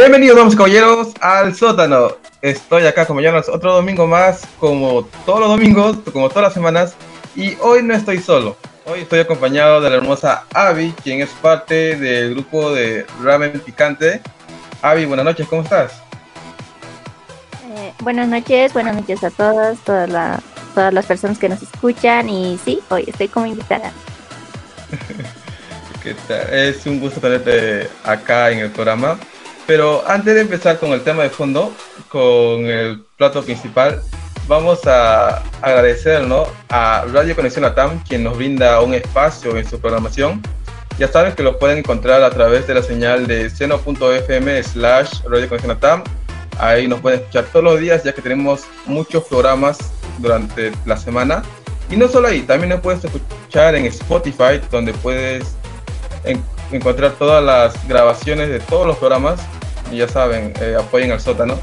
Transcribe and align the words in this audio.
Bienvenidos, 0.00 0.36
vamos 0.36 0.54
caballeros, 0.54 1.08
al 1.20 1.56
sótano. 1.56 2.12
Estoy 2.40 2.86
acá 2.86 3.04
como 3.04 3.20
ya 3.20 3.36
otro 3.36 3.74
domingo 3.74 4.06
más, 4.06 4.46
como 4.60 5.02
todos 5.26 5.40
los 5.40 5.48
domingos, 5.48 5.96
como 6.12 6.28
todas 6.28 6.44
las 6.44 6.54
semanas, 6.54 6.94
y 7.34 7.56
hoy 7.60 7.82
no 7.82 7.94
estoy 7.94 8.18
solo. 8.18 8.56
Hoy 8.86 9.00
estoy 9.00 9.18
acompañado 9.18 9.80
de 9.80 9.90
la 9.90 9.96
hermosa 9.96 10.44
Avi, 10.54 10.94
quien 11.02 11.20
es 11.20 11.30
parte 11.42 11.96
del 11.96 12.34
grupo 12.34 12.70
de 12.70 13.06
Ramen 13.24 13.58
Picante. 13.58 14.20
Avi, 14.82 15.04
buenas 15.04 15.24
noches, 15.24 15.48
¿cómo 15.48 15.62
estás? 15.62 15.94
Eh, 17.74 17.92
buenas 17.98 18.28
noches, 18.28 18.72
buenas 18.72 18.94
noches 18.94 19.24
a 19.24 19.30
todos, 19.30 19.80
todas, 19.80 20.40
todas 20.76 20.94
las 20.94 21.06
personas 21.06 21.40
que 21.40 21.48
nos 21.48 21.60
escuchan, 21.60 22.28
y 22.28 22.56
sí, 22.64 22.80
hoy 22.90 23.02
estoy 23.04 23.26
como 23.26 23.46
invitada. 23.46 23.90
¿Qué 26.04 26.14
tal? 26.28 26.54
Es 26.54 26.86
un 26.86 27.00
gusto 27.00 27.20
tenerte 27.20 27.90
acá 28.04 28.52
en 28.52 28.60
el 28.60 28.70
programa. 28.70 29.18
Pero 29.68 30.02
antes 30.08 30.34
de 30.34 30.40
empezar 30.40 30.78
con 30.78 30.92
el 30.92 31.02
tema 31.02 31.24
de 31.24 31.28
fondo, 31.28 31.74
con 32.08 32.64
el 32.64 33.02
plato 33.18 33.42
principal, 33.42 34.00
vamos 34.46 34.86
a 34.86 35.42
agradecer 35.60 36.26
a 36.70 37.04
Radio 37.12 37.36
Conexión 37.36 37.64
Latam, 37.64 38.02
quien 38.04 38.24
nos 38.24 38.38
brinda 38.38 38.80
un 38.80 38.94
espacio 38.94 39.58
en 39.58 39.68
su 39.68 39.78
programación. 39.78 40.40
Ya 40.98 41.06
saben 41.06 41.34
que 41.34 41.42
lo 41.42 41.58
pueden 41.58 41.80
encontrar 41.80 42.22
a 42.22 42.30
través 42.30 42.66
de 42.66 42.72
la 42.72 42.82
señal 42.82 43.26
de 43.26 43.50
seno.fm 43.50 44.62
slash 44.62 45.20
Radio 45.24 45.50
Conexión 45.50 45.74
Latam. 45.74 46.02
Ahí 46.58 46.88
nos 46.88 47.00
pueden 47.00 47.20
escuchar 47.20 47.44
todos 47.52 47.62
los 47.62 47.78
días, 47.78 48.02
ya 48.04 48.14
que 48.14 48.22
tenemos 48.22 48.62
muchos 48.86 49.24
programas 49.24 49.76
durante 50.16 50.72
la 50.86 50.96
semana. 50.96 51.42
Y 51.90 51.96
no 51.98 52.08
solo 52.08 52.28
ahí, 52.28 52.40
también 52.40 52.70
nos 52.70 52.80
puedes 52.80 53.04
escuchar 53.04 53.74
en 53.74 53.84
Spotify, 53.84 54.62
donde 54.70 54.94
puedes 54.94 55.56
encontrar 56.72 57.12
todas 57.18 57.44
las 57.44 57.86
grabaciones 57.86 58.48
de 58.48 58.60
todos 58.60 58.86
los 58.86 58.96
programas 58.96 59.38
ya 59.96 60.08
saben, 60.08 60.52
eh, 60.60 60.76
apoyen 60.78 61.12
al 61.12 61.20
sótano. 61.20 61.58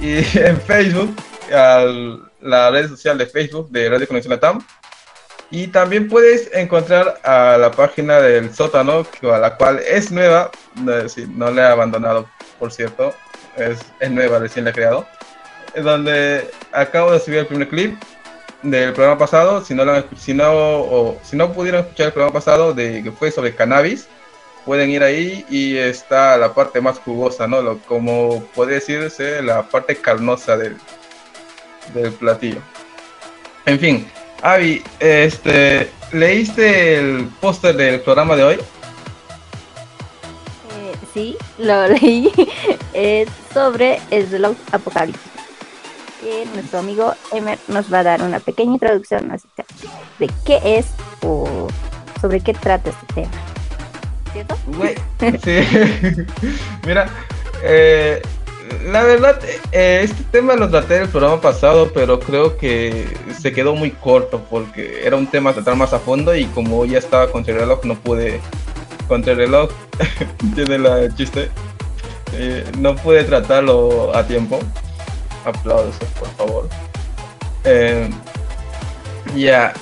Y 0.00 0.16
en 0.38 0.60
Facebook, 0.60 1.14
la 1.50 2.70
red 2.70 2.88
social 2.88 3.18
de 3.18 3.26
Facebook 3.26 3.70
de 3.70 3.88
Radio 3.88 4.08
Conexión 4.08 4.32
Latam. 4.32 4.64
Y 5.52 5.66
también 5.66 6.08
puedes 6.08 6.48
encontrar 6.54 7.20
a 7.24 7.56
la 7.58 7.72
página 7.72 8.20
del 8.20 8.54
sótano, 8.54 9.04
a 9.22 9.38
la 9.38 9.56
cual 9.56 9.80
es 9.80 10.12
nueva, 10.12 10.50
no, 10.76 10.92
no 11.34 11.50
le 11.50 11.60
he 11.60 11.64
abandonado, 11.64 12.28
por 12.60 12.72
cierto, 12.72 13.12
es, 13.56 13.80
es 13.98 14.10
nueva, 14.10 14.38
recién 14.38 14.64
la 14.64 14.70
he 14.70 14.74
creado, 14.74 15.06
donde 15.74 16.48
acabo 16.72 17.10
de 17.10 17.18
subir 17.18 17.38
el 17.38 17.46
primer 17.46 17.68
clip 17.68 18.00
del 18.62 18.92
programa 18.92 19.18
pasado, 19.18 19.64
si 19.64 19.74
no, 19.74 19.84
si 20.16 20.34
no, 20.34 20.52
o, 20.52 21.18
si 21.22 21.36
no 21.36 21.52
pudieron 21.52 21.80
escuchar 21.80 22.06
el 22.06 22.12
programa 22.12 22.34
pasado 22.34 22.74
de 22.74 23.02
que 23.02 23.10
fue 23.10 23.30
sobre 23.30 23.54
cannabis, 23.54 24.08
pueden 24.64 24.90
ir 24.90 25.02
ahí 25.02 25.44
y 25.48 25.76
está 25.76 26.36
la 26.36 26.54
parte 26.54 26.80
más 26.80 26.98
jugosa, 26.98 27.46
¿no? 27.46 27.62
Lo, 27.62 27.78
como 27.78 28.42
puede 28.54 28.74
decirse, 28.74 29.42
la 29.42 29.62
parte 29.62 29.96
carnosa 29.96 30.56
del, 30.56 30.76
del 31.94 32.12
platillo. 32.12 32.60
En 33.66 33.78
fin, 33.78 34.06
Avi, 34.42 34.82
este, 34.98 35.90
¿leíste 36.12 36.96
el 36.96 37.28
póster 37.40 37.76
del 37.76 38.00
programa 38.00 38.36
de 38.36 38.44
hoy? 38.44 38.54
Eh, 38.54 38.58
sí, 41.12 41.36
lo 41.58 41.88
leí. 41.88 42.32
es 42.94 43.28
sobre 43.52 44.00
el 44.10 44.30
reloj 44.30 44.56
apocalipsis. 44.72 45.30
Que 46.20 46.46
nuestro 46.54 46.80
amigo 46.80 47.14
Emer 47.32 47.58
nos 47.68 47.92
va 47.92 48.00
a 48.00 48.04
dar 48.04 48.22
una 48.22 48.40
pequeña 48.40 48.72
introducción 48.72 49.32
de 50.18 50.30
qué 50.44 50.60
es 50.64 50.86
o 51.22 51.68
sobre 52.20 52.40
qué 52.40 52.52
trata 52.52 52.90
este 52.90 53.06
tema. 53.14 53.30
¿Cierto? 54.32 54.56
Mira, 56.86 57.08
eh, 57.62 58.22
la 58.86 59.02
verdad, 59.02 59.40
eh, 59.72 60.00
este 60.04 60.22
tema 60.30 60.54
lo 60.54 60.70
traté 60.70 60.96
en 60.96 61.02
el 61.02 61.08
programa 61.08 61.40
pasado, 61.40 61.90
pero 61.92 62.20
creo 62.20 62.56
que 62.56 63.06
se 63.38 63.52
quedó 63.52 63.74
muy 63.74 63.90
corto 63.90 64.42
porque 64.48 65.04
era 65.04 65.16
un 65.16 65.26
tema 65.26 65.50
a 65.50 65.54
tratar 65.54 65.76
más 65.76 65.92
a 65.92 65.98
fondo 65.98 66.34
y 66.34 66.44
como 66.46 66.84
ya 66.84 66.98
estaba 66.98 67.30
contra 67.30 67.54
el 67.54 67.60
reloj, 67.60 67.84
no 67.84 67.94
pude. 67.96 68.40
Contra 69.08 69.32
el 69.32 69.38
reloj, 69.38 69.70
tiene 70.54 70.78
la 70.78 71.12
chiste. 71.16 71.50
Eh, 72.32 72.64
no 72.78 72.94
pude 72.94 73.24
tratarlo 73.24 74.16
a 74.16 74.24
tiempo. 74.24 74.60
Aplausos, 75.44 75.96
por 76.18 76.28
favor. 76.36 76.68
ya, 79.34 79.72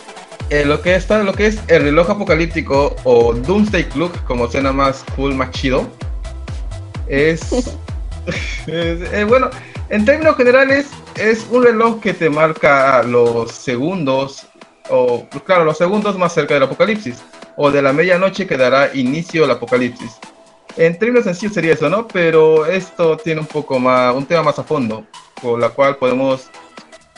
eh, 0.51 0.65
lo 0.65 0.81
que 0.81 0.95
está, 0.95 1.23
lo 1.23 1.33
que 1.33 1.47
es 1.47 1.59
el 1.69 1.83
reloj 1.83 2.11
apocalíptico 2.11 2.97
o 3.05 3.35
Doomsday 3.35 3.85
Clock, 3.85 4.25
como 4.25 4.51
suena 4.51 4.73
más 4.73 5.05
cool, 5.15 5.35
más 5.35 5.51
chido, 5.51 5.87
es, 7.09 7.77
eh, 8.67 9.25
bueno, 9.29 9.51
en 9.89 10.05
términos 10.05 10.37
generales 10.37 10.89
es 11.17 11.47
un 11.51 11.65
reloj 11.65 12.01
que 12.01 12.15
te 12.15 12.31
marca 12.31 13.03
los 13.03 13.53
segundos 13.53 14.47
o 14.91 15.27
claro, 15.45 15.65
los 15.65 15.79
segundos 15.79 16.17
más 16.19 16.33
cerca 16.33 16.55
del 16.55 16.63
apocalipsis 16.63 17.23
o 17.57 17.71
de 17.71 17.83
la 17.83 17.93
medianoche 17.93 18.47
que 18.47 18.57
dará 18.57 18.95
inicio 18.95 19.45
al 19.45 19.51
apocalipsis. 19.51 20.19
En 20.77 20.99
términos 20.99 21.25
sencillos 21.25 21.55
sería 21.55 21.75
eso, 21.75 21.91
¿no? 21.91 22.07
Pero 22.07 22.65
esto 22.67 23.17
tiene 23.17 23.41
un 23.41 23.47
poco 23.47 23.79
más, 23.79 24.15
un 24.15 24.25
tema 24.25 24.45
más 24.45 24.59
a 24.59 24.65
fondo, 24.65 25.05
por 25.43 25.59
la 25.59 25.71
cual 25.71 25.97
podemos 25.97 26.49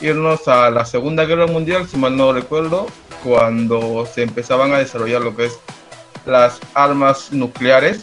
irnos 0.01 0.47
a 0.47 0.69
la 0.69 0.85
Segunda 0.85 1.25
Guerra 1.25 1.47
Mundial, 1.47 1.87
si 1.87 1.97
mal 1.97 2.15
no 2.17 2.33
recuerdo, 2.33 2.87
cuando 3.23 4.05
se 4.05 4.23
empezaban 4.23 4.73
a 4.73 4.79
desarrollar 4.79 5.21
lo 5.21 5.35
que 5.35 5.45
es 5.45 5.59
las 6.25 6.59
armas 6.73 7.31
nucleares. 7.31 7.99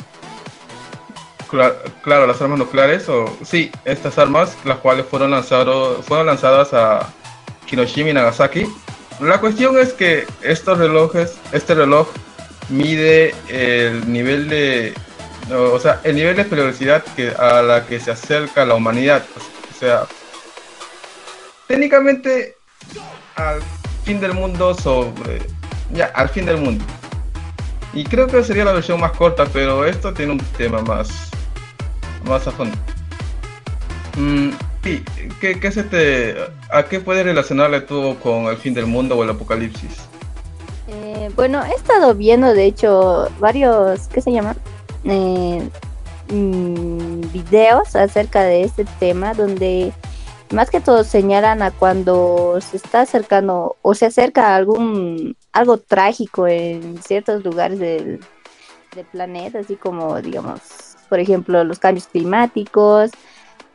Claro, 2.03 2.26
las 2.26 2.42
armas 2.42 2.58
nucleares, 2.58 3.08
o 3.08 3.25
sí, 3.42 3.70
estas 3.84 4.19
armas, 4.19 4.56
las 4.64 4.78
cuales 4.78 5.06
fueron, 5.06 5.31
lanzado, 5.31 6.03
fueron 6.03 6.26
lanzadas 6.26 6.75
a 6.75 7.08
Hiroshima 7.70 8.10
y 8.10 8.12
Nagasaki. 8.12 8.66
La 9.20 9.41
cuestión 9.41 9.78
es 9.78 9.92
que 9.94 10.26
estos 10.42 10.78
relojes, 10.78 11.38
este 11.53 11.75
reloj 11.75 12.08
mide 12.69 13.34
el 13.48 14.12
nivel 14.12 14.48
de, 14.48 14.94
o 15.50 15.81
sea, 15.81 16.00
el 16.04 16.16
nivel 16.16 16.37
de 16.37 16.44
peligrosidad 16.44 17.03
que, 17.16 17.31
a 17.31 17.62
la 17.62 17.87
que 17.87 17.98
se 17.98 18.10
acerca 18.10 18.66
la 18.66 18.75
humanidad. 18.75 19.25
O 19.75 19.78
sea, 19.78 20.06
técnicamente 21.69 22.56
al 23.37 23.61
fin 24.03 24.21
del 24.21 24.34
mundo 24.34 24.75
sobre... 24.75 25.41
Ya, 25.93 26.06
al 26.06 26.29
fin 26.29 26.45
del 26.45 26.56
mundo. 26.59 26.84
Y 27.95 28.05
creo 28.05 28.27
que 28.27 28.43
sería 28.43 28.65
la 28.65 28.73
versión 28.73 29.01
más 29.01 29.12
corta, 29.12 29.47
pero 29.53 29.84
esto 29.84 30.12
tiene 30.12 30.33
un 30.33 30.39
tema 30.56 30.83
más, 30.83 31.31
más 32.27 32.47
a 32.47 32.51
fondo. 32.51 32.77
Mm, 34.17 34.51
¿qué, 34.83 35.73
se 35.73 35.84
te, 35.84 36.37
¿A 36.71 36.84
qué 36.84 37.01
puedes 37.01 37.25
relacionarle 37.25 37.81
tú 37.81 38.17
con 38.23 38.47
el 38.47 38.56
fin 38.56 38.75
del 38.75 38.87
mundo 38.87 39.17
o 39.17 39.25
el 39.25 39.31
apocalipsis? 39.31 40.09
Eh, 40.89 41.31
bueno, 41.35 41.65
he 41.65 41.75
estado 41.75 42.15
viendo, 42.15 42.53
de 42.53 42.67
hecho, 42.67 43.31
varios, 43.39 44.09
¿qué 44.09 44.21
se 44.21 44.33
llama? 44.33 44.56
Eh, 45.05 45.69
mm, 46.31 47.21
videos 47.33 47.97
acerca 47.97 48.43
de 48.43 48.65
este 48.65 48.85
tema 48.99 49.33
donde 49.35 49.93
más 50.53 50.70
que 50.70 50.81
todo 50.81 51.04
señalan 51.04 51.62
a 51.62 51.70
cuando 51.70 52.59
se 52.60 52.76
está 52.76 53.03
acercando 53.03 53.76
o 53.82 53.94
se 53.94 54.06
acerca 54.06 54.54
algún 54.56 55.36
algo 55.53 55.78
trágico 55.78 56.47
en 56.47 57.03
ciertos 57.03 57.44
lugares 57.44 57.78
del, 57.78 58.20
planeta, 59.12 59.60
así 59.60 59.76
como 59.76 60.20
digamos, 60.20 60.60
por 61.08 61.20
ejemplo, 61.20 61.62
los 61.62 61.78
cambios 61.78 62.08
climáticos, 62.08 63.12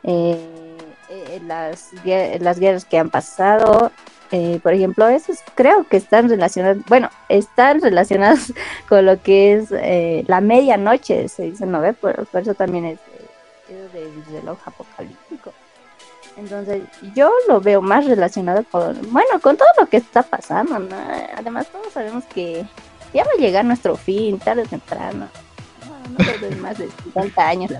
eh, 0.02 0.76
eh, 1.08 1.40
las, 1.46 1.92
guerras 2.04 2.84
que 2.84 2.98
han 2.98 3.08
pasado, 3.08 3.90
eh, 4.32 4.60
por 4.62 4.74
ejemplo, 4.74 5.08
esos 5.08 5.38
creo 5.54 5.84
que 5.88 5.96
están 5.96 6.28
relacionados, 6.28 6.84
bueno, 6.88 7.08
están 7.30 7.80
relacionados 7.80 8.52
con 8.88 9.06
lo 9.06 9.22
que 9.22 9.54
es 9.54 10.28
la 10.28 10.42
medianoche, 10.42 11.28
se 11.28 11.44
dice, 11.44 11.64
¿no 11.64 11.80
ve? 11.80 11.94
Por, 11.94 12.28
eso 12.34 12.52
también 12.52 12.84
es, 12.84 12.98
es 13.70 13.92
del 13.94 14.24
reloj 14.26 14.58
apocalíptico. 14.66 15.23
Entonces, 16.36 16.82
yo 17.14 17.30
lo 17.48 17.60
veo 17.60 17.80
más 17.80 18.06
relacionado 18.06 18.64
con, 18.70 18.98
bueno, 19.12 19.40
con 19.40 19.56
todo 19.56 19.68
lo 19.78 19.86
que 19.86 19.98
está 19.98 20.22
pasando, 20.22 20.78
¿no? 20.78 20.96
Además, 21.36 21.68
todos 21.68 21.92
sabemos 21.92 22.24
que 22.24 22.66
ya 23.12 23.24
va 23.24 23.30
a 23.36 23.40
llegar 23.40 23.64
nuestro 23.64 23.96
fin, 23.96 24.38
tarde 24.38 24.62
o 24.62 24.66
temprano. 24.66 25.28
No, 26.18 26.48
no 26.48 26.56
más 26.56 26.78
de 26.78 26.88
50 27.04 27.48
años, 27.48 27.72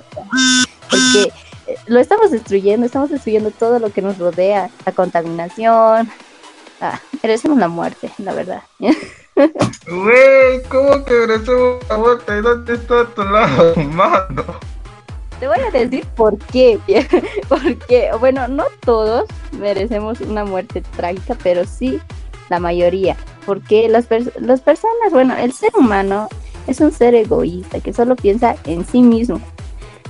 Porque 0.89 1.33
eh, 1.67 1.77
lo 1.87 1.99
estamos 1.99 2.31
destruyendo, 2.31 2.87
estamos 2.87 3.11
destruyendo 3.11 3.51
todo 3.51 3.79
lo 3.79 3.91
que 3.91 4.03
nos 4.03 4.19
rodea, 4.19 4.71
la 4.87 4.93
contaminación. 4.93 6.11
Ah, 6.81 7.01
merecemos 7.23 7.59
la 7.59 7.69
muerte, 7.69 8.11
la 8.19 8.33
verdad. 8.35 8.63
Güey, 8.79 10.63
¿cómo 10.69 11.05
que 11.05 11.15
merecemos 11.15 11.89
la 11.89 11.97
muerte? 11.97 12.41
¿Dónde 12.41 12.75
está 12.75 13.05
tu 13.07 13.25
lado, 13.25 13.75
mano? 13.77 14.45
Te 15.45 15.49
voy 15.49 15.59
a 15.61 15.71
decir 15.71 16.07
por 16.17 16.39
qué. 16.39 16.81
Porque, 17.51 18.09
bueno, 18.19 18.49
no 18.49 18.65
todos 18.81 19.27
merecemos 19.53 20.23
una 20.23 20.43
muerte 20.43 20.81
trágica, 20.97 21.37
pero 21.43 21.67
sí 21.67 22.01
la 22.49 22.61
mayoría. 22.61 23.15
Porque 23.45 23.87
las, 23.91 24.09
las 24.41 24.63
personas, 24.63 25.13
bueno, 25.13 25.37
el 25.37 25.53
ser 25.53 25.71
humano 25.77 26.31
es 26.67 26.81
un 26.81 26.93
ser 26.93 27.15
egoísta 27.15 27.81
que 27.81 27.93
solo 27.93 28.17
piensa 28.17 28.57
en 28.65 28.87
sí 28.87 29.03
mismo. 29.03 29.39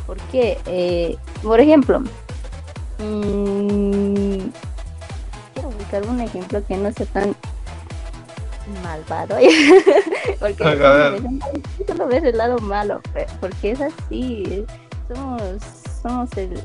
Porque, 0.07 0.57
eh, 0.67 1.17
por 1.43 1.59
ejemplo, 1.59 1.99
mmm, 3.01 4.39
quiero 5.53 5.71
buscar 5.77 6.07
un 6.07 6.21
ejemplo 6.21 6.65
que 6.65 6.77
no 6.77 6.93
sea 6.93 7.07
tan 7.07 7.35
malvado. 8.85 9.37
porque 10.39 10.65
solo 11.89 12.07
ves 12.07 12.23
el 12.23 12.39
lado 12.39 12.59
malo, 12.61 13.01
porque 13.41 13.73
es 13.73 13.81
así. 13.81 14.65
Somos, 15.09 15.63
somos 16.03 16.31
el, 16.37 16.61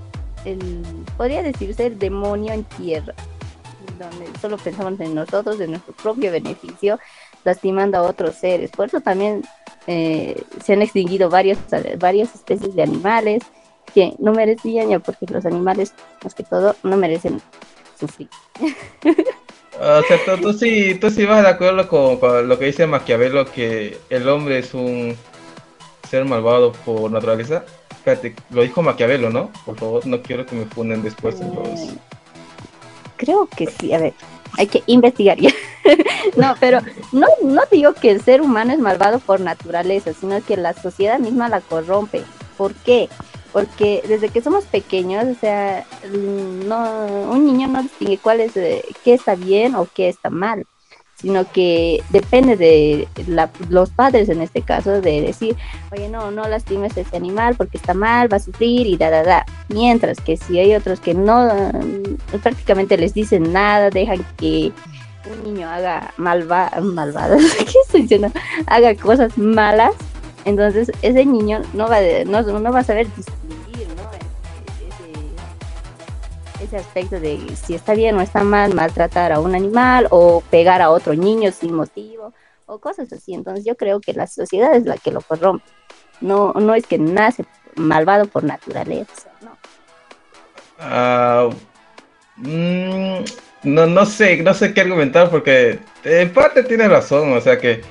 el, 0.46 0.84
podría 1.18 1.44
decirse 1.44 1.88
el 1.88 2.00
demonio 2.00 2.54
en 2.54 2.64
tierra, 2.64 3.14
donde 3.98 4.40
solo 4.40 4.58
pensamos 4.58 5.00
en 5.00 5.16
nosotros, 5.16 5.60
en 5.60 5.72
nuestro 5.72 5.94
propio 5.94 6.32
beneficio, 6.32 7.00
lastimando 7.44 7.98
a 7.98 8.04
otros 8.04 8.36
seres. 8.36 8.72
Por 8.72 8.88
eso 8.88 9.02
también 9.02 9.44
eh, 9.88 10.42
se 10.64 10.74
han 10.74 10.82
extinguido 10.82 11.30
varias, 11.30 11.58
varias 11.98 12.34
especies 12.36 12.76
de 12.76 12.84
animales 12.84 13.44
que 13.94 14.14
no 14.20 14.34
merecían, 14.34 14.90
ya 14.90 15.00
porque 15.00 15.26
los 15.30 15.46
animales, 15.46 15.94
más 16.24 16.36
que 16.36 16.44
todo, 16.44 16.76
no 16.84 16.98
merecen 16.98 17.42
sufrir. 18.00 18.30
O 19.82 20.02
sea, 20.04 20.36
tú, 20.42 20.52
sí, 20.52 20.96
tú 20.96 21.10
sí 21.10 21.26
vas 21.26 21.42
de 21.42 21.48
acuerdo 21.48 21.88
con, 21.88 22.50
lo 22.50 22.60
que 22.60 22.66
dice 22.66 22.86
Maquiavelo, 22.86 23.46
que 23.46 23.98
el 24.10 24.28
hombre 24.28 24.60
es 24.60 24.74
un 24.74 25.16
ser 26.10 26.26
malvado 26.26 26.74
por 26.74 27.10
naturaleza. 27.10 27.64
Fíjate, 28.04 28.36
lo 28.52 28.62
dijo 28.62 28.82
Maquiavelo, 28.82 29.30
¿no? 29.30 29.52
Por 29.66 29.78
favor, 29.78 30.06
no 30.06 30.22
quiero 30.22 30.46
que 30.46 30.56
me 30.56 30.66
funden 30.66 31.04
después 31.04 31.40
en 31.42 31.54
los... 31.54 31.96
Creo 33.18 33.48
que 33.48 33.68
sí, 33.68 33.94
a 33.94 34.00
ver, 34.00 34.14
hay 34.58 34.68
que 34.68 34.84
investigar 34.86 35.38
ya. 35.38 35.52
no, 36.38 36.56
pero 36.60 36.80
no, 37.12 37.28
no 37.44 37.62
digo 37.72 37.94
que 37.94 38.12
el 38.12 38.22
ser 38.22 38.42
humano 38.42 38.72
es 38.72 38.80
malvado 38.80 39.20
por 39.20 39.42
naturaleza, 39.42 40.14
sino 40.14 40.42
que 40.42 40.56
la 40.56 40.74
sociedad 40.74 41.20
misma 41.20 41.50
la 41.50 41.62
corrompe. 41.62 42.24
¿Por 42.58 42.74
qué? 42.74 43.10
porque 43.52 44.04
desde 44.08 44.30
que 44.30 44.42
somos 44.42 44.66
pequeños, 44.66 45.26
o 45.26 45.40
sea, 45.40 45.86
no, 46.12 47.32
un 47.32 47.46
niño 47.46 47.68
no 47.68 47.82
distingue 47.82 48.18
cuál 48.18 48.42
es, 48.42 48.56
eh, 48.58 48.84
qué 49.04 49.14
está 49.14 49.36
bien 49.36 49.76
o 49.76 49.88
qué 49.94 50.10
está 50.10 50.30
mal, 50.30 50.66
sino 51.22 51.50
que 51.52 52.02
depende 52.10 52.56
de 52.56 53.08
los 53.70 53.90
padres 53.90 54.30
en 54.30 54.42
este 54.42 54.62
caso 54.62 55.02
de 55.02 55.22
decir, 55.22 55.56
oye, 55.92 56.08
no, 56.08 56.32
no 56.32 56.48
lastimes 56.48 56.96
a 56.96 57.02
ese 57.02 57.18
animal 57.18 57.56
porque 57.56 57.78
está 57.78 57.94
mal, 57.94 58.32
va 58.32 58.38
a 58.38 58.42
sufrir 58.42 58.88
y 58.88 58.96
da, 58.96 59.10
da, 59.10 59.24
da. 59.24 59.46
Mientras 59.68 60.20
que 60.22 60.38
si 60.38 60.60
hay 60.60 60.74
otros 60.76 61.00
que 61.00 61.14
no, 61.14 61.46
mm, 61.46 62.40
prácticamente 62.42 62.98
les 62.98 63.14
dicen 63.14 63.52
nada, 63.52 63.90
dejan 63.90 64.26
que 64.38 64.72
un 65.30 65.54
niño 65.54 65.68
haga 65.68 66.14
malva 66.18 66.72
malvadas, 66.82 67.44
¿qué 67.58 67.74
estoy 67.86 68.04
diciendo? 68.04 68.32
Haga 68.68 68.96
cosas 68.96 69.38
malas, 69.38 69.92
entonces 70.46 70.92
ese 71.02 71.26
niño 71.26 71.62
no 71.74 71.90
va, 71.90 71.98
no, 72.26 72.42
no 72.42 72.72
va 72.72 72.80
a 72.80 72.84
saber 72.84 73.08
ese, 76.70 76.78
aspecto 76.78 77.20
de 77.20 77.40
si 77.56 77.74
está 77.74 77.94
bien 77.94 78.16
o 78.16 78.22
está 78.22 78.44
mal 78.44 78.74
maltratar 78.74 79.32
a 79.32 79.40
un 79.40 79.56
animal 79.56 80.08
o 80.12 80.42
pegar 80.50 80.82
a 80.82 80.92
otro 80.92 81.14
niño 81.16 81.52
sin 81.52 81.74
motivo 81.74 82.34
o 82.66 82.80
cosas 82.80 83.12
así. 83.12 83.34
Entonces 83.34 83.66
yo 83.66 83.76
creo 83.76 84.00
que 84.00 84.14
la 84.14 84.28
sociedad 84.28 84.76
es 84.76 84.86
la 84.86 84.98
que 84.98 85.12
lo 85.12 85.22
corrompe. 85.22 85.66
No, 86.22 86.54
no 86.54 86.76
es 86.76 86.86
que 86.86 86.98
nace 86.98 87.46
malvado 87.76 88.26
por 88.26 88.44
naturaleza, 88.44 89.30
no. 89.42 89.58
Uh, 90.82 91.54
no, 93.64 93.86
no 93.88 94.06
sé, 94.06 94.42
no 94.44 94.54
sé 94.54 94.74
qué 94.74 94.82
argumentar 94.82 95.30
porque 95.30 95.80
en 96.04 96.34
parte 96.34 96.64
tiene 96.64 96.88
razón, 96.88 97.34
o 97.34 97.42
sea 97.42 97.58
que 97.58 97.82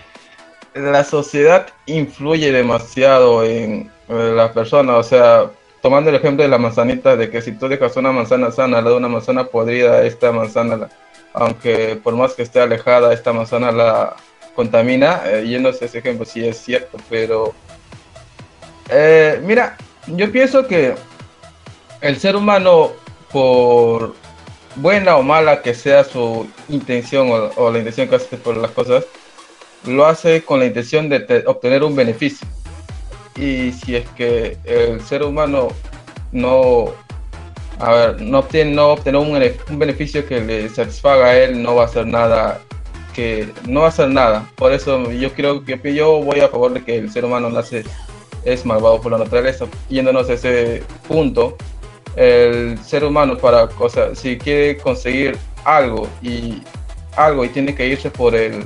la 0.75 1.05
sociedad 1.05 1.67
influye 1.87 2.53
demasiado 2.53 3.45
en 3.45 3.91
la 4.09 4.53
persona, 4.53 4.97
o 4.97 5.03
sea, 5.03 5.51
tomando 5.89 6.11
el 6.11 6.17
ejemplo 6.17 6.43
de 6.43 6.51
la 6.51 6.59
manzanita, 6.59 7.17
de 7.17 7.31
que 7.31 7.41
si 7.41 7.53
tú 7.53 7.67
dejas 7.67 7.97
una 7.97 8.13
manzana 8.13 8.51
sana, 8.51 8.83
la 8.83 8.91
de 8.91 8.97
una 8.97 9.09
manzana 9.09 9.45
podrida, 9.45 10.03
esta 10.03 10.33
manzana, 10.33 10.91
aunque 11.33 11.99
por 12.05 12.15
más 12.15 12.35
que 12.35 12.43
esté 12.43 12.61
alejada, 12.61 13.15
esta 13.15 13.33
manzana 13.33 13.73
la 13.73 14.15
contamina, 14.55 15.23
eh, 15.25 15.47
yéndose 15.49 15.87
ese 15.87 16.01
ejemplo, 16.01 16.27
sí 16.27 16.47
es 16.47 16.59
cierto, 16.59 16.99
pero 17.09 17.55
eh, 18.91 19.41
mira, 19.43 19.79
yo 20.09 20.31
pienso 20.31 20.67
que 20.67 20.95
el 22.03 22.19
ser 22.19 22.37
humano, 22.37 22.93
por 23.33 24.15
buena 24.75 25.17
o 25.17 25.23
mala 25.23 25.63
que 25.63 25.73
sea 25.73 26.05
su 26.05 26.47
intención 26.69 27.31
o, 27.31 27.51
o 27.57 27.71
la 27.71 27.79
intención 27.79 28.09
que 28.09 28.17
hace 28.17 28.37
por 28.37 28.59
las 28.59 28.73
cosas, 28.73 29.07
lo 29.87 30.05
hace 30.05 30.45
con 30.45 30.61
la 30.61 30.67
intención 30.67 31.09
de 31.09 31.45
obtener 31.47 31.83
un 31.83 31.97
beneficio. 31.97 32.47
Y 33.39 33.73
si 33.73 33.97
es 33.97 34.09
que 34.11 34.57
el 34.65 35.01
ser 35.01 35.23
humano 35.23 35.69
no, 36.33 36.87
a 37.79 37.93
ver, 37.93 38.21
no 38.21 38.41
obtiene, 38.41 38.73
no 38.73 38.89
obtener 38.89 39.21
un, 39.21 39.79
beneficio 39.79 40.27
que 40.27 40.41
le 40.41 40.69
satisfaga 40.69 41.27
a 41.27 41.39
él, 41.39 41.63
no 41.63 41.77
va 41.77 41.83
a 41.83 41.87
hacer 41.87 42.07
nada 42.07 42.61
que 43.15 43.49
no 43.67 43.81
va 43.81 43.87
a 43.87 43.89
hacer 43.91 44.09
nada. 44.11 44.49
Por 44.57 44.73
eso 44.73 45.11
yo 45.11 45.33
creo 45.33 45.65
que 45.65 45.95
yo 45.95 46.23
voy 46.23 46.41
a 46.41 46.49
favor 46.49 46.73
de 46.73 46.85
que 46.85 46.99
el 46.99 47.11
ser 47.11 47.25
humano 47.25 47.51
nace 47.51 47.85
es 48.45 48.65
malvado 48.65 49.01
por 49.01 49.13
la 49.13 49.19
naturaleza. 49.19 49.67
Yéndonos 49.89 50.29
a 50.31 50.35
ese 50.35 50.83
punto, 51.07 51.57
el 52.17 52.79
ser 52.79 53.05
humano 53.05 53.37
para 53.37 53.69
cosas, 53.69 54.19
si 54.19 54.39
quiere 54.39 54.77
conseguir 54.79 55.37
algo 55.65 56.09
y 56.23 56.63
algo 57.17 57.45
y 57.45 57.49
tiene 57.49 57.75
que 57.75 57.87
irse 57.87 58.11
por 58.11 58.35
el 58.35 58.65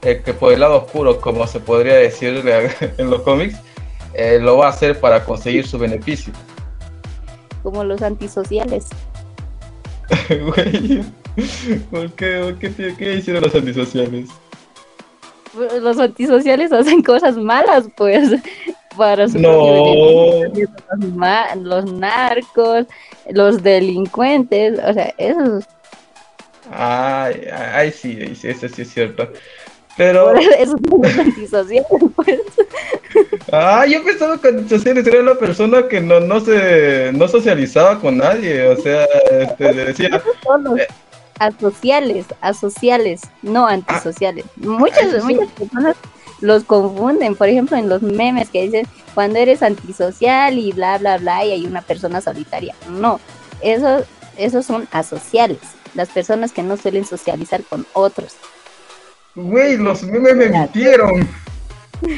que 0.00 0.34
por 0.34 0.52
el 0.52 0.60
lado 0.60 0.84
oscuro, 0.84 1.20
como 1.20 1.46
se 1.46 1.58
podría 1.58 1.94
decir 1.94 2.44
en 2.98 3.10
los 3.10 3.22
cómics, 3.22 3.58
eh, 4.14 4.38
lo 4.40 4.58
va 4.58 4.66
a 4.66 4.70
hacer 4.70 4.98
para 5.00 5.24
conseguir 5.24 5.66
su 5.66 5.78
beneficio. 5.78 6.32
Como 7.62 7.84
los 7.84 8.02
antisociales. 8.02 8.86
¿por 11.90 12.12
qué, 12.12 12.54
qué, 12.98 13.14
hicieron 13.14 13.42
los 13.42 13.54
antisociales? 13.54 14.28
Los 15.80 15.98
antisociales 15.98 16.72
hacen 16.72 17.02
cosas 17.02 17.36
malas, 17.36 17.88
pues, 17.96 18.30
para 18.96 19.28
su 19.28 19.38
no. 19.38 20.42
Los, 21.56 21.92
narcos, 21.92 22.86
los 23.30 23.62
delincuentes, 23.62 24.78
o 24.78 24.92
sea, 24.92 25.14
esos. 25.18 25.64
Ay, 26.70 27.46
ay, 27.52 27.92
sí, 27.92 28.34
sí, 28.34 28.48
eso 28.48 28.68
sí 28.68 28.82
es 28.82 28.90
cierto. 28.92 29.30
Pero. 29.96 30.34
Eso 30.36 30.76
es 31.04 31.18
antisocial, 31.18 31.86
pues. 32.16 32.40
Ah, 33.52 33.86
yo 33.86 34.04
pensaba 34.04 34.40
que 34.40 34.48
antisocial 34.48 34.98
era 34.98 35.22
la 35.22 35.36
persona 35.36 35.88
que 35.88 36.00
no, 36.00 36.20
no 36.20 36.40
se 36.40 37.12
no 37.12 37.28
socializaba 37.28 37.98
con 37.98 38.18
nadie. 38.18 38.68
O 38.68 38.76
sea, 38.76 39.04
este, 39.30 39.72
decía. 39.72 40.22
Eh, 40.78 40.86
asociales, 41.38 42.26
asociales, 42.40 43.22
no 43.42 43.66
antisociales. 43.66 44.44
muchas, 44.56 45.24
muchas 45.24 45.50
personas 45.52 45.96
los 46.40 46.64
confunden, 46.64 47.34
por 47.34 47.48
ejemplo, 47.48 47.76
en 47.76 47.88
los 47.88 48.02
memes 48.02 48.50
que 48.50 48.62
dicen 48.62 48.86
cuando 49.14 49.38
eres 49.38 49.62
antisocial 49.62 50.58
y 50.58 50.72
bla 50.72 50.98
bla 50.98 51.18
bla 51.18 51.44
y 51.44 51.52
hay 51.52 51.66
una 51.66 51.82
persona 51.82 52.20
solitaria. 52.20 52.74
No, 52.90 53.20
esos, 53.62 54.04
esos 54.36 54.66
son 54.66 54.86
asociales, 54.92 55.58
las 55.94 56.08
personas 56.08 56.52
que 56.52 56.62
no 56.62 56.76
suelen 56.76 57.06
socializar 57.06 57.62
con 57.62 57.86
otros. 57.94 58.36
Güey, 59.36 59.76
los 59.76 60.02
memes 60.02 60.34
me 60.34 60.48
mintieron. 60.48 61.28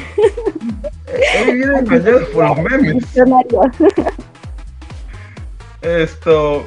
He 1.35 1.45
vivido 1.45 1.79
engañado 1.79 2.21
por 2.33 2.45
los 2.45 2.59
memes. 2.59 3.05
Esto. 5.83 6.65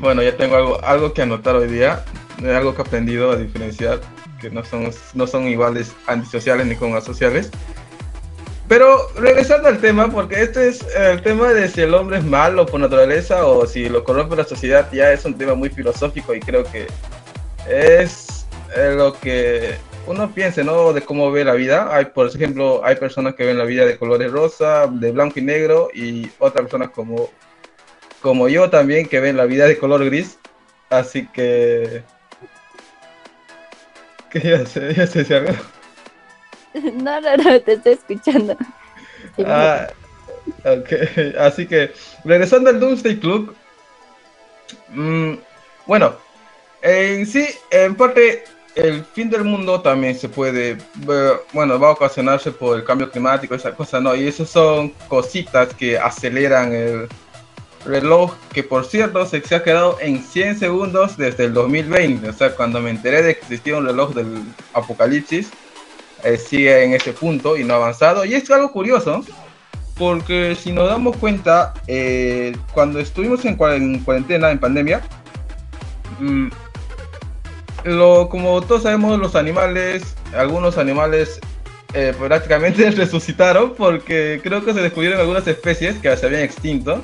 Bueno, 0.00 0.22
ya 0.22 0.34
tengo 0.36 0.56
algo, 0.56 0.82
algo 0.82 1.12
que 1.12 1.22
anotar 1.22 1.54
hoy 1.56 1.68
día. 1.68 2.02
Algo 2.42 2.74
que 2.74 2.80
he 2.80 2.84
aprendido 2.84 3.30
a 3.30 3.36
diferenciar. 3.36 4.00
Que 4.40 4.48
no 4.50 4.64
son, 4.64 4.90
no 5.12 5.26
son 5.26 5.46
iguales 5.46 5.92
antisociales 6.06 6.66
ni 6.66 6.74
como 6.74 6.96
asociales. 6.96 7.50
Pero 8.68 9.10
regresando 9.16 9.68
al 9.68 9.78
tema, 9.78 10.10
porque 10.10 10.42
este 10.42 10.68
es 10.68 10.82
el 10.96 11.20
tema 11.20 11.52
de 11.52 11.68
si 11.68 11.82
el 11.82 11.92
hombre 11.92 12.18
es 12.18 12.24
malo 12.24 12.64
por 12.64 12.80
naturaleza 12.80 13.44
o 13.44 13.66
si 13.66 13.90
lo 13.90 14.02
corrompe 14.02 14.34
la 14.34 14.44
sociedad, 14.44 14.88
ya 14.90 15.12
es 15.12 15.26
un 15.26 15.36
tema 15.36 15.54
muy 15.54 15.68
filosófico 15.68 16.34
y 16.34 16.40
creo 16.40 16.64
que 16.64 16.86
es 17.68 18.41
lo 18.76 19.12
que 19.18 19.76
uno 20.06 20.32
piensa, 20.32 20.62
¿no? 20.62 20.92
De 20.92 21.02
cómo 21.02 21.30
ve 21.30 21.44
la 21.44 21.54
vida. 21.54 21.94
Hay, 21.94 22.06
por 22.06 22.26
ejemplo, 22.26 22.84
hay 22.84 22.96
personas 22.96 23.34
que 23.34 23.44
ven 23.44 23.58
la 23.58 23.64
vida 23.64 23.84
de 23.84 23.98
colores 23.98 24.30
rosa, 24.30 24.86
de 24.86 25.12
blanco 25.12 25.38
y 25.38 25.42
negro, 25.42 25.88
y 25.94 26.30
otras 26.38 26.64
personas 26.64 26.90
como, 26.90 27.30
como 28.20 28.48
yo 28.48 28.70
también 28.70 29.06
que 29.06 29.20
ven 29.20 29.36
la 29.36 29.44
vida 29.44 29.66
de 29.66 29.78
color 29.78 30.04
gris. 30.04 30.38
Así 30.90 31.26
que... 31.28 32.02
¿Qué 34.30 34.40
ya 34.40 34.66
sé? 34.66 34.94
¿Ya 34.94 35.06
sé 35.06 35.24
si 35.24 35.34
algo? 35.34 35.52
No, 36.74 37.20
no, 37.20 37.36
no, 37.36 37.60
te 37.60 37.74
estoy 37.74 37.92
escuchando. 37.92 38.56
Ah, 39.46 39.88
ok, 40.64 40.92
así 41.38 41.66
que 41.66 41.92
regresando 42.24 42.70
al 42.70 42.80
Doomsday 42.80 43.18
Club. 43.18 43.54
Mmm, 44.88 45.34
bueno, 45.86 46.16
en 46.82 47.24
sí, 47.24 47.46
en 47.70 47.94
parte 47.94 48.44
el 48.74 49.04
fin 49.04 49.28
del 49.28 49.44
mundo 49.44 49.80
también 49.80 50.18
se 50.18 50.28
puede, 50.28 50.78
bueno, 51.52 51.78
va 51.78 51.88
a 51.88 51.92
ocasionarse 51.92 52.50
por 52.52 52.78
el 52.78 52.84
cambio 52.84 53.10
climático, 53.10 53.54
esa 53.54 53.74
cosa, 53.74 54.00
¿no? 54.00 54.14
Y 54.14 54.26
esas 54.26 54.48
son 54.48 54.90
cositas 55.08 55.74
que 55.74 55.98
aceleran 55.98 56.72
el 56.72 57.08
reloj, 57.84 58.34
que 58.52 58.62
por 58.62 58.84
cierto 58.84 59.26
se, 59.26 59.42
ha 59.54 59.62
quedado 59.62 59.98
en 60.00 60.22
100 60.22 60.58
segundos 60.58 61.16
desde 61.16 61.44
el 61.44 61.54
2020. 61.54 62.28
O 62.28 62.32
sea, 62.32 62.54
cuando 62.54 62.80
me 62.80 62.90
enteré 62.90 63.22
de 63.22 63.34
que 63.34 63.40
existía 63.40 63.76
un 63.76 63.86
reloj 63.86 64.14
del 64.14 64.42
apocalipsis, 64.72 65.50
eh, 66.24 66.36
sigue 66.36 66.84
en 66.84 66.94
ese 66.94 67.12
punto 67.12 67.56
y 67.56 67.64
no 67.64 67.74
ha 67.74 67.76
avanzado. 67.76 68.24
Y 68.24 68.34
es 68.34 68.50
algo 68.50 68.72
curioso, 68.72 69.24
porque 69.98 70.56
si 70.58 70.72
nos 70.72 70.88
damos 70.88 71.16
cuenta, 71.16 71.74
eh, 71.86 72.56
cuando 72.72 73.00
estuvimos 73.00 73.44
en, 73.44 73.56
cuarentena, 73.56 74.50
en 74.50 74.58
pandemia, 74.58 75.02
mm, 76.20 76.48
lo, 77.84 78.28
como 78.28 78.60
todos 78.62 78.84
sabemos, 78.84 79.18
los 79.18 79.34
animales, 79.34 80.14
algunos 80.36 80.78
animales 80.78 81.40
eh, 81.94 82.14
prácticamente 82.18 82.90
resucitaron 82.92 83.74
porque 83.74 84.40
creo 84.42 84.64
que 84.64 84.72
se 84.72 84.80
descubrieron 84.80 85.20
algunas 85.20 85.46
especies 85.46 85.98
que 85.98 86.16
se 86.16 86.26
habían 86.26 86.42
extinto 86.42 87.00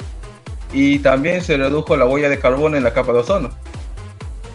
y 0.72 0.98
también 1.00 1.42
se 1.42 1.56
redujo 1.56 1.96
la 1.96 2.06
huella 2.06 2.28
de 2.28 2.38
carbono 2.38 2.76
en 2.76 2.84
la 2.84 2.92
capa 2.92 3.12
de 3.12 3.18
ozono. 3.18 3.50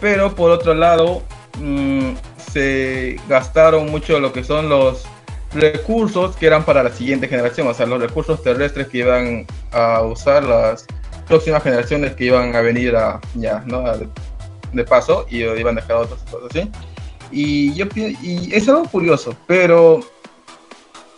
Pero 0.00 0.34
por 0.34 0.50
otro 0.50 0.74
lado, 0.74 1.22
mm, 1.58 2.14
se 2.52 3.18
gastaron 3.28 3.90
mucho 3.90 4.20
lo 4.20 4.32
que 4.32 4.44
son 4.44 4.68
los 4.68 5.04
recursos 5.52 6.36
que 6.36 6.46
eran 6.46 6.64
para 6.64 6.82
la 6.82 6.90
siguiente 6.90 7.28
generación, 7.28 7.68
o 7.68 7.74
sea, 7.74 7.86
los 7.86 8.00
recursos 8.00 8.42
terrestres 8.42 8.88
que 8.88 8.98
iban 8.98 9.46
a 9.70 10.02
usar 10.02 10.44
las 10.44 10.86
próximas 11.28 11.62
generaciones 11.62 12.14
que 12.14 12.24
iban 12.24 12.54
a 12.54 12.60
venir 12.60 12.96
a, 12.96 13.20
ya, 13.34 13.62
¿no? 13.66 13.84
De 14.76 14.84
paso 14.84 15.26
y 15.30 15.42
iban 15.42 15.78
a 15.78 15.80
dejar 15.80 15.96
otras 15.96 16.20
cosas 16.30 16.50
así. 16.50 16.70
Y, 17.30 17.74
yo, 17.74 17.86
y 17.96 18.54
es 18.54 18.68
algo 18.68 18.84
curioso, 18.84 19.36
pero 19.46 20.00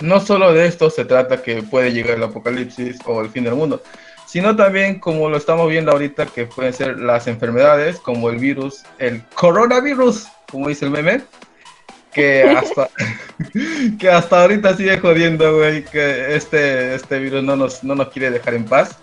no 0.00 0.20
solo 0.20 0.52
de 0.52 0.66
esto 0.66 0.90
se 0.90 1.04
trata 1.04 1.42
que 1.42 1.62
puede 1.62 1.92
llegar 1.92 2.16
el 2.16 2.22
apocalipsis 2.22 2.98
o 3.06 3.20
el 3.20 3.30
fin 3.30 3.44
del 3.44 3.54
mundo, 3.54 3.82
sino 4.26 4.54
también 4.54 4.98
como 4.98 5.28
lo 5.28 5.36
estamos 5.36 5.68
viendo 5.68 5.92
ahorita 5.92 6.26
que 6.26 6.46
pueden 6.46 6.72
ser 6.72 6.98
las 6.98 7.26
enfermedades 7.26 7.98
como 7.98 8.28
el 8.28 8.36
virus, 8.36 8.82
el 8.98 9.22
coronavirus, 9.34 10.26
como 10.50 10.68
dice 10.68 10.84
el 10.84 10.90
meme, 10.90 11.22
que 12.12 12.44
hasta, 12.44 12.88
que 13.98 14.08
hasta 14.08 14.42
ahorita 14.42 14.76
sigue 14.76 14.98
jodiendo, 14.98 15.56
güey, 15.56 15.84
que 15.84 16.34
este, 16.34 16.94
este 16.94 17.18
virus 17.18 17.42
no 17.42 17.56
nos, 17.56 17.84
no 17.84 17.94
nos 17.94 18.08
quiere 18.08 18.30
dejar 18.30 18.54
en 18.54 18.64
paz. 18.64 18.98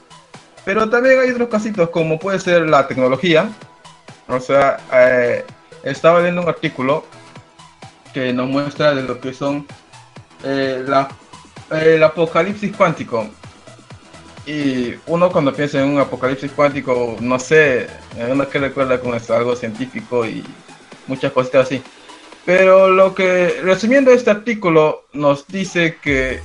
Pero 0.66 0.90
también 0.90 1.20
hay 1.20 1.32
otros 1.32 1.50
casitos 1.50 1.90
como 1.90 2.18
puede 2.18 2.40
ser 2.40 2.68
la 2.70 2.88
tecnología, 2.88 3.50
o 4.28 4.40
sea, 4.40 4.78
eh, 4.94 5.46
estaba 5.84 6.20
leyendo 6.20 6.42
un 6.42 6.50
artículo 6.50 7.06
que 8.14 8.32
nos 8.34 8.48
muestra 8.48 8.94
de 8.94 9.04
lo 9.04 9.20
que 9.20 9.34
son 9.34 9.66
eh, 10.44 10.84
la, 10.88 11.10
el 11.72 12.04
apocalipsis 12.04 12.76
cuántico. 12.76 13.28
Y 14.46 14.96
uno 15.08 15.32
cuando 15.32 15.54
piensa 15.54 15.82
en 15.82 15.90
un 15.90 16.00
apocalipsis 16.00 16.52
cuántico, 16.52 17.16
no 17.22 17.40
sé, 17.40 17.88
uno 18.30 18.48
que 18.50 18.60
recuerda 18.60 19.00
con 19.00 19.14
esto, 19.16 19.34
algo 19.34 19.56
científico 19.56 20.26
y 20.26 20.44
muchas 21.08 21.32
cositas 21.32 21.68
así. 21.68 21.82
Pero 22.46 22.90
lo 22.90 23.16
que, 23.16 23.62
resumiendo 23.64 24.12
este 24.12 24.32
artículo, 24.32 25.06
nos 25.14 25.48
dice 25.48 25.98
que, 26.02 26.42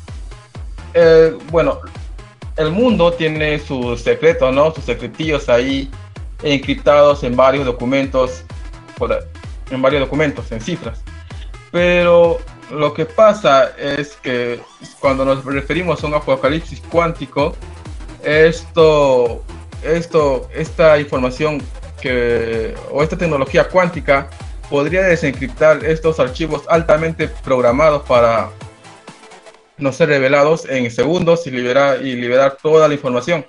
eh, 0.95 1.37
bueno, 1.51 1.81
el 2.57 2.71
mundo 2.71 3.13
tiene 3.13 3.59
sus 3.59 4.01
secretos, 4.03 4.55
¿no? 4.55 4.73
Sus 4.73 4.85
secretillos 4.85 5.49
ahí 5.49 5.91
encriptados 6.43 7.25
en 7.25 7.37
varios 7.37 7.65
documentos, 7.65 8.45
en 9.71 9.83
varios 9.83 10.01
documentos, 10.01 10.51
en 10.53 10.61
cifras. 10.61 11.03
Pero 11.71 12.39
lo 12.71 12.95
que 12.95 13.05
pasa 13.05 13.73
es 13.79 14.17
que 14.23 14.61
cuando 15.01 15.25
nos 15.25 15.45
referimos 15.45 16.03
a 16.03 16.07
un 16.07 16.15
apocalipsis 16.15 16.81
cuántico, 16.91 17.55
esto, 18.23 19.43
esto, 19.83 20.49
esta 20.55 20.99
información 20.99 21.63
que, 22.01 22.75
o 22.91 23.03
esta 23.03 23.17
tecnología 23.17 23.69
cuántica 23.69 24.29
podría 24.71 25.03
desencriptar 25.03 25.85
estos 25.85 26.21
archivos 26.21 26.63
altamente 26.69 27.29
programados 27.29 28.03
para 28.03 28.51
no 29.79 29.93
ser 29.93 30.09
revelados 30.09 30.69
en 30.69 30.91
segundos 30.91 31.47
y 31.47 31.51
liberar, 31.51 32.05
y 32.05 32.15
liberar 32.15 32.59
toda 32.61 32.89
la 32.89 32.95
información. 32.95 33.47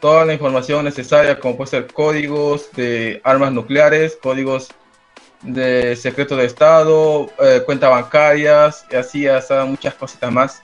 Toda 0.00 0.24
la 0.24 0.32
información 0.32 0.84
necesaria, 0.84 1.38
como 1.40 1.56
puede 1.56 1.70
ser 1.70 1.86
códigos 1.92 2.70
de 2.72 3.20
armas 3.24 3.52
nucleares, 3.52 4.16
códigos 4.22 4.68
de 5.42 5.96
secreto 5.96 6.36
de 6.36 6.46
Estado, 6.46 7.30
eh, 7.40 7.62
cuentas 7.64 7.90
bancarias, 7.90 8.86
y 8.90 8.96
así 8.96 9.26
hasta 9.26 9.64
muchas 9.64 9.94
cositas 9.94 10.32
más. 10.32 10.62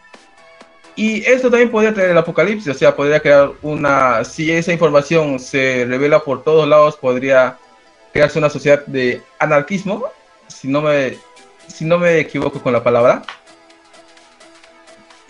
Y 0.97 1.25
esto 1.25 1.51
también 1.51 1.71
podría 1.71 1.93
traer 1.93 2.11
el 2.11 2.19
apocalipsis, 2.19 2.69
o 2.69 2.75
sea, 2.75 2.95
podría 2.95 3.19
crear 3.19 3.51
una, 3.63 4.25
si 4.25 4.53
esa 4.53 4.73
información 4.73 5.41
se 5.41 5.85
revela 5.89 6.21
por 6.21 6.45
todos 6.45 6.69
lados, 6.69 6.97
podría 6.97 7.59
crearse 8.13 8.39
una 8.39 8.49
sociedad 8.49 8.87
de 8.87 9.21
anarquismo, 9.41 10.05
si 10.47 10.69
no 10.69 10.83
me, 10.83 11.19
si 11.67 11.85
no 11.85 11.99
me 11.99 12.21
equivoco 12.21 12.63
con 12.63 12.73
la 12.73 12.85
palabra. 12.85 13.23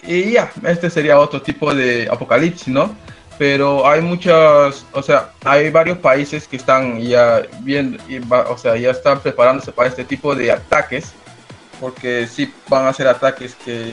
Y 0.02 0.32
ya, 0.32 0.52
este 0.66 0.90
sería 0.90 1.18
otro 1.18 1.40
tipo 1.40 1.75
de 1.75 2.08
apocalipsis, 2.11 2.68
¿no? 2.68 2.94
Pero 3.38 3.86
hay 3.88 4.00
muchas, 4.00 4.86
o 4.92 5.02
sea, 5.02 5.32
hay 5.44 5.70
varios 5.70 5.98
países 5.98 6.46
que 6.46 6.56
están 6.56 7.00
ya 7.00 7.42
bien, 7.60 7.98
o 8.48 8.56
sea, 8.56 8.76
ya 8.76 8.90
están 8.90 9.20
preparándose 9.20 9.72
para 9.72 9.88
este 9.88 10.04
tipo 10.04 10.34
de 10.34 10.52
ataques, 10.52 11.12
porque 11.80 12.28
sí 12.28 12.52
van 12.68 12.86
a 12.86 12.92
ser 12.92 13.08
ataques 13.08 13.56
que 13.56 13.92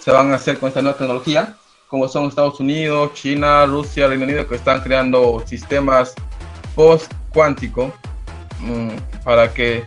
se 0.00 0.10
van 0.10 0.32
a 0.32 0.36
hacer 0.36 0.58
con 0.58 0.68
esta 0.68 0.82
nueva 0.82 0.98
tecnología, 0.98 1.56
como 1.86 2.08
son 2.08 2.26
Estados 2.26 2.58
Unidos, 2.58 3.12
China, 3.14 3.66
Rusia, 3.66 4.08
Reino 4.08 4.24
Unido, 4.24 4.48
que 4.48 4.56
están 4.56 4.80
creando 4.80 5.42
sistemas 5.46 6.14
post-cuánticos 6.74 7.92
mm, 8.60 9.22
para 9.24 9.52
que 9.52 9.84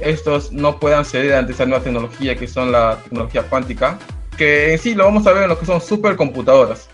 estos 0.00 0.52
no 0.52 0.78
puedan 0.78 1.04
ceder 1.04 1.34
ante 1.34 1.52
esa 1.52 1.66
nueva 1.66 1.84
tecnología 1.84 2.36
que 2.36 2.46
son 2.46 2.72
la 2.72 2.98
tecnología 3.02 3.42
cuántica, 3.42 3.98
que 4.36 4.72
en 4.72 4.78
sí 4.78 4.94
lo 4.94 5.04
vamos 5.04 5.26
a 5.26 5.32
ver 5.32 5.44
en 5.44 5.48
lo 5.50 5.58
que 5.58 5.66
son 5.66 5.80
supercomputadoras. 5.80 6.88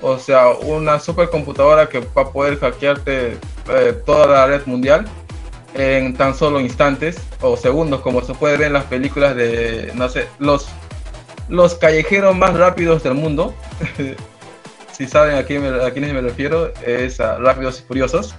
O 0.00 0.18
sea, 0.18 0.50
una 0.50 1.00
supercomputadora 1.00 1.88
que 1.88 2.00
va 2.00 2.22
a 2.22 2.30
poder 2.30 2.58
hackearte 2.58 3.36
eh, 3.68 4.02
toda 4.06 4.26
la 4.26 4.46
red 4.46 4.66
mundial 4.66 5.06
en 5.74 6.14
tan 6.14 6.34
solo 6.34 6.60
instantes 6.60 7.18
o 7.40 7.56
segundos, 7.56 8.00
como 8.00 8.22
se 8.22 8.34
puede 8.34 8.56
ver 8.56 8.68
en 8.68 8.72
las 8.74 8.84
películas 8.84 9.36
de, 9.36 9.92
no 9.94 10.08
sé, 10.08 10.28
los 10.38 10.68
los 11.48 11.74
callejeros 11.74 12.36
más 12.36 12.54
rápidos 12.54 13.02
del 13.02 13.14
mundo. 13.14 13.54
si 14.92 15.06
saben 15.06 15.36
a, 15.36 15.44
quién 15.44 15.64
a 15.64 15.90
quiénes 15.90 16.12
me 16.12 16.20
refiero, 16.20 16.72
es 16.84 17.20
a 17.20 17.38
Rápidos 17.38 17.80
y 17.80 17.82
Furiosos. 17.84 18.34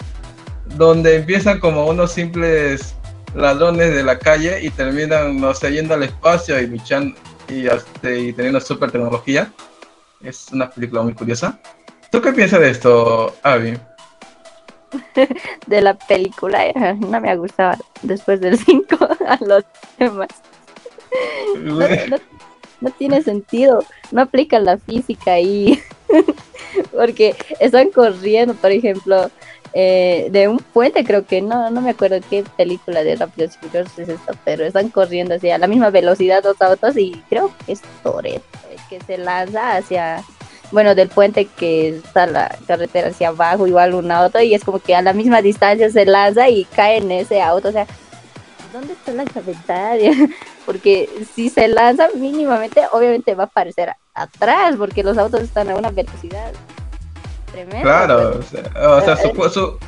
Donde 0.75 1.15
empiezan 1.15 1.59
como 1.59 1.87
unos 1.87 2.11
simples 2.11 2.95
ladrones 3.33 3.93
de 3.93 4.03
la 4.03 4.19
calle 4.19 4.63
y 4.63 4.69
terminan, 4.69 5.39
no 5.39 5.53
sé, 5.53 5.71
yendo 5.71 5.93
al 5.95 6.03
espacio 6.03 6.55
y, 6.61 7.67
este, 7.67 8.19
y 8.19 8.33
teniendo 8.33 8.61
super 8.61 8.91
tecnología. 8.91 9.51
Es 10.21 10.47
una 10.51 10.69
película 10.69 11.01
muy 11.01 11.13
curiosa. 11.13 11.59
¿Tú 12.11 12.21
qué 12.21 12.33
piensas 12.33 12.59
de 12.59 12.69
esto, 12.71 13.35
Avi? 13.43 13.77
de 15.67 15.81
la 15.81 15.93
película, 15.93 16.65
eh, 16.65 16.95
no 16.99 17.21
me 17.21 17.29
ha 17.29 17.35
gustado 17.35 17.77
después 18.01 18.41
del 18.41 18.57
5 18.57 18.97
a 19.27 19.37
los 19.45 19.63
demás 19.97 20.29
no 22.81 22.91
tiene 22.91 23.21
sentido, 23.21 23.83
no 24.11 24.21
aplica 24.21 24.59
la 24.59 24.77
física 24.77 25.33
ahí, 25.33 25.79
porque 26.91 27.35
están 27.59 27.89
corriendo, 27.91 28.53
por 28.53 28.71
ejemplo, 28.71 29.29
eh, 29.73 30.29
de 30.31 30.47
un 30.47 30.59
puente, 30.59 31.03
creo 31.03 31.25
que 31.25 31.41
no, 31.41 31.69
no 31.69 31.81
me 31.81 31.91
acuerdo 31.91 32.19
qué 32.29 32.43
película 32.57 33.03
de 33.03 33.15
Rápidos 33.15 33.55
y 33.55 33.65
Furiosos 33.65 33.99
es 33.99 34.09
esto, 34.09 34.33
pero 34.45 34.65
están 34.65 34.89
corriendo 34.89 35.35
hacia 35.35 35.57
la 35.57 35.67
misma 35.67 35.89
velocidad 35.89 36.43
dos 36.43 36.61
autos 36.61 36.97
y 36.97 37.21
creo 37.29 37.51
que 37.65 37.73
es 37.73 37.81
Toretto 38.03 38.59
el 38.68 38.68
que 38.89 38.99
se 39.01 39.17
lanza 39.17 39.77
hacia, 39.77 40.23
bueno, 40.71 40.95
del 40.95 41.09
puente 41.09 41.45
que 41.45 41.89
está 41.89 42.25
la 42.25 42.57
carretera 42.67 43.09
hacia 43.09 43.29
abajo, 43.29 43.67
igual 43.67 43.93
un 43.93 44.11
auto, 44.11 44.41
y 44.41 44.53
es 44.53 44.63
como 44.63 44.79
que 44.79 44.95
a 44.95 45.01
la 45.01 45.13
misma 45.13 45.41
distancia 45.41 45.89
se 45.89 46.05
lanza 46.05 46.49
y 46.49 46.65
cae 46.65 46.97
en 46.97 47.11
ese 47.11 47.41
auto, 47.41 47.69
o 47.69 47.71
sea, 47.71 47.85
¿dónde 48.73 48.93
está 48.93 49.11
la 49.11 49.25
cabetaria? 49.25 50.11
Porque 50.65 51.09
si 51.33 51.49
se 51.49 51.67
lanza 51.67 52.09
mínimamente, 52.15 52.81
obviamente 52.91 53.35
va 53.35 53.43
a 53.43 53.47
aparecer 53.47 53.91
atrás, 54.13 54.75
porque 54.77 55.01
los 55.01 55.17
autos 55.17 55.41
están 55.41 55.69
a 55.69 55.75
una 55.75 55.89
velocidad 55.89 56.51
tremenda. 57.51 57.81
Claro, 57.81 58.39
o 58.39 59.01
sea, 59.01 59.17
su, 59.17 59.79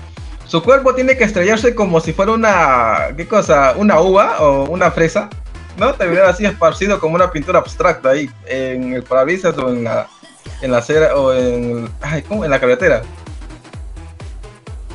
su, 0.48 0.64
cuerpo 0.64 0.96
tiene 0.96 1.16
que 1.18 1.26
estrellarse 1.26 1.76
como 1.76 2.00
si 2.00 2.14
fuera 2.14 2.32
una, 2.32 3.10
¿qué 3.16 3.28
cosa? 3.28 3.76
Una 3.78 4.00
uva 4.00 4.42
o 4.42 4.64
una 4.72 4.90
fresa, 4.90 5.30
¿no? 5.78 5.94
Terminar 5.94 6.26
así 6.26 6.46
esparcido 6.46 7.00
como 7.00 7.16
una 7.16 7.32
pintura 7.32 7.60
abstracta 7.60 8.10
ahí, 8.10 8.30
en 8.46 8.94
el 8.94 9.04
parabrisas 9.04 9.58
o 9.58 9.70
en 9.70 9.84
la, 9.84 10.08
en 10.62 10.72
la 10.72 10.78
acera 10.80 11.16
o 11.16 11.34
en, 11.34 11.90
ay, 12.02 12.22
¿cómo? 12.24 12.46
en 12.46 12.52
la 12.52 12.60
carretera. 12.60 13.02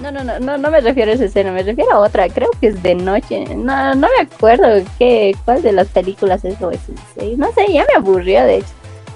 No, 0.01 0.11
no, 0.11 0.23
no, 0.23 0.39
no, 0.39 0.59
no 0.59 0.71
me 0.71 0.81
refiero 0.81 1.11
a 1.11 1.15
esa 1.15 1.25
escena, 1.25 1.53
me 1.53 1.63
refiero 1.63 1.91
a 1.93 2.01
otra, 2.01 2.29
creo 2.29 2.51
que 2.61 2.69
es 2.69 2.83
de 2.83 2.95
noche, 2.95 3.45
no, 3.57 3.95
no 3.95 4.09
me 4.09 4.23
acuerdo 4.23 4.85
qué, 4.99 5.35
cuál 5.47 5.63
de 5.63 5.73
las 5.73 5.89
películas 5.89 6.45
es 6.45 6.61
o 6.61 6.71
es 6.71 6.81
no 7.39 7.51
sé, 7.53 7.73
ya 7.73 7.87
me 7.89 7.97
aburrió 7.97 8.45
de 8.45 8.57
hecho, 8.57 8.69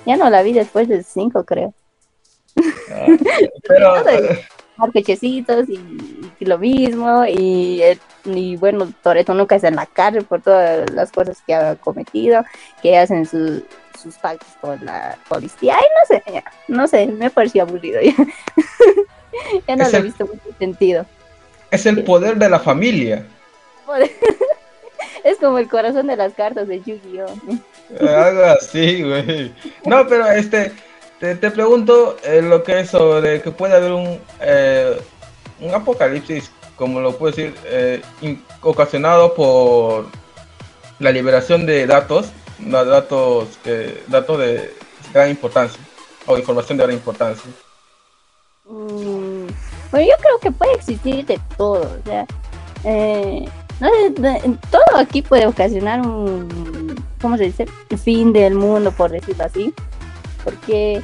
ya 0.07 0.17
no 0.17 0.31
la 0.31 0.43
vi 0.43 0.55
después 0.55 0.88
de 0.88 1.02
cinco 1.02 1.45
creo. 1.45 1.75
Ah, 2.90 3.07
pero... 3.69 3.95
marquechecitos 4.81 5.69
y, 5.69 5.81
y, 6.39 6.45
lo 6.45 6.59
mismo 6.59 7.25
y, 7.27 7.83
y 8.25 8.57
bueno, 8.57 8.93
Toreto 9.03 9.35
nunca 9.35 9.57
está 9.57 9.69
en 9.69 9.77
la 9.77 9.87
cárcel 9.87 10.25
por 10.25 10.43
todas 10.43 10.91
las 10.91 11.13
cosas 11.13 11.39
que 11.47 11.55
ha 11.55 11.77
cometido, 11.77 12.45
que 12.83 12.99
hacen 12.99 13.27
sus 13.27 13.63
sus 14.01 14.17
pactos 14.17 14.49
con 14.61 14.85
la 14.85 15.19
policía, 15.29 15.77
ay 15.77 15.87
no 15.95 16.07
sé, 16.17 16.45
no 16.69 16.87
sé, 16.87 17.07
me 17.07 17.31
pareció 17.31 17.63
aburrido 17.63 18.01
ya. 18.01 18.15
ya 19.69 19.77
no 19.77 19.89
lo 19.89 19.99
he 19.99 20.03
visto 20.03 20.27
mucho 20.27 20.57
sentido. 20.59 21.07
Es 21.71 21.87
el 21.87 22.03
poder 22.05 22.37
de 22.37 22.49
la 22.49 22.59
familia. 22.59 23.27
es 25.25 25.39
como 25.39 25.59
el 25.59 25.69
corazón 25.69 26.07
de 26.07 26.17
las 26.17 26.33
cartas 26.35 26.69
de 26.69 26.81
Yu-Gi-Oh! 26.81 28.07
Algo 28.09 28.45
así, 28.45 29.03
güey. 29.03 29.53
No, 29.85 30.07
pero 30.07 30.31
este, 30.31 30.73
te, 31.21 31.50
pregunto 31.50 32.17
eh, 32.25 32.41
lo 32.41 32.62
que 32.62 32.81
es 32.81 32.91
sobre 32.91 33.43
que 33.43 33.50
puede 33.50 33.75
haber 33.75 33.93
un, 33.93 34.19
eh, 34.41 34.99
un 35.61 35.75
apocalipsis, 35.75 36.50
como 36.77 37.00
lo 37.00 37.17
puedo 37.17 37.37
decir, 37.37 37.55
eh, 37.67 38.00
ocasionado 38.62 39.35
por 39.35 40.07
la 40.99 41.12
liberación 41.12 41.67
de 41.67 41.87
datos, 41.87 42.31
datos, 42.59 43.49
datos 44.07 44.39
de 44.39 44.75
gran 45.12 45.29
importancia 45.29 45.79
o 46.27 46.39
información 46.39 46.79
de 46.79 46.85
gran 46.85 46.97
importancia. 46.97 47.50
Mm, 48.65 49.47
bueno, 49.91 50.07
yo 50.07 50.17
creo 50.23 50.39
que 50.41 50.50
puede 50.53 50.73
existir 50.73 51.27
de 51.27 51.39
todo, 51.59 51.83
o 51.83 52.05
sea, 52.05 52.27
todo 54.71 54.97
aquí 54.97 55.21
puede 55.21 55.47
ocasionar 55.47 56.00
un, 56.00 56.97
¿cómo 57.21 57.37
se 57.37 57.45
dice? 57.45 57.67
fin 58.03 58.33
del 58.33 58.55
mundo, 58.55 58.91
por 58.93 59.11
decirlo 59.11 59.45
así, 59.45 59.75
porque, 60.45 61.03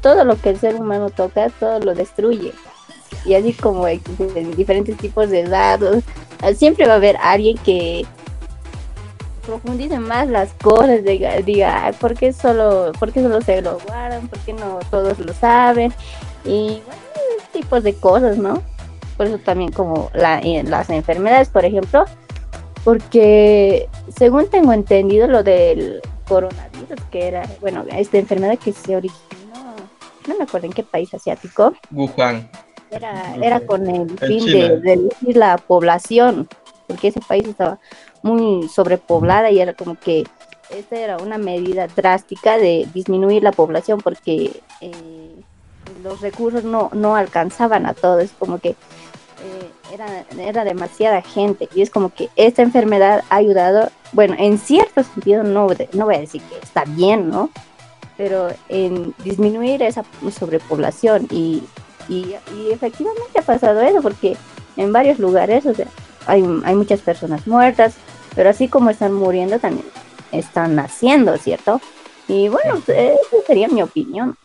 todo 0.00 0.24
lo 0.24 0.36
que 0.40 0.50
el 0.50 0.58
ser 0.58 0.74
humano 0.74 1.10
toca, 1.10 1.48
todo 1.50 1.78
lo 1.80 1.94
destruye. 1.94 2.52
Y 3.24 3.34
así 3.34 3.52
como 3.52 3.86
diferentes 3.86 4.96
tipos 4.96 5.30
de 5.30 5.44
datos, 5.44 6.02
siempre 6.56 6.86
va 6.86 6.94
a 6.94 6.96
haber 6.96 7.16
alguien 7.18 7.56
que 7.58 8.06
profundice 9.46 9.98
más 9.98 10.28
las 10.28 10.52
cosas, 10.54 11.02
diga, 11.02 11.36
diga 11.38 11.92
¿por 12.00 12.14
qué 12.14 12.32
solo, 12.32 12.92
por 12.98 13.12
solo 13.12 13.40
se 13.40 13.62
lo 13.62 13.78
guardan? 13.80 14.28
¿Por 14.28 14.38
qué 14.40 14.52
no 14.52 14.78
todos 14.90 15.18
lo 15.18 15.32
saben? 15.34 15.92
y 16.44 16.82
bueno, 16.86 17.02
tipos 17.52 17.82
de 17.82 17.94
cosas, 17.94 18.38
¿no? 18.38 18.62
Por 19.16 19.26
eso 19.26 19.38
también 19.38 19.72
como 19.72 20.10
la, 20.14 20.40
las 20.64 20.88
enfermedades, 20.90 21.48
por 21.48 21.64
ejemplo, 21.64 22.04
porque 22.84 23.88
según 24.16 24.48
tengo 24.48 24.72
entendido 24.72 25.26
lo 25.26 25.42
del 25.42 26.00
coronavirus, 26.30 27.00
que 27.10 27.26
era, 27.26 27.42
bueno, 27.60 27.84
esta 27.90 28.18
enfermedad 28.18 28.56
que 28.56 28.72
se 28.72 28.94
originó, 28.94 29.74
no 30.28 30.38
me 30.38 30.44
acuerdo 30.44 30.68
en 30.68 30.72
qué 30.72 30.84
país 30.84 31.12
asiático. 31.12 31.72
Wuhan. 31.90 32.48
Era, 32.92 33.34
era 33.42 33.60
con 33.66 33.88
el 33.88 34.16
fin 34.18 34.46
de 34.46 34.80
reducir 34.80 35.36
la 35.36 35.58
población, 35.58 36.48
porque 36.86 37.08
ese 37.08 37.20
país 37.20 37.48
estaba 37.48 37.80
muy 38.22 38.68
sobrepoblada 38.68 39.50
y 39.50 39.60
era 39.60 39.74
como 39.74 39.96
que 39.98 40.24
esta 40.70 40.96
era 40.96 41.16
una 41.16 41.36
medida 41.36 41.88
drástica 41.88 42.58
de 42.58 42.88
disminuir 42.94 43.42
la 43.42 43.50
población 43.50 44.00
porque 44.00 44.60
eh, 44.80 45.34
los 46.04 46.20
recursos 46.20 46.62
no, 46.62 46.90
no 46.92 47.16
alcanzaban 47.16 47.86
a 47.86 47.94
todos, 47.94 48.22
es 48.22 48.32
como 48.38 48.58
que 48.58 48.70
eh, 48.70 49.70
era, 49.92 50.24
era 50.38 50.64
demasiada 50.64 51.22
gente 51.22 51.68
y 51.74 51.82
es 51.82 51.90
como 51.90 52.10
que 52.10 52.28
esta 52.36 52.62
enfermedad 52.62 53.24
ha 53.30 53.36
ayudado, 53.36 53.90
bueno, 54.12 54.34
en 54.38 54.58
cierto 54.58 55.02
sentido 55.02 55.42
no, 55.42 55.68
no 55.92 56.04
voy 56.04 56.14
a 56.14 56.20
decir 56.20 56.42
que 56.42 56.56
está 56.62 56.84
bien, 56.84 57.30
¿no? 57.30 57.50
Pero 58.16 58.48
en 58.68 59.14
disminuir 59.24 59.82
esa 59.82 60.04
sobrepoblación 60.38 61.26
y, 61.30 61.62
y, 62.08 62.36
efectivamente 62.70 63.38
ha 63.38 63.42
pasado 63.42 63.80
eso 63.80 64.02
porque 64.02 64.36
en 64.76 64.92
varios 64.92 65.18
lugares, 65.18 65.64
o 65.66 65.74
sea, 65.74 65.86
hay, 66.26 66.44
hay 66.64 66.74
muchas 66.74 67.00
personas 67.00 67.46
muertas, 67.46 67.94
pero 68.34 68.50
así 68.50 68.68
como 68.68 68.90
están 68.90 69.12
muriendo 69.12 69.58
también 69.58 69.86
están 70.32 70.76
naciendo, 70.76 71.36
¿cierto? 71.38 71.80
Y 72.28 72.48
bueno, 72.48 72.80
esa 72.86 73.46
sería 73.46 73.68
mi 73.68 73.82
opinión. 73.82 74.36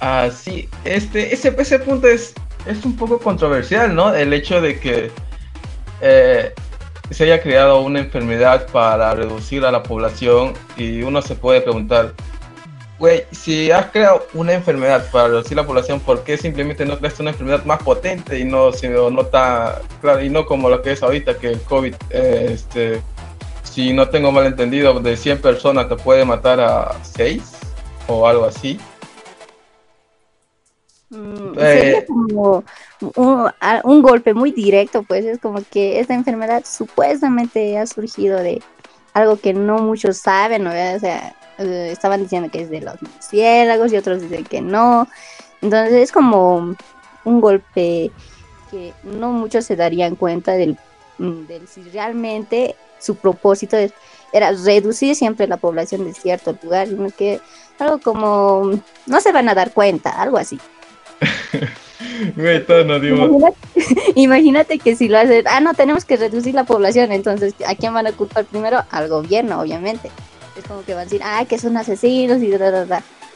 Ah, 0.00 0.28
sí, 0.30 0.68
este, 0.84 1.32
ese, 1.32 1.54
ese 1.58 1.78
punto 1.78 2.06
es, 2.06 2.34
es 2.66 2.84
un 2.84 2.96
poco 2.96 3.18
controversial, 3.18 3.94
¿no? 3.94 4.14
El 4.14 4.32
hecho 4.32 4.60
de 4.60 4.78
que 4.78 5.10
eh, 6.00 6.52
se 7.10 7.24
haya 7.24 7.40
creado 7.40 7.80
una 7.80 8.00
enfermedad 8.00 8.66
para 8.72 9.14
reducir 9.14 9.64
a 9.64 9.70
la 9.70 9.82
población 9.82 10.54
y 10.76 11.02
uno 11.02 11.22
se 11.22 11.34
puede 11.34 11.60
preguntar, 11.60 12.14
güey, 12.98 13.24
si 13.30 13.70
has 13.70 13.86
creado 13.86 14.26
una 14.34 14.54
enfermedad 14.54 15.08
para 15.10 15.28
reducir 15.28 15.56
la 15.56 15.66
población, 15.66 16.00
¿por 16.00 16.24
qué 16.24 16.36
simplemente 16.36 16.84
no 16.84 16.98
creas 16.98 17.20
una 17.20 17.30
enfermedad 17.30 17.64
más 17.64 17.82
potente 17.82 18.38
y 18.38 18.44
no, 18.44 18.72
si 18.72 18.88
no 18.88 19.20
está, 19.20 19.80
claro, 20.00 20.22
y 20.22 20.30
no 20.30 20.46
como 20.46 20.68
lo 20.68 20.82
que 20.82 20.92
es 20.92 21.02
ahorita, 21.02 21.38
que 21.38 21.52
el 21.52 21.60
COVID, 21.60 21.94
eh, 22.10 22.50
este, 22.52 23.00
si 23.62 23.92
no 23.92 24.08
tengo 24.08 24.32
mal 24.32 24.46
entendido, 24.46 24.98
de 25.00 25.16
100 25.16 25.40
personas 25.40 25.88
te 25.88 25.96
puede 25.96 26.24
matar 26.24 26.60
a 26.60 26.92
6 27.02 27.42
o 28.08 28.26
algo 28.26 28.46
así? 28.46 28.78
Mm, 31.16 31.54
sería 31.54 31.98
eh, 31.98 32.06
como 32.06 32.64
un, 33.84 34.02
golpe 34.02 34.34
muy 34.34 34.52
directo, 34.52 35.02
pues 35.02 35.24
es 35.24 35.38
como 35.38 35.62
que 35.70 35.98
esta 36.00 36.14
enfermedad 36.14 36.64
supuestamente 36.66 37.78
ha 37.78 37.86
surgido 37.86 38.38
de 38.38 38.62
algo 39.14 39.38
que 39.38 39.54
no 39.54 39.78
muchos 39.78 40.18
saben, 40.18 40.66
o 40.66 40.70
sea, 40.70 41.34
eh, 41.58 41.88
estaban 41.90 42.22
diciendo 42.22 42.50
que 42.50 42.62
es 42.62 42.70
de 42.70 42.82
los 42.82 43.00
murciélagos 43.00 43.92
y 43.92 43.96
otros 43.96 44.20
dicen 44.20 44.44
que 44.44 44.60
no. 44.60 45.08
Entonces 45.62 45.94
es 45.94 46.12
como 46.12 46.76
un 47.24 47.40
golpe 47.40 48.10
que 48.70 48.92
no 49.02 49.32
muchos 49.32 49.64
se 49.64 49.74
darían 49.74 50.16
cuenta 50.16 50.52
del, 50.52 50.76
mm, 51.18 51.46
del 51.46 51.66
si 51.66 51.82
realmente 51.84 52.76
su 52.98 53.16
propósito 53.16 53.76
era 54.32 54.52
reducir 54.52 55.16
siempre 55.16 55.46
la 55.46 55.56
población 55.56 56.04
de 56.04 56.12
cierto 56.12 56.56
lugar, 56.62 56.88
sino 56.88 57.08
que 57.10 57.40
algo 57.78 57.98
como 58.00 58.70
no 59.06 59.20
se 59.20 59.32
van 59.32 59.48
a 59.48 59.54
dar 59.54 59.72
cuenta, 59.72 60.10
algo 60.10 60.36
así. 60.36 60.58
Imagínate, 64.14 64.78
que 64.78 64.96
si 64.96 65.08
lo 65.08 65.18
haces, 65.18 65.44
ah, 65.48 65.60
no, 65.60 65.74
tenemos 65.74 66.04
que 66.04 66.16
reducir 66.16 66.54
la 66.54 66.64
población, 66.64 67.12
entonces, 67.12 67.54
¿a 67.66 67.74
quién 67.74 67.94
van 67.94 68.06
a 68.06 68.12
culpar 68.12 68.44
primero? 68.44 68.82
Al 68.90 69.08
gobierno, 69.08 69.60
obviamente. 69.60 70.10
Es 70.56 70.64
como 70.64 70.82
que 70.84 70.94
van 70.94 71.02
a 71.02 71.04
decir, 71.04 71.20
ah, 71.24 71.44
que 71.46 71.58
son 71.58 71.76
asesinos 71.76 72.40
y, 72.42 72.54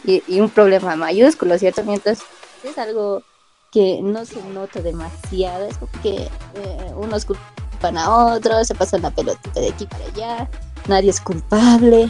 y, 0.04 0.22
y 0.26 0.40
un 0.40 0.50
problema 0.50 0.96
mayúsculo, 0.96 1.58
¿cierto? 1.58 1.84
Mientras 1.84 2.20
es 2.64 2.78
algo 2.78 3.22
que 3.70 4.00
no 4.02 4.24
se 4.24 4.42
nota 4.52 4.80
demasiado, 4.80 5.66
es 5.66 5.78
como 5.78 5.92
que 6.02 6.16
eh, 6.16 6.92
unos 6.96 7.24
culpan 7.24 7.96
a 7.98 8.34
otros, 8.34 8.66
se 8.66 8.74
pasan 8.74 9.02
la 9.02 9.10
pelotita 9.10 9.60
de 9.60 9.68
aquí 9.68 9.86
para 9.86 10.04
allá, 10.06 10.50
nadie 10.88 11.10
es 11.10 11.20
culpable, 11.20 12.08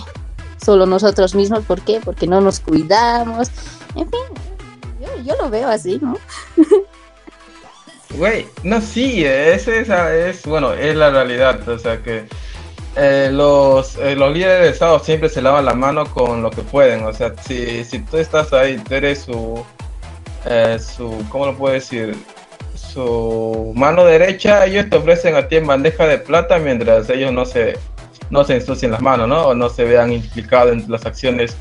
solo 0.65 0.87
nosotros 0.87 1.35
mismos, 1.35 1.65
¿por 1.65 1.83
qué? 1.83 2.01
Porque 2.03 2.27
no 2.27 2.41
nos 2.41 2.61
cuidamos, 2.61 3.51
en 3.95 4.09
fin, 4.09 4.50
yo, 5.25 5.35
lo 5.37 5.51
veo 5.51 5.69
así, 5.69 5.99
¿no? 6.01 6.17
Güey, 8.17 8.47
no, 8.65 8.81
sí, 8.81 9.25
ese 9.25 9.83
es, 10.29 10.45
bueno, 10.45 10.73
es 10.73 10.97
la 10.97 11.11
realidad, 11.11 11.67
o 11.69 11.79
sea 11.79 12.03
que 12.03 12.27
eh, 12.97 13.31
los, 13.33 13.97
eh, 13.99 14.17
los 14.17 14.33
líderes 14.35 14.63
de 14.63 14.69
Estado 14.71 14.99
siempre 14.99 15.29
se 15.29 15.41
lavan 15.41 15.65
la 15.65 15.75
mano 15.75 16.05
con 16.07 16.43
lo 16.43 16.51
que 16.51 16.63
pueden, 16.63 17.05
o 17.05 17.13
sea, 17.13 17.33
si, 17.41 17.85
si 17.85 18.01
tú 18.01 18.17
estás 18.17 18.53
ahí, 18.53 18.79
tú 18.79 18.95
eres 18.95 19.21
su, 19.21 19.65
eh, 20.45 20.77
su, 20.81 21.25
¿cómo 21.29 21.47
lo 21.47 21.57
puedo 21.57 21.75
decir? 21.75 22.17
Su 22.75 23.73
mano 23.77 24.05
derecha, 24.05 24.67
ellos 24.67 24.91
te 24.91 24.97
ofrecen 24.97 25.37
a 25.37 25.47
ti 25.47 25.57
en 25.57 25.69
bandeja 25.69 26.07
de 26.07 26.19
plata 26.19 26.59
mientras 26.59 27.09
ellos 27.11 27.33
no 27.33 27.45
se, 27.45 27.79
no 28.29 28.43
se 28.43 28.57
ensucien 28.57 28.91
las 28.91 29.01
manos, 29.01 29.29
¿no? 29.29 29.47
O 29.47 29.55
no 29.55 29.69
se 29.71 29.85
vean 29.85 30.13
implicados 30.13 30.73
en 30.73 30.91
las 30.91 31.07
acciones 31.07 31.57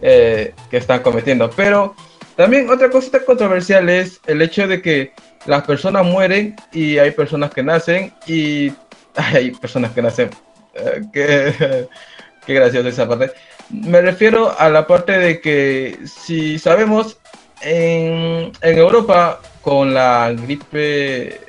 que 0.00 0.52
están 0.72 1.00
cometiendo, 1.00 1.48
pero 1.50 1.94
también 2.36 2.70
otra 2.70 2.90
cosita 2.90 3.24
controversial 3.24 3.88
es 3.88 4.20
el 4.26 4.40
hecho 4.40 4.66
de 4.66 4.80
que 4.80 5.12
las 5.46 5.64
personas 5.64 6.04
mueren 6.04 6.56
y 6.72 6.98
hay 6.98 7.10
personas 7.10 7.50
que 7.50 7.62
nacen 7.62 8.12
y 8.26 8.72
hay 9.16 9.50
personas 9.50 9.92
que 9.92 10.02
nacen. 10.02 10.30
Eh, 10.74 11.02
qué, 11.12 11.88
qué 12.46 12.54
gracioso 12.54 12.88
esa 12.88 13.08
parte. 13.08 13.32
Me 13.70 14.00
refiero 14.00 14.58
a 14.58 14.68
la 14.68 14.86
parte 14.86 15.12
de 15.18 15.40
que 15.40 15.98
si 16.06 16.58
sabemos 16.58 17.18
en, 17.60 18.52
en 18.60 18.78
Europa 18.78 19.40
con 19.60 19.94
la 19.94 20.32
gripe... 20.32 21.40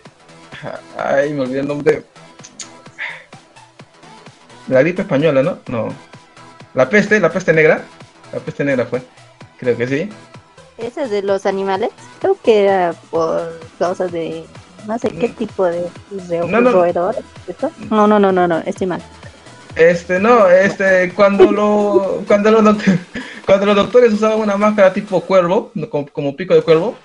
Ay, 0.97 1.33
me 1.33 1.41
olvidé 1.41 1.59
el 1.61 1.67
nombre. 1.67 2.03
La 4.67 4.81
gripe 4.81 5.01
española, 5.01 5.43
¿no? 5.43 5.59
No. 5.67 5.93
La 6.73 6.89
peste, 6.89 7.19
la 7.19 7.31
peste 7.31 7.53
negra. 7.53 7.83
La 8.31 8.39
peste 8.39 8.63
negra 8.63 8.85
fue. 8.85 9.01
Creo 9.59 9.77
que 9.77 9.87
sí 9.87 10.09
esas 10.77 11.09
de 11.09 11.21
los 11.21 11.45
animales, 11.45 11.89
creo 12.19 12.37
que 12.41 12.63
era 12.63 12.93
por 13.11 13.59
causa 13.79 14.07
de 14.07 14.45
no 14.87 14.97
sé 14.99 15.09
qué 15.09 15.29
tipo 15.29 15.65
de 15.65 15.85
no, 16.11 16.47
no. 16.47 16.61
no, 16.61 18.07
no, 18.07 18.19
no, 18.19 18.31
no, 18.31 18.47
no, 18.47 18.57
estoy 18.59 18.87
mal. 18.87 19.01
Este, 19.75 20.19
no, 20.19 20.47
este, 20.49 21.11
cuando 21.15 21.51
lo, 21.51 22.23
cuando 22.27 22.51
los 22.51 22.63
doctores, 22.63 22.99
cuando 23.45 23.65
los 23.65 23.75
doctores 23.75 24.13
usaban 24.13 24.39
una 24.39 24.55
máscara 24.55 24.93
tipo 24.93 25.21
cuervo, 25.21 25.71
como, 25.89 26.35
pico 26.35 26.53
de 26.53 26.61
cuervo, 26.61 26.95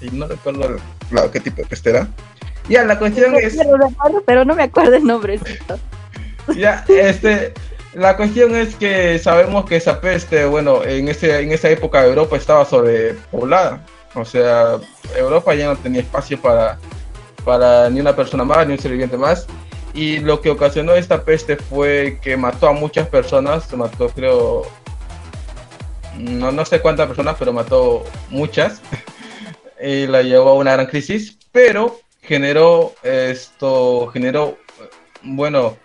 y 0.00 0.10
no 0.10 0.26
recuerdo 0.26 0.76
claro, 1.10 1.30
qué 1.30 1.40
tipo 1.40 1.56
de 1.56 1.66
peste 1.66 1.90
era. 1.90 2.08
Ya, 2.68 2.84
la 2.84 2.98
cuestión 2.98 3.34
es. 3.36 3.56
Pero 4.24 4.44
no 4.44 4.54
me 4.54 4.64
acuerdo 4.64 4.94
el 4.94 5.04
nombre. 5.04 5.38
ya, 6.56 6.84
este, 6.88 7.52
la 7.96 8.16
cuestión 8.16 8.54
es 8.54 8.76
que 8.76 9.18
sabemos 9.18 9.64
que 9.64 9.76
esa 9.76 10.00
peste, 10.00 10.44
bueno, 10.44 10.84
en 10.84 11.08
ese, 11.08 11.40
en 11.40 11.50
esa 11.50 11.70
época 11.70 12.04
Europa 12.04 12.36
estaba 12.36 12.64
sobrepoblada. 12.64 13.84
O 14.14 14.24
sea, 14.24 14.78
Europa 15.16 15.54
ya 15.54 15.68
no 15.68 15.76
tenía 15.76 16.02
espacio 16.02 16.40
para, 16.40 16.78
para 17.44 17.88
ni 17.88 18.00
una 18.00 18.14
persona 18.14 18.44
más, 18.44 18.66
ni 18.66 18.74
un 18.74 18.78
ser 18.78 18.92
viviente 18.92 19.16
más 19.16 19.46
y 19.96 20.18
lo 20.18 20.42
que 20.42 20.50
ocasionó 20.50 20.94
esta 20.94 21.24
peste 21.24 21.56
fue 21.56 22.18
que 22.22 22.36
mató 22.36 22.68
a 22.68 22.72
muchas 22.72 23.08
personas, 23.08 23.72
mató 23.72 24.10
creo, 24.10 24.66
no, 26.18 26.52
no 26.52 26.64
sé 26.66 26.80
cuántas 26.80 27.06
personas, 27.06 27.36
pero 27.38 27.54
mató 27.54 28.04
muchas 28.28 28.82
y 29.82 30.06
la 30.06 30.20
llevó 30.20 30.50
a 30.50 30.54
una 30.54 30.72
gran 30.74 30.86
crisis, 30.86 31.38
pero 31.50 31.98
generó 32.20 32.92
esto, 33.02 34.08
generó, 34.08 34.58
bueno, 35.22 35.78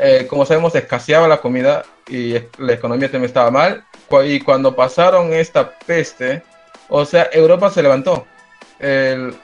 eh, 0.00 0.26
como 0.28 0.46
sabemos 0.46 0.74
escaseaba 0.74 1.28
la 1.28 1.40
comida 1.40 1.84
y 2.08 2.34
la 2.58 2.72
economía 2.72 3.10
también 3.10 3.28
estaba 3.28 3.50
mal. 3.50 3.84
Y 4.24 4.40
cuando 4.40 4.74
pasaron 4.74 5.32
esta 5.32 5.78
peste, 5.86 6.42
o 6.88 7.04
sea, 7.04 7.28
Europa 7.32 7.70
se 7.70 7.82
levantó. 7.82 8.26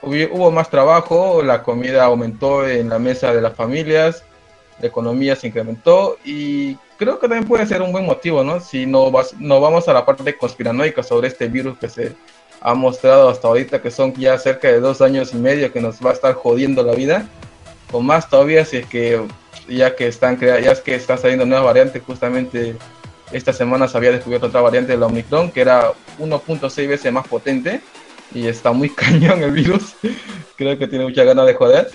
Hubo 0.01 0.51
más 0.51 0.69
trabajo, 0.69 1.41
la 1.43 1.61
comida 1.63 2.03
aumentó 2.03 2.67
en 2.67 2.89
la 2.89 2.99
mesa 2.99 3.33
de 3.33 3.41
las 3.41 3.53
familias, 3.53 4.23
la 4.79 4.87
economía 4.87 5.35
se 5.35 5.47
incrementó 5.47 6.17
y 6.25 6.75
creo 6.97 7.19
que 7.19 7.27
también 7.27 7.47
puede 7.47 7.65
ser 7.65 7.81
un 7.81 7.91
buen 7.91 8.05
motivo, 8.05 8.43
¿no? 8.43 8.59
Si 8.59 8.85
no, 8.85 9.11
no 9.39 9.61
vamos 9.61 9.87
a 9.87 9.93
la 9.93 10.05
parte 10.05 10.37
conspiranoica 10.37 11.03
sobre 11.03 11.27
este 11.27 11.47
virus 11.47 11.77
que 11.77 11.87
se 11.87 12.15
ha 12.61 12.73
mostrado 12.73 13.29
hasta 13.29 13.47
ahorita, 13.47 13.81
que 13.81 13.91
son 13.91 14.13
ya 14.15 14.37
cerca 14.37 14.67
de 14.67 14.79
dos 14.79 15.01
años 15.01 15.33
y 15.33 15.37
medio 15.37 15.71
que 15.71 15.81
nos 15.81 16.03
va 16.03 16.11
a 16.11 16.13
estar 16.13 16.33
jodiendo 16.33 16.83
la 16.83 16.93
vida, 16.93 17.27
o 17.91 18.01
más 18.01 18.29
todavía 18.29 18.65
si 18.65 18.77
es 18.77 18.85
que 18.85 19.21
ya 19.67 19.95
que 19.95 20.07
están 20.07 20.39
ya 20.39 20.55
es 20.57 20.81
que 20.81 20.95
está 20.95 21.17
saliendo 21.17 21.45
nuevas 21.45 21.65
variantes, 21.65 22.01
justamente 22.05 22.75
esta 23.31 23.51
semana 23.51 23.87
se 23.87 23.97
había 23.97 24.11
descubierto 24.11 24.47
otra 24.47 24.61
variante 24.61 24.93
de 24.93 24.97
la 24.97 25.07
Omicron 25.07 25.51
que 25.51 25.61
era 25.61 25.91
1.6 26.19 26.87
veces 26.87 27.11
más 27.11 27.27
potente 27.27 27.81
y 28.33 28.47
está 28.47 28.71
muy 28.71 28.89
cañón 28.95 29.43
el 29.43 29.51
virus. 29.51 29.95
Creo 30.55 30.77
que 30.77 30.87
tiene 30.87 31.05
mucha 31.05 31.23
ganas 31.23 31.45
de 31.45 31.53
joder. 31.53 31.89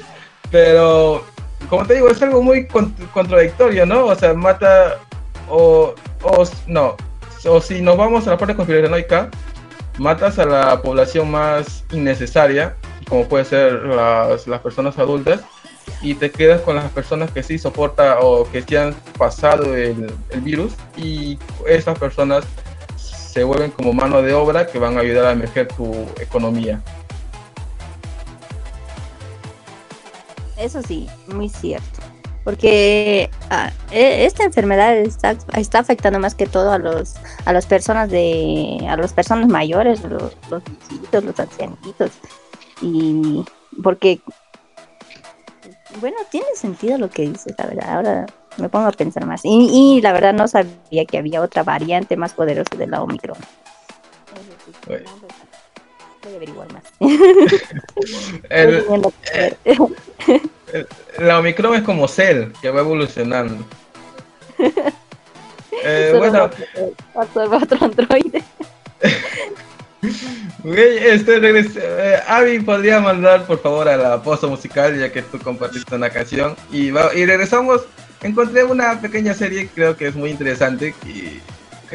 Pero, 0.50 1.24
como 1.68 1.86
te 1.86 1.94
digo, 1.94 2.08
es 2.08 2.20
algo 2.22 2.42
muy 2.42 2.66
contradictorio, 2.66 3.86
¿no? 3.86 4.06
O 4.06 4.14
sea, 4.14 4.34
mata 4.34 4.98
o, 5.48 5.94
o 6.22 6.44
no. 6.66 6.96
O 7.44 7.60
si 7.60 7.80
nos 7.80 7.96
vamos 7.96 8.26
a 8.26 8.30
la 8.30 8.38
parte 8.38 8.54
conspiranoica, 8.54 9.30
matas 9.98 10.38
a 10.38 10.44
la 10.44 10.80
población 10.80 11.30
más 11.30 11.84
innecesaria, 11.90 12.76
como 13.08 13.26
puede 13.26 13.44
ser 13.44 13.72
las, 13.72 14.46
las 14.46 14.60
personas 14.60 14.98
adultas, 14.98 15.40
y 16.00 16.14
te 16.14 16.30
quedas 16.30 16.60
con 16.62 16.76
las 16.76 16.90
personas 16.90 17.30
que 17.30 17.42
sí 17.42 17.58
soporta 17.58 18.20
o 18.20 18.50
que 18.50 18.62
sí 18.62 18.76
han 18.76 18.94
pasado 19.16 19.74
el, 19.74 20.12
el 20.30 20.40
virus 20.40 20.72
y 20.96 21.38
esas 21.66 21.98
personas 21.98 22.44
se 22.96 23.44
vuelven 23.44 23.70
como 23.70 23.92
mano 23.92 24.20
de 24.20 24.34
obra 24.34 24.66
que 24.66 24.78
van 24.78 24.98
a 24.98 25.00
ayudar 25.00 25.24
a 25.26 25.32
emerger 25.32 25.68
tu 25.68 25.90
economía. 26.20 26.82
Eso 30.58 30.82
sí, 30.82 31.08
muy 31.28 31.48
cierto. 31.48 32.00
Porque 32.44 33.30
ah, 33.50 33.70
e, 33.90 34.26
esta 34.26 34.44
enfermedad 34.44 34.96
está, 34.96 35.36
está, 35.56 35.78
afectando 35.78 36.18
más 36.18 36.34
que 36.34 36.46
todo 36.46 36.72
a 36.72 36.78
los 36.78 37.14
a 37.44 37.52
las 37.52 37.66
personas 37.66 38.10
de 38.10 38.84
a 38.88 38.96
las 38.96 39.12
personas 39.12 39.48
mayores, 39.48 40.02
los, 40.02 40.36
los 40.50 40.62
los 41.12 41.40
ancianitos. 41.40 42.10
Y 42.80 43.44
porque 43.82 44.20
bueno, 46.00 46.16
tiene 46.30 46.46
sentido 46.54 46.98
lo 46.98 47.10
que 47.10 47.22
dices, 47.22 47.54
la 47.58 47.66
verdad. 47.66 47.90
Ahora 47.90 48.26
me 48.58 48.68
pongo 48.68 48.88
a 48.88 48.92
pensar 48.92 49.26
más. 49.26 49.42
Y, 49.44 50.00
la 50.02 50.12
verdad 50.12 50.32
no 50.32 50.48
sabía 50.48 51.04
que 51.06 51.18
había 51.18 51.40
otra 51.40 51.62
variante 51.62 52.16
más 52.16 52.34
poderosa 52.34 52.76
de 52.76 52.86
la 52.86 53.02
Omicron. 53.02 53.36
Voy 54.86 54.98
a 56.32 56.36
averiguar 56.36 56.68
más. 56.72 56.84
la 61.18 61.38
Omicron 61.38 61.74
es 61.74 61.82
como 61.82 62.08
Cell, 62.08 62.52
que 62.60 62.70
va 62.70 62.80
evolucionando. 62.80 63.64
eh, 65.84 66.14
bueno. 66.16 66.50
Otro 67.14 67.78
androide. 67.80 68.42
este, 70.64 71.36
eh, 71.78 72.20
Avi, 72.26 72.60
¿podría 72.60 73.00
mandar 73.00 73.46
por 73.46 73.60
favor 73.60 73.88
a 73.88 73.96
la 73.96 74.22
pausa 74.22 74.46
musical 74.46 74.98
ya 74.98 75.12
que 75.12 75.22
tú 75.22 75.38
compartiste 75.38 75.94
una 75.94 76.10
canción? 76.10 76.56
Y, 76.72 76.88
y 76.88 77.26
regresamos. 77.26 77.82
Encontré 78.20 78.62
una 78.62 79.00
pequeña 79.00 79.34
serie, 79.34 79.68
creo 79.74 79.96
que 79.96 80.06
es 80.06 80.14
muy 80.14 80.30
interesante 80.30 80.94
y 81.04 81.40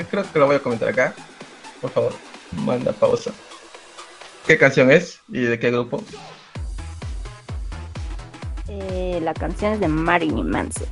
creo 0.10 0.30
que 0.32 0.40
la 0.40 0.46
voy 0.46 0.56
a 0.58 0.60
comentar 0.60 0.90
acá. 0.90 1.14
Por 1.80 1.90
favor, 1.92 2.14
manda 2.52 2.92
pausa. 2.92 3.32
¿Qué 4.46 4.58
canción 4.58 4.92
es 4.92 5.22
y 5.30 5.42
de 5.42 5.58
qué 5.60 5.72
grupo? 5.72 6.04
Eh, 8.68 9.20
la 9.22 9.34
canción 9.34 9.74
es 9.74 9.80
de 9.80 9.88
Marilyn 9.88 10.50
Manson. 10.50 10.88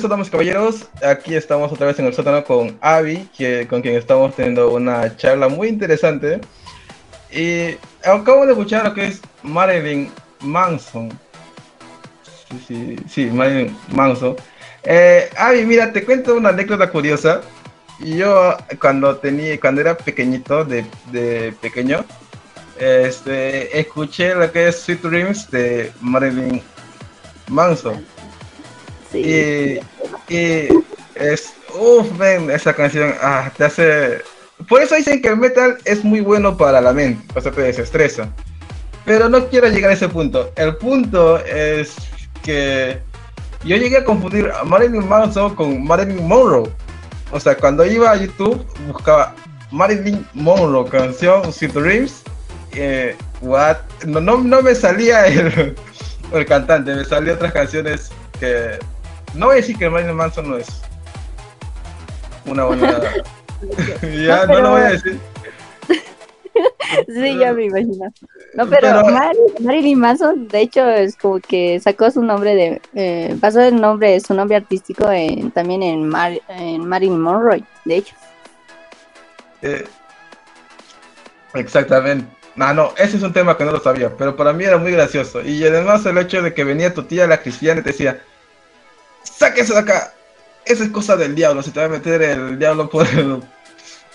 Regreso, 0.00 0.08
damas 0.08 0.28
y 0.28 0.30
caballeros. 0.30 0.88
Aquí 1.04 1.34
estamos 1.34 1.70
otra 1.70 1.88
vez 1.88 1.98
en 1.98 2.06
el 2.06 2.14
sótano 2.14 2.42
con 2.42 2.78
Avi, 2.80 3.28
que, 3.36 3.66
con 3.68 3.82
quien 3.82 3.96
estamos 3.96 4.34
teniendo 4.34 4.72
una 4.72 5.14
charla 5.14 5.48
muy 5.48 5.68
interesante. 5.68 6.40
Y 7.30 7.76
acabo 8.02 8.46
de 8.46 8.52
escuchar 8.52 8.84
lo 8.84 8.94
que 8.94 9.08
es 9.08 9.20
Marilyn 9.42 10.10
Manson. 10.40 11.10
Sí, 12.48 12.64
sí, 12.66 12.96
sí 13.06 13.26
Marilyn 13.26 13.76
Manson. 13.88 14.36
Eh, 14.84 15.28
Avi, 15.36 15.66
mira, 15.66 15.92
te 15.92 16.02
cuento 16.02 16.34
una 16.34 16.48
anécdota 16.48 16.88
curiosa. 16.90 17.42
Yo 17.98 18.56
cuando 18.80 19.16
tenía, 19.16 19.60
cuando 19.60 19.82
era 19.82 19.98
pequeñito, 19.98 20.64
de, 20.64 20.86
de 21.12 21.52
pequeño, 21.60 22.06
este, 22.78 23.78
escuché 23.78 24.34
lo 24.34 24.50
que 24.50 24.68
es 24.68 24.80
Sweet 24.80 25.02
Dreams 25.02 25.50
de 25.50 25.92
Marilyn 26.00 26.62
Manson. 27.48 28.02
Y, 29.12 29.78
es, 31.14 31.52
uff, 31.74 32.16
ven, 32.18 32.50
esa 32.50 32.72
canción 32.72 33.14
ah, 33.20 33.50
te 33.56 33.64
hace... 33.64 34.22
Por 34.68 34.82
eso 34.82 34.94
dicen 34.94 35.22
que 35.22 35.28
el 35.28 35.36
metal 35.36 35.78
es 35.84 36.04
muy 36.04 36.20
bueno 36.20 36.56
para 36.56 36.80
la 36.80 36.92
mente, 36.92 37.26
o 37.34 37.40
sea, 37.40 37.50
te 37.50 37.62
desestresa. 37.62 38.30
Pero 39.04 39.28
no 39.28 39.48
quiero 39.48 39.68
llegar 39.68 39.90
a 39.90 39.94
ese 39.94 40.08
punto. 40.08 40.52
El 40.56 40.76
punto 40.76 41.38
es 41.44 41.96
que 42.42 43.00
yo 43.64 43.76
llegué 43.76 43.98
a 43.98 44.04
confundir 44.04 44.50
a 44.50 44.64
Marilyn 44.64 45.08
Manson 45.08 45.54
con 45.54 45.84
Marilyn 45.84 46.26
Monroe. 46.26 46.70
O 47.32 47.40
sea, 47.40 47.56
cuando 47.56 47.84
iba 47.86 48.10
a 48.10 48.16
YouTube, 48.16 48.64
buscaba 48.86 49.34
Marilyn 49.70 50.26
Monroe, 50.34 50.88
canción 50.88 51.52
Sweet 51.52 51.72
Dreams. 51.72 52.22
No, 54.06 54.20
no, 54.20 54.38
no, 54.38 54.62
me 54.62 54.74
salía 54.74 55.26
el, 55.26 55.74
el 56.32 56.46
cantante, 56.46 56.94
me 56.94 57.04
salían 57.04 57.36
otras 57.36 57.52
canciones 57.52 58.10
que 58.38 58.78
no 59.34 59.46
voy 59.46 59.54
a 59.54 59.56
decir 59.56 59.76
que 59.76 59.88
Marilyn 59.88 60.16
Manson 60.16 60.50
no 60.50 60.56
es 60.56 60.82
una 62.46 62.64
buena. 62.64 63.00
ya, 64.02 64.46
no, 64.46 64.60
lo 64.60 64.70
voy 64.70 64.80
a 64.80 64.90
decir. 64.90 65.20
sí, 67.06 67.38
ya 67.38 67.52
me 67.52 67.64
imagino. 67.64 68.12
No, 68.54 68.68
pero, 68.68 69.02
Marilyn 69.60 69.98
Manson, 69.98 70.48
de 70.48 70.60
hecho, 70.60 70.88
es 70.88 71.16
como 71.16 71.40
que 71.40 71.78
sacó 71.80 72.10
su 72.10 72.22
nombre 72.22 72.54
de. 72.54 72.82
Eh, 72.94 73.36
pasó 73.40 73.60
el 73.60 73.80
nombre, 73.80 74.18
su 74.20 74.34
nombre 74.34 74.56
artístico 74.56 75.10
en, 75.10 75.50
también 75.50 75.82
en, 75.82 76.08
Marilyn 76.08 77.20
Monroe, 77.20 77.62
de 77.84 77.96
hecho. 77.96 78.14
Eh, 79.62 79.84
exactamente. 81.54 82.26
No, 82.56 82.74
no, 82.74 82.92
ese 82.98 83.16
es 83.16 83.22
un 83.22 83.32
tema 83.32 83.56
que 83.56 83.64
no 83.64 83.70
lo 83.70 83.80
sabía, 83.80 84.14
pero 84.16 84.36
para 84.36 84.52
mí 84.52 84.64
era 84.64 84.76
muy 84.76 84.90
gracioso. 84.90 85.40
Y 85.42 85.64
además 85.64 86.04
el 86.04 86.18
hecho 86.18 86.42
de 86.42 86.52
que 86.52 86.64
venía 86.64 86.92
tu 86.92 87.04
tía, 87.04 87.26
la 87.26 87.40
cristiana, 87.40 87.80
y 87.80 87.84
te 87.84 87.90
decía, 87.90 88.20
sáquese 89.22 89.72
de 89.72 89.80
acá. 89.80 90.14
Esa 90.64 90.84
es 90.84 90.90
cosa 90.90 91.16
del 91.16 91.34
diablo. 91.34 91.62
Se 91.62 91.70
te 91.70 91.80
va 91.80 91.86
a 91.86 91.88
meter 91.88 92.22
el 92.22 92.58
diablo 92.58 92.88
por, 92.88 93.06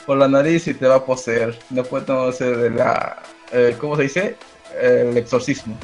por 0.06 0.18
la 0.18 0.28
nariz 0.28 0.68
y 0.68 0.74
te 0.74 0.88
va 0.88 0.96
a 0.96 1.06
poseer. 1.06 1.58
No 1.70 1.84
puede 1.84 2.34
ser 2.34 2.58
de 2.58 2.70
la. 2.70 3.22
Eh, 3.52 3.76
¿Cómo 3.80 3.96
se 3.96 4.04
dice? 4.04 4.38
El 4.80 5.18
exorcismo. 5.18 5.78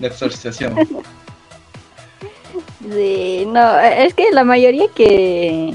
La 0.00 0.08
exorcización. 0.08 0.74
Sí, 2.92 3.46
no, 3.46 3.80
es 3.80 4.12
que 4.12 4.30
la 4.30 4.44
mayoría 4.44 4.86
que 4.94 5.72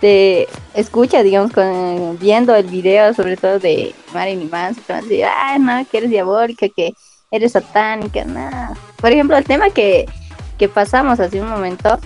te 0.00 0.48
escucha, 0.74 1.22
digamos, 1.22 1.52
con, 1.52 2.18
viendo 2.18 2.54
el 2.54 2.66
video, 2.66 3.14
sobre 3.14 3.36
todo 3.36 3.58
de 3.58 3.94
Marilyn 4.12 4.50
Manson, 4.50 4.84
te 4.84 4.92
van 4.92 4.98
a 4.98 5.02
decir, 5.02 5.24
ay, 5.24 5.58
no, 5.60 5.86
que 5.90 5.98
eres 5.98 6.10
diabólica, 6.10 6.68
que 6.68 6.92
eres 7.30 7.52
satánica, 7.52 8.24
nada. 8.24 8.74
Por 8.96 9.12
ejemplo, 9.12 9.36
el 9.36 9.44
tema 9.44 9.70
que, 9.70 10.06
que 10.58 10.68
pasamos 10.68 11.20
hace 11.20 11.40
un 11.40 11.48
momento, 11.48 11.98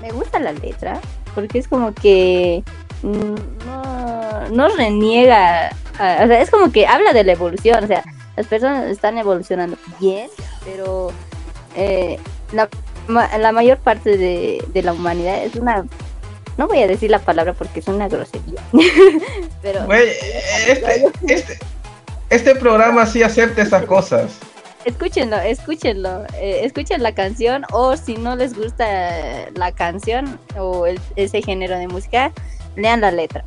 Me 0.00 0.10
gusta 0.10 0.38
la 0.38 0.52
letra, 0.52 1.00
porque 1.34 1.58
es 1.58 1.68
como 1.68 1.94
que 1.94 2.62
no, 3.02 4.68
reniega, 4.76 5.70
o 5.94 6.26
sea, 6.26 6.40
es 6.40 6.50
como 6.50 6.72
que 6.72 6.86
habla 6.86 7.12
de 7.12 7.24
la 7.24 7.32
evolución, 7.32 7.84
o 7.84 7.86
sea, 7.86 8.02
las 8.36 8.46
personas 8.46 8.84
están 8.90 9.18
evolucionando 9.18 9.76
bien, 10.00 10.28
pero 10.64 11.12
eh, 11.76 12.18
la, 12.52 12.68
la, 13.38 13.52
mayor 13.52 13.78
parte 13.78 14.16
de, 14.16 14.82
la 14.82 14.92
humanidad 14.92 15.44
es 15.44 15.54
una 15.56 15.84
no 16.58 16.68
voy 16.68 16.82
a 16.82 16.86
decir 16.86 17.10
la 17.10 17.18
palabra 17.18 17.54
porque 17.54 17.80
es 17.80 17.88
una 17.88 18.08
grosería. 18.08 18.60
pero. 19.62 19.90
este, 19.90 21.10
este, 21.26 21.58
este 22.28 22.54
programa 22.54 23.06
sí 23.06 23.22
acepta 23.22 23.62
esas 23.62 23.86
cosas 23.86 24.38
escúchenlo, 24.84 25.36
escúchenlo, 25.36 26.24
eh, 26.34 26.60
escuchen 26.64 27.02
la 27.02 27.14
canción 27.14 27.64
o 27.72 27.96
si 27.96 28.16
no 28.16 28.36
les 28.36 28.54
gusta 28.54 29.50
la 29.54 29.72
canción 29.72 30.38
o 30.58 30.86
ese 31.16 31.42
género 31.42 31.78
de 31.78 31.88
música, 31.88 32.32
lean 32.76 33.00
la 33.00 33.10
letra. 33.10 33.44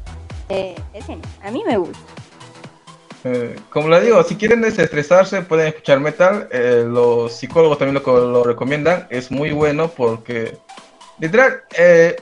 Eh, 0.49 0.75
es 0.93 1.05
genial, 1.05 1.27
a 1.43 1.51
mí 1.51 1.63
me 1.65 1.77
gusta. 1.77 1.99
Eh, 3.23 3.55
como 3.69 3.89
le 3.89 4.01
digo, 4.01 4.23
si 4.23 4.35
quieren 4.35 4.61
desestresarse 4.61 5.41
pueden 5.41 5.67
escuchar 5.67 5.99
metal, 5.99 6.47
los 6.93 7.33
psicólogos 7.33 7.79
también 7.79 8.01
lo, 8.05 8.43
recomiendan, 8.43 9.07
es 9.09 9.31
muy 9.31 9.51
bueno 9.51 9.89
porque 9.89 10.59
literal, 11.17 11.63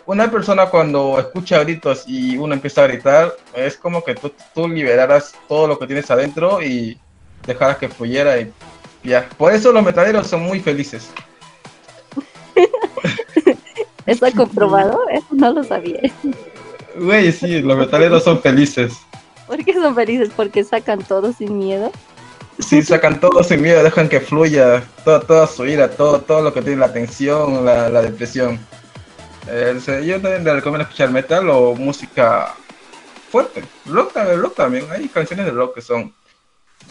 una 0.06 0.32
persona 0.32 0.68
cuando 0.68 1.20
escucha 1.20 1.60
gritos 1.60 2.06
y 2.08 2.38
uno 2.38 2.54
empieza 2.54 2.84
a 2.84 2.88
gritar, 2.88 3.34
es 3.54 3.76
como 3.76 4.02
que 4.02 4.16
tú, 4.16 4.32
tú 4.54 4.70
liberaras 4.70 5.34
todo 5.50 5.68
lo 5.68 5.78
que 5.78 5.88
tienes 5.88 6.10
adentro 6.10 6.62
y 6.62 6.98
dejaras 7.46 7.78
que 7.78 7.90
fluyera 7.90 8.40
y 8.40 8.54
ya, 9.04 9.28
por 9.38 9.54
eso 9.54 9.72
los 9.72 9.84
metaleros 9.84 10.28
son 10.28 10.44
muy 10.44 10.60
felices. 10.60 11.10
¿Está 14.06 14.32
comprobado? 14.32 15.00
Eso 15.10 15.28
no 15.32 15.54
lo 15.54 15.64
sabía. 15.64 16.02
Güey, 16.96 17.32
sí, 17.32 17.62
los 17.62 17.78
metaleros 17.78 18.24
son 18.24 18.42
felices. 18.42 18.94
¿Por 19.48 19.64
qué 19.64 19.74
son 19.74 19.96
felices? 19.96 20.30
¿Porque 20.36 20.64
sacan 20.64 21.00
todo 21.04 21.34
sin 21.34 21.58
miedo? 21.58 21.92
Sí, 22.60 22.84
sacan 22.84 23.20
todo 23.20 23.44
sin 23.44 23.62
miedo, 23.62 23.84
dejan 23.84 24.08
que 24.08 24.20
fluya 24.20 24.84
toda, 25.04 25.22
toda 25.22 25.48
su 25.48 25.66
ira, 25.66 25.90
todo, 25.90 26.22
todo 26.22 26.42
lo 26.42 26.54
que 26.54 26.62
tiene 26.62 26.78
la 26.78 26.94
tensión, 26.94 27.66
la, 27.66 28.02
depresión. 28.02 28.60
Eh, 29.48 29.80
yo 30.06 30.22
también 30.22 30.44
le 30.44 30.54
recomiendo 30.54 30.84
escuchar 30.84 31.10
metal 31.10 31.50
o 31.50 31.76
música 31.76 32.54
fuerte. 33.32 33.64
Rock, 33.86 34.16
rock 34.38 34.56
también, 34.56 34.86
hay 34.92 35.08
canciones 35.08 35.48
de 35.48 35.52
rock 35.52 35.76
que 35.76 35.82
son 35.82 36.14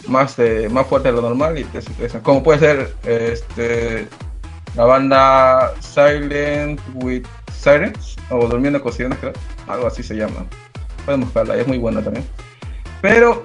más, 0.09 0.37
de, 0.37 0.69
más 0.69 0.87
fuerte 0.87 1.09
de 1.09 1.15
lo 1.15 1.23
normal 1.23 1.59
y 1.59 1.65
te 1.65 1.81
Como 2.21 2.43
puede 2.43 2.59
ser 2.59 2.95
este, 3.05 4.09
la 4.75 4.85
banda 4.85 5.73
Silent 5.81 6.81
with 6.95 7.25
Sirens 7.53 8.17
o 8.31 8.47
Durmiendo 8.47 8.83
con 8.83 8.93
creo. 8.93 9.33
Algo 9.69 9.87
así 9.87 10.03
se 10.03 10.17
llama. 10.17 10.47
Podemos 11.05 11.27
buscarla, 11.27 11.57
es 11.57 11.67
muy 11.67 11.79
buena 11.79 12.03
también. 12.03 12.27
Pero, 13.01 13.45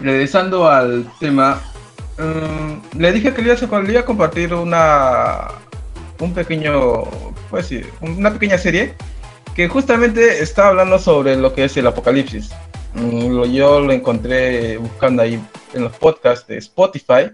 regresando 0.00 0.68
al 0.68 1.06
tema, 1.20 1.60
mm, 2.18 2.98
le 2.98 3.12
dije 3.12 3.32
que 3.32 3.42
le 3.42 3.54
iba, 3.92 4.00
a 4.00 4.04
compartir 4.04 4.54
una 4.54 5.48
un 6.20 6.32
pequeño, 6.32 7.04
pues 7.50 7.66
sí, 7.66 7.82
una 8.00 8.32
pequeña 8.32 8.56
serie 8.56 8.94
que 9.54 9.68
justamente 9.68 10.42
está 10.42 10.68
hablando 10.68 10.98
sobre 10.98 11.36
lo 11.36 11.54
que 11.54 11.64
es 11.64 11.76
el 11.76 11.86
apocalipsis. 11.86 12.50
Mm, 12.94 13.42
yo 13.52 13.80
lo 13.80 13.92
encontré 13.92 14.76
buscando 14.78 15.22
ahí 15.22 15.40
en 15.72 15.84
los 15.84 15.96
podcasts 15.96 16.46
de 16.46 16.58
Spotify 16.58 17.32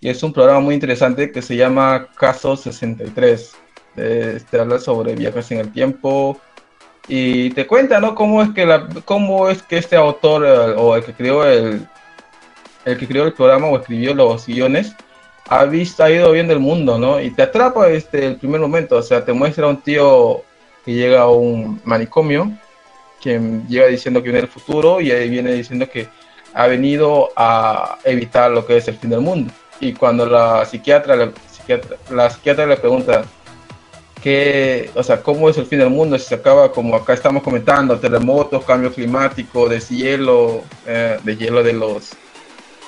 y 0.00 0.10
es 0.10 0.22
un 0.22 0.32
programa 0.32 0.60
muy 0.60 0.74
interesante 0.74 1.32
que 1.32 1.40
se 1.42 1.56
llama 1.56 2.08
Caso 2.16 2.56
63. 2.56 3.52
Este 3.96 4.60
habla 4.60 4.78
sobre 4.78 5.14
viajes 5.14 5.50
en 5.50 5.58
el 5.58 5.72
tiempo 5.72 6.38
y 7.08 7.50
te 7.50 7.66
cuenta, 7.66 8.00
¿no? 8.00 8.14
Cómo 8.14 8.42
es 8.42 8.50
que 8.50 8.66
la, 8.66 8.86
cómo 9.04 9.48
es 9.48 9.62
que 9.62 9.78
este 9.78 9.96
autor 9.96 10.44
eh, 10.46 10.74
o 10.76 10.94
el 10.94 11.02
que 11.02 11.14
creó 11.14 11.44
el, 11.44 11.86
el 12.84 12.98
que 12.98 13.08
creó 13.08 13.24
el 13.24 13.32
programa 13.32 13.66
o 13.68 13.78
escribió 13.78 14.14
los 14.14 14.46
guiones 14.46 14.94
ha 15.48 15.64
visto, 15.64 16.04
ha 16.04 16.10
ido 16.10 16.30
viendo 16.32 16.52
el 16.52 16.60
mundo, 16.60 16.98
¿no? 16.98 17.20
Y 17.20 17.30
te 17.30 17.42
atrapa 17.42 17.88
este 17.88 18.26
el 18.26 18.36
primer 18.36 18.60
momento, 18.60 18.96
o 18.96 19.02
sea, 19.02 19.24
te 19.24 19.32
muestra 19.32 19.66
un 19.66 19.80
tío 19.80 20.42
que 20.84 20.92
llega 20.92 21.22
a 21.22 21.30
un 21.30 21.80
manicomio 21.84 22.52
quien 23.20 23.66
lleva 23.68 23.86
diciendo 23.86 24.22
que 24.22 24.30
viene 24.30 24.46
el 24.46 24.48
futuro 24.48 25.00
y 25.00 25.10
ahí 25.10 25.28
viene 25.28 25.52
diciendo 25.52 25.88
que 25.88 26.08
ha 26.54 26.66
venido 26.66 27.30
a 27.36 27.98
evitar 28.04 28.50
lo 28.50 28.66
que 28.66 28.76
es 28.76 28.88
el 28.88 28.96
fin 28.96 29.10
del 29.10 29.20
mundo. 29.20 29.52
Y 29.80 29.92
cuando 29.92 30.26
la 30.26 30.64
psiquiatra, 30.64 31.16
la 31.16 31.32
psiquiatra, 31.50 31.96
la 32.10 32.30
psiquiatra 32.30 32.66
le 32.66 32.76
pregunta 32.76 33.24
qué, 34.22 34.90
o 34.94 35.02
sea, 35.02 35.22
cómo 35.22 35.48
es 35.48 35.56
el 35.58 35.66
fin 35.66 35.78
del 35.78 35.90
mundo, 35.90 36.18
si 36.18 36.26
se 36.26 36.34
acaba 36.34 36.72
como 36.72 36.96
acá 36.96 37.12
estamos 37.12 37.42
comentando, 37.42 37.98
terremotos, 37.98 38.64
cambio 38.64 38.92
climático, 38.92 39.68
deshielo, 39.68 40.62
eh, 40.86 41.18
de 41.22 41.36
hielo 41.36 41.62
de 41.62 41.74
los 41.74 42.10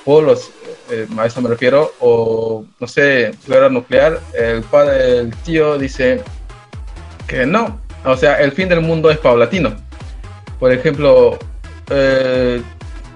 polos, 0.03 0.51
eh, 0.89 1.07
a 1.17 1.25
eso 1.25 1.41
me 1.41 1.49
refiero, 1.49 1.93
o 1.99 2.65
no 2.79 2.87
sé, 2.87 3.31
guerra 3.47 3.69
nuclear, 3.69 4.19
el 4.33 4.63
padre, 4.63 5.19
el 5.19 5.35
tío 5.37 5.77
dice 5.77 6.21
que 7.27 7.45
no, 7.45 7.79
o 8.03 8.17
sea, 8.17 8.41
el 8.41 8.51
fin 8.51 8.67
del 8.67 8.81
mundo 8.81 9.09
es 9.11 9.19
paulatino 9.19 9.75
por 10.61 10.71
ejemplo, 10.71 11.39
eh, 11.89 12.61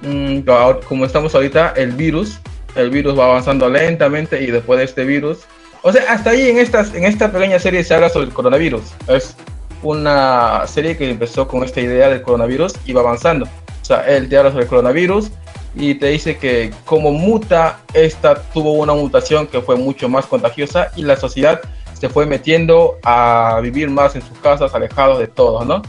mm, 0.01 0.39
como 0.87 1.05
estamos 1.05 1.35
ahorita, 1.35 1.75
el 1.77 1.91
virus, 1.91 2.39
el 2.75 2.89
virus 2.89 3.17
va 3.17 3.25
avanzando 3.25 3.69
lentamente 3.69 4.41
y 4.41 4.47
después 4.47 4.79
de 4.79 4.85
este 4.85 5.05
virus, 5.05 5.45
O 5.83 5.91
sea, 5.91 6.11
hasta 6.11 6.31
ahí 6.31 6.49
en, 6.49 6.57
estas, 6.57 6.91
en 6.95 7.05
esta 7.05 7.31
pequeña 7.31 7.59
serie 7.59 7.83
se 7.83 7.93
habla 7.93 8.09
sobre 8.09 8.25
el 8.25 8.33
coronavirus. 8.33 8.81
Es 9.07 9.35
una 9.83 10.65
serie 10.65 10.97
que 10.97 11.07
empezó 11.07 11.47
con 11.47 11.63
esta 11.63 11.79
idea 11.81 12.09
del 12.09 12.23
coronavirus 12.23 12.73
y 12.83 12.93
va 12.93 13.01
avanzando. 13.01 13.45
O 13.45 13.85
sea, 13.85 13.99
él 14.07 14.27
te 14.27 14.35
habla 14.35 14.49
sobre 14.49 14.63
el 14.63 14.69
coronavirus 14.69 15.29
y 15.75 15.93
te 15.93 16.07
dice 16.07 16.39
que 16.39 16.71
como 16.83 17.11
muta, 17.11 17.81
esta 17.93 18.41
tuvo 18.41 18.71
una 18.71 18.95
mutación 18.95 19.45
que 19.45 19.61
fue 19.61 19.75
mucho 19.75 20.09
más 20.09 20.25
contagiosa 20.25 20.89
y 20.95 21.03
la 21.03 21.15
sociedad 21.15 21.61
se 21.93 22.09
fue 22.09 22.25
metiendo 22.25 22.97
a 23.03 23.59
vivir 23.61 23.91
más 23.91 24.15
en 24.15 24.23
sus 24.23 24.39
casas, 24.39 24.73
alejados 24.73 25.19
de 25.19 25.27
todo, 25.27 25.63
¿no? 25.63 25.83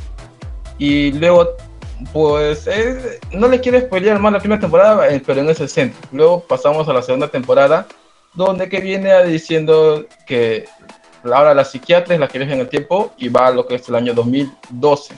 Y 0.78 1.12
luego, 1.12 1.56
pues, 2.12 2.68
no 3.32 3.48
le 3.48 3.60
quiero 3.60 3.80
spoilear 3.80 4.18
más 4.18 4.32
la 4.32 4.40
primera 4.40 4.60
temporada, 4.60 5.08
eh, 5.08 5.22
pero 5.24 5.40
en 5.40 5.48
ese 5.48 5.68
centro. 5.68 5.98
Luego 6.12 6.40
pasamos 6.40 6.88
a 6.88 6.92
la 6.92 7.02
segunda 7.02 7.28
temporada, 7.28 7.86
donde 8.34 8.68
que 8.68 8.80
viene 8.80 9.24
diciendo 9.24 10.06
que 10.26 10.66
ahora 11.24 11.54
la 11.54 11.64
psiquiatra 11.64 12.14
es 12.14 12.20
la 12.20 12.28
que 12.28 12.38
viaja 12.38 12.54
en 12.54 12.60
el 12.60 12.68
tiempo 12.68 13.12
y 13.16 13.28
va 13.28 13.48
a 13.48 13.50
lo 13.50 13.66
que 13.66 13.76
es 13.76 13.88
el 13.88 13.94
año 13.94 14.14
2012. 14.14 15.14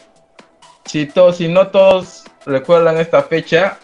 Si, 0.84 1.06
todos, 1.06 1.36
si 1.36 1.48
no 1.48 1.68
todos 1.68 2.24
recuerdan 2.46 2.98
esta 2.98 3.22
fecha, 3.22 3.78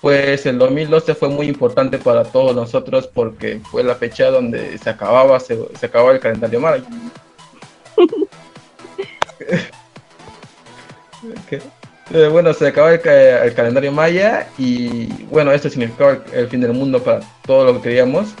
pues 0.00 0.44
el 0.46 0.58
2012 0.58 1.14
fue 1.14 1.28
muy 1.28 1.46
importante 1.46 1.98
para 1.98 2.24
todos 2.24 2.56
nosotros 2.56 3.06
porque 3.06 3.60
fue 3.70 3.84
la 3.84 3.94
fecha 3.94 4.30
donde 4.30 4.76
se 4.78 4.90
acababa, 4.90 5.38
se, 5.38 5.56
acababa 5.80 6.12
el 6.12 6.20
calendario 6.20 6.58
maya. 6.58 6.84
Eh, 12.10 12.28
bueno, 12.28 12.52
se 12.52 12.66
acababa 12.66 12.94
el, 12.94 13.54
calendario 13.54 13.92
maya 13.92 14.48
y 14.58 15.06
bueno, 15.24 15.52
esto 15.52 15.70
significaba 15.70 16.18
el, 16.32 16.48
fin 16.48 16.60
del 16.60 16.72
mundo 16.72 17.02
para 17.02 17.20
todo 17.46 17.64
lo 17.64 17.74
que 17.76 17.88
queríamos. 17.88 18.34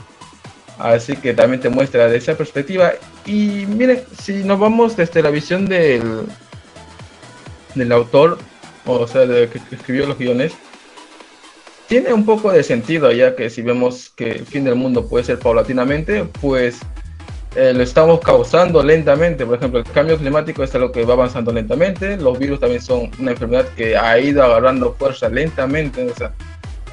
Así 0.78 1.16
que 1.16 1.32
también 1.32 1.60
te 1.60 1.68
muestra 1.68 2.08
de 2.08 2.18
esa 2.18 2.34
perspectiva. 2.34 2.92
Y 3.24 3.66
miren, 3.66 4.02
si 4.20 4.44
nos 4.44 4.58
vamos 4.58 4.96
desde 4.96 5.22
la 5.22 5.30
visión 5.30 5.66
del, 5.66 6.26
del 7.74 7.92
autor, 7.92 8.38
o 8.84 9.06
sea, 9.06 9.26
de 9.26 9.48
que 9.48 9.60
escribió 9.74 10.06
los 10.06 10.18
guiones, 10.18 10.52
tiene 11.86 12.12
un 12.12 12.24
poco 12.24 12.50
de 12.50 12.62
sentido, 12.62 13.12
ya 13.12 13.36
que 13.36 13.50
si 13.50 13.62
vemos 13.62 14.10
que 14.16 14.30
el 14.32 14.46
fin 14.46 14.64
del 14.64 14.74
mundo 14.74 15.06
puede 15.06 15.24
ser 15.24 15.38
paulatinamente, 15.38 16.24
pues 16.40 16.78
eh, 17.56 17.72
lo 17.74 17.82
estamos 17.82 18.20
causando 18.20 18.82
lentamente. 18.82 19.44
Por 19.44 19.56
ejemplo, 19.56 19.80
el 19.80 19.84
cambio 19.86 20.16
climático 20.18 20.62
es 20.62 20.74
algo 20.74 20.92
que 20.92 21.04
va 21.04 21.14
avanzando 21.14 21.52
lentamente. 21.52 22.16
Los 22.16 22.38
virus 22.38 22.60
también 22.60 22.80
son 22.80 23.10
una 23.18 23.32
enfermedad 23.32 23.66
que 23.76 23.96
ha 23.96 24.18
ido 24.18 24.42
agarrando 24.42 24.94
fuerza 24.94 25.28
lentamente. 25.28 26.04
O 26.10 26.14
sea, 26.14 26.32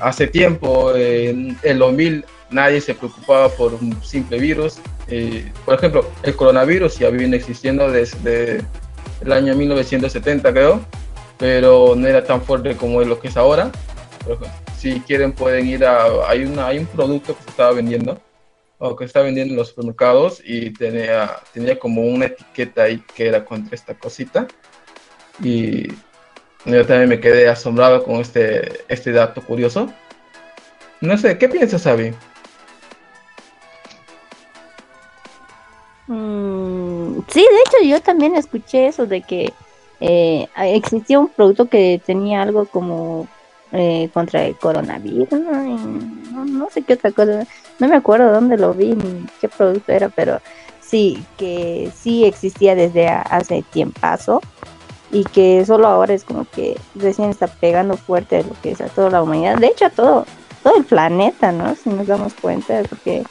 hace 0.02 0.28
tiempo, 0.28 0.93
en 0.95 1.58
el 1.63 1.80
2000, 1.80 2.26
nadie 2.52 2.82
se 2.82 2.93
preocupaba 2.93 3.50
por 3.50 3.74
un 3.74 4.02
simple 4.04 4.39
virus. 4.39 4.80
Eh, 5.08 5.52
por 5.65 5.76
ejemplo, 5.76 6.06
el 6.24 6.36
coronavirus 6.36 7.00
ya 7.00 7.10
viene 7.10 7.38
existiendo 7.38 7.89
desde 7.89 8.62
el 9.22 9.32
año 9.32 9.56
1970, 9.56 10.52
creo, 10.52 10.82
pero 11.38 11.93
no 11.95 12.08
era 12.08 12.24
tan 12.24 12.41
fuerte 12.41 12.76
como 12.76 13.02
es 13.02 13.08
lo 13.08 13.19
que 13.19 13.28
es 13.28 13.38
ahora 13.38 13.72
si 14.78 15.00
quieren 15.02 15.34
pueden 15.34 15.67
ir 15.67 15.86
a, 15.86 16.06
hay, 16.28 16.45
una, 16.45 16.67
hay 16.67 16.80
un 16.80 16.86
producto 16.86 17.36
que 17.36 17.43
se 17.43 17.50
estaba 17.50 17.74
vendiendo, 17.74 18.19
o 18.80 18.96
que 18.96 19.06
está 19.06 19.22
vendiendo 19.22 19.54
en 19.54 19.58
los 19.58 19.70
supermercados 19.70 20.42
y 20.44 20.72
tenía, 20.72 21.38
tenía 21.54 21.78
como 21.78 22.02
una 22.02 22.26
etiqueta 22.26 22.84
ahí 22.84 23.04
que 23.15 23.28
era 23.28 23.46
contra 23.46 23.76
esta 23.76 23.94
cosita. 23.94 24.48
Y 25.44 25.89
yo 26.65 26.86
también 26.86 27.10
me 27.10 27.20
quedé 27.20 27.50
asombrado 27.50 28.04
con 28.04 28.15
este, 28.15 28.86
este 28.88 29.12
dato 29.12 29.42
curioso. 29.42 29.94
No 31.02 31.18
sé, 31.18 31.38
¿qué 31.38 31.48
piensas, 31.50 31.86
Abby? 31.88 32.13
Mm, 36.08 37.20
sí, 37.28 37.42
de 37.42 37.62
hecho 37.62 37.88
yo 37.88 38.02
también 38.02 38.36
escuché 38.36 38.88
eso 38.88 39.06
de 39.06 39.22
que 39.22 39.54
eh, 40.00 40.48
existía 40.56 41.20
un 41.20 41.30
producto 41.30 41.65
que 41.68 42.02
tenía 42.06 42.42
algo 42.42 42.65
como 42.65 43.28
eh, 43.72 44.10
contra 44.13 44.46
el 44.46 44.56
coronavirus, 44.56 45.30
no, 45.32 46.68
sé 46.72 46.82
qué 46.82 46.94
otra 46.94 47.12
cosa, 47.12 47.46
no 47.80 47.88
me 47.88 47.96
acuerdo 47.96 48.32
dónde 48.32 48.58
lo 48.58 48.74
vi 48.74 48.94
ni 48.94 49.26
qué 49.42 49.50
producto 49.50 49.92
era, 49.92 50.10
pero 50.10 50.39
sí, 50.82 51.24
que 51.38 51.92
sí 51.96 52.26
existía 52.26 52.76
desde 52.76 53.08
hace 53.08 53.63
tiempazo 53.72 54.42
y 55.12 55.24
que 55.24 55.65
solo 55.65 55.88
ahora 55.88 56.13
es 56.13 56.24
como 56.24 56.46
que 56.46 56.80
recién 56.96 57.30
está 57.30 57.48
pegando 57.48 57.98
fuerte 57.98 58.44
lo 58.44 58.54
que 58.62 58.72
es 58.72 58.82
a 58.82 58.88
toda 58.88 59.10
la 59.10 59.24
humanidad, 59.24 59.58
de 59.58 59.68
hecho 59.68 59.86
a 59.86 59.89
todo, 59.89 60.26
todo 60.63 60.78
el 60.78 60.84
planeta, 60.84 61.52
¿no? 61.52 61.76
Si 61.76 61.89
nos 61.89 62.08
damos 62.08 62.34
cuenta, 62.34 62.82
porque 62.89 63.24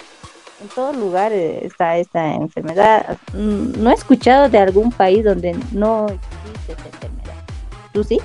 en 0.61 0.69
todos 0.75 0.97
lugares 0.97 1.63
está 1.63 1.99
esta 1.99 2.35
enfermedad. 2.35 3.19
Mm, 3.33 3.83
no 3.83 3.91
he 3.91 3.95
escuchado 3.95 4.49
de 4.49 4.59
algún 4.59 4.91
país 4.91 5.25
donde 5.25 5.57
no 5.73 6.07
existe 6.07 6.73
esta 6.73 6.87
enfermedad. 6.87 7.35
¿Tú 7.93 8.03
sí? 8.03 8.21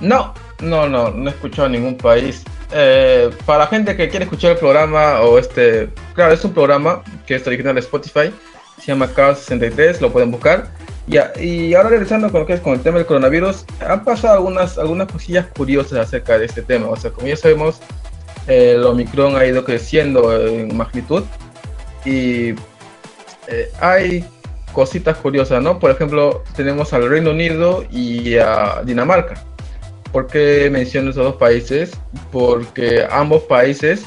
No, 0.00 0.32
no, 0.60 0.88
no, 0.88 1.10
no 1.10 1.30
he 1.30 1.32
escuchado 1.32 1.68
ningún 1.68 1.96
país. 1.96 2.42
Eh, 2.72 3.30
para 3.46 3.60
la 3.60 3.66
gente 3.68 3.96
que 3.96 4.08
quiere 4.08 4.24
escuchar 4.24 4.52
el 4.52 4.58
programa 4.58 5.20
o 5.22 5.38
este, 5.38 5.88
claro, 6.14 6.34
es 6.34 6.44
un 6.44 6.52
programa 6.52 7.02
que 7.26 7.36
es 7.36 7.46
original 7.46 7.74
de 7.74 7.80
Spotify, 7.80 8.32
se 8.78 8.86
llama 8.86 9.10
Chaos 9.14 9.38
63, 9.38 10.00
lo 10.00 10.12
pueden 10.12 10.30
buscar. 10.30 10.68
Ya, 11.06 11.32
y 11.40 11.72
ahora 11.72 11.88
regresando 11.88 12.30
con 12.30 12.40
lo 12.40 12.46
que 12.46 12.52
es 12.52 12.60
con 12.60 12.74
el 12.74 12.80
tema 12.80 12.98
del 12.98 13.06
coronavirus, 13.06 13.64
han 13.80 14.04
pasado 14.04 14.34
algunas, 14.34 14.76
algunas 14.76 15.10
cosillas 15.10 15.46
curiosas 15.56 15.98
acerca 16.00 16.38
de 16.38 16.44
este 16.44 16.60
tema. 16.60 16.88
O 16.88 16.96
sea, 16.96 17.10
como 17.10 17.26
ya 17.26 17.36
sabemos, 17.36 17.80
el 18.46 18.84
Omicron 18.84 19.34
ha 19.36 19.46
ido 19.46 19.64
creciendo 19.64 20.36
en 20.46 20.76
magnitud 20.76 21.24
y 22.04 22.50
eh, 23.46 23.72
hay 23.80 24.24
cositas 24.74 25.16
curiosas, 25.16 25.62
¿no? 25.62 25.78
Por 25.78 25.90
ejemplo, 25.90 26.44
tenemos 26.54 26.92
al 26.92 27.08
Reino 27.08 27.30
Unido 27.30 27.84
y 27.90 28.36
a 28.36 28.82
Dinamarca. 28.84 29.47
¿Por 30.12 30.26
qué 30.26 30.68
menciono 30.70 31.10
esos 31.10 31.24
dos 31.24 31.36
países? 31.36 31.92
Porque 32.32 33.06
ambos 33.10 33.42
países 33.42 34.04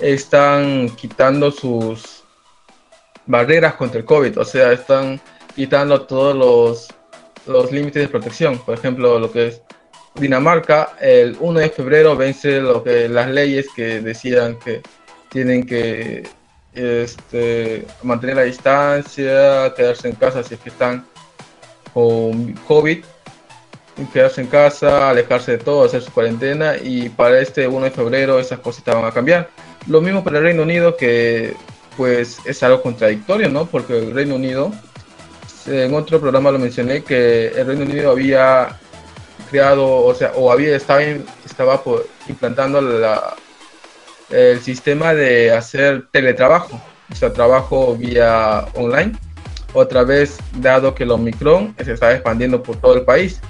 están 0.00 0.88
quitando 0.96 1.50
sus 1.50 2.24
barreras 3.26 3.74
contra 3.74 4.00
el 4.00 4.04
COVID, 4.04 4.38
o 4.38 4.44
sea, 4.44 4.72
están 4.72 5.20
quitando 5.54 6.02
todos 6.02 6.34
los, 6.34 6.88
los 7.46 7.70
límites 7.70 8.02
de 8.02 8.08
protección. 8.08 8.58
Por 8.58 8.74
ejemplo, 8.74 9.18
lo 9.18 9.30
que 9.30 9.48
es 9.48 9.62
Dinamarca, 10.14 10.96
el 11.00 11.36
1 11.38 11.60
de 11.60 11.70
febrero 11.70 12.16
vence 12.16 12.60
lo 12.60 12.82
que 12.82 13.08
las 13.08 13.30
leyes 13.30 13.66
que 13.74 14.00
decían 14.00 14.58
que 14.58 14.82
tienen 15.30 15.64
que 15.64 16.28
este, 16.74 17.86
mantener 18.02 18.36
la 18.36 18.42
distancia, 18.42 19.72
quedarse 19.74 20.08
en 20.08 20.14
casa 20.16 20.42
si 20.42 20.54
es 20.54 20.60
que 20.60 20.68
están 20.70 21.06
con 21.94 22.52
COVID 22.66 23.04
quedarse 24.12 24.40
en 24.40 24.46
casa, 24.46 25.10
alejarse 25.10 25.52
de 25.52 25.58
todo, 25.58 25.84
hacer 25.84 26.02
su 26.02 26.12
cuarentena 26.12 26.76
y 26.76 27.08
para 27.08 27.40
este 27.40 27.68
1 27.68 27.84
de 27.84 27.90
febrero 27.90 28.38
esas 28.38 28.60
cositas 28.60 28.94
van 28.94 29.04
a 29.04 29.12
cambiar. 29.12 29.50
Lo 29.86 30.00
mismo 30.00 30.24
para 30.24 30.38
el 30.38 30.44
Reino 30.44 30.62
Unido 30.62 30.96
que 30.96 31.54
pues 31.96 32.38
es 32.44 32.62
algo 32.62 32.82
contradictorio, 32.82 33.48
¿no? 33.48 33.66
Porque 33.66 33.98
el 33.98 34.14
Reino 34.14 34.36
Unido, 34.36 34.72
en 35.66 35.94
otro 35.94 36.20
programa 36.20 36.50
lo 36.50 36.58
mencioné 36.58 37.02
que 37.02 37.48
el 37.48 37.66
Reino 37.66 37.84
Unido 37.84 38.10
había 38.10 38.78
creado, 39.50 39.86
o 39.86 40.14
sea, 40.14 40.32
o 40.34 40.50
había 40.50 40.74
estaba, 40.74 41.02
estaba 41.02 41.82
implantando 42.28 42.80
la, 42.80 43.36
el 44.30 44.60
sistema 44.60 45.14
de 45.14 45.52
hacer 45.52 46.06
teletrabajo, 46.10 46.80
o 47.10 47.14
sea, 47.14 47.32
trabajo 47.32 47.94
vía 47.96 48.66
online. 48.74 49.12
Otra 49.74 50.02
vez, 50.02 50.38
dado 50.58 50.94
que 50.94 51.04
el 51.04 51.10
Omicron 51.10 51.74
se 51.82 51.92
está 51.92 52.12
expandiendo 52.12 52.62
por 52.62 52.76
todo 52.76 52.94
el 52.94 53.02
país, 53.02 53.40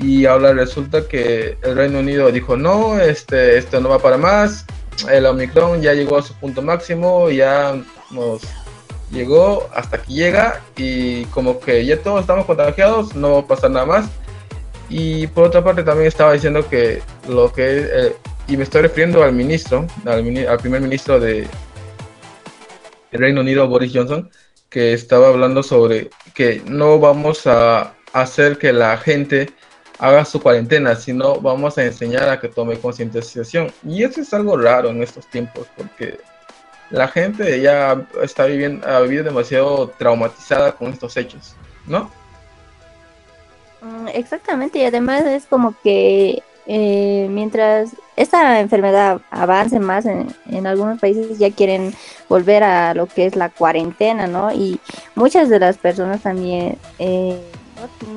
y 0.00 0.24
ahora 0.24 0.52
resulta 0.52 1.06
que 1.06 1.58
el 1.62 1.76
Reino 1.76 1.98
Unido 1.98 2.32
dijo 2.32 2.56
no, 2.56 2.98
este, 2.98 3.58
esto 3.58 3.80
no 3.80 3.90
va 3.90 3.98
para 3.98 4.16
más, 4.16 4.64
el 5.10 5.26
Omicron 5.26 5.82
ya 5.82 5.92
llegó 5.92 6.18
a 6.18 6.22
su 6.22 6.34
punto 6.34 6.62
máximo, 6.62 7.30
ya 7.30 7.76
nos 8.10 8.42
llegó 9.10 9.68
hasta 9.74 9.96
aquí 9.96 10.14
llega 10.14 10.62
y 10.76 11.24
como 11.26 11.60
que 11.60 11.84
ya 11.84 12.00
todos 12.02 12.22
estamos 12.22 12.46
contagiados, 12.46 13.14
no 13.14 13.34
va 13.34 13.40
a 13.40 13.46
pasar 13.46 13.70
nada 13.70 13.86
más. 13.86 14.08
Y 14.88 15.28
por 15.28 15.44
otra 15.44 15.62
parte 15.62 15.84
también 15.84 16.08
estaba 16.08 16.32
diciendo 16.32 16.68
que 16.68 17.02
lo 17.28 17.52
que, 17.52 17.88
eh, 17.92 18.16
y 18.48 18.56
me 18.56 18.64
estoy 18.64 18.82
refiriendo 18.82 19.22
al 19.22 19.32
ministro, 19.32 19.86
al, 20.04 20.48
al 20.48 20.58
primer 20.58 20.80
ministro 20.80 21.20
de 21.20 21.46
Reino 23.12 23.42
Unido, 23.42 23.68
Boris 23.68 23.92
Johnson, 23.94 24.28
que 24.68 24.92
estaba 24.92 25.28
hablando 25.28 25.62
sobre 25.62 26.10
que 26.34 26.62
no 26.66 26.98
vamos 26.98 27.46
a 27.46 27.94
hacer 28.12 28.58
que 28.58 28.72
la 28.72 28.96
gente 28.96 29.50
haga 30.00 30.24
su 30.24 30.40
cuarentena, 30.40 30.96
sino 30.96 31.36
vamos 31.40 31.76
a 31.76 31.84
enseñar 31.84 32.28
a 32.30 32.40
que 32.40 32.48
tome 32.48 32.78
concientización. 32.78 33.70
Y 33.86 34.02
eso 34.02 34.22
es 34.22 34.32
algo 34.32 34.56
raro 34.56 34.88
en 34.88 35.02
estos 35.02 35.26
tiempos, 35.26 35.66
porque 35.76 36.18
la 36.88 37.06
gente 37.06 37.60
ya 37.60 38.02
está 38.22 38.46
viviendo, 38.46 38.86
ha 38.88 39.00
vivido 39.00 39.24
demasiado 39.24 39.88
traumatizada 39.98 40.72
con 40.72 40.90
estos 40.90 41.16
hechos, 41.18 41.54
¿no? 41.86 42.10
Mm, 43.82 44.08
exactamente, 44.14 44.78
y 44.78 44.84
además 44.84 45.26
es 45.26 45.44
como 45.44 45.74
que 45.82 46.42
eh, 46.66 47.26
mientras 47.30 47.90
esta 48.16 48.60
enfermedad 48.60 49.20
avance 49.30 49.78
más 49.80 50.06
en, 50.06 50.34
algunos 50.66 50.98
países 50.98 51.38
ya 51.38 51.50
quieren 51.50 51.92
volver 52.28 52.62
a 52.62 52.94
lo 52.94 53.06
que 53.06 53.26
es 53.26 53.36
la 53.36 53.50
cuarentena, 53.50 54.26
¿no? 54.26 54.50
Y 54.52 54.80
muchas 55.14 55.50
de 55.50 55.58
las 55.58 55.76
personas 55.76 56.22
también 56.22 56.78
eh, 56.98 57.38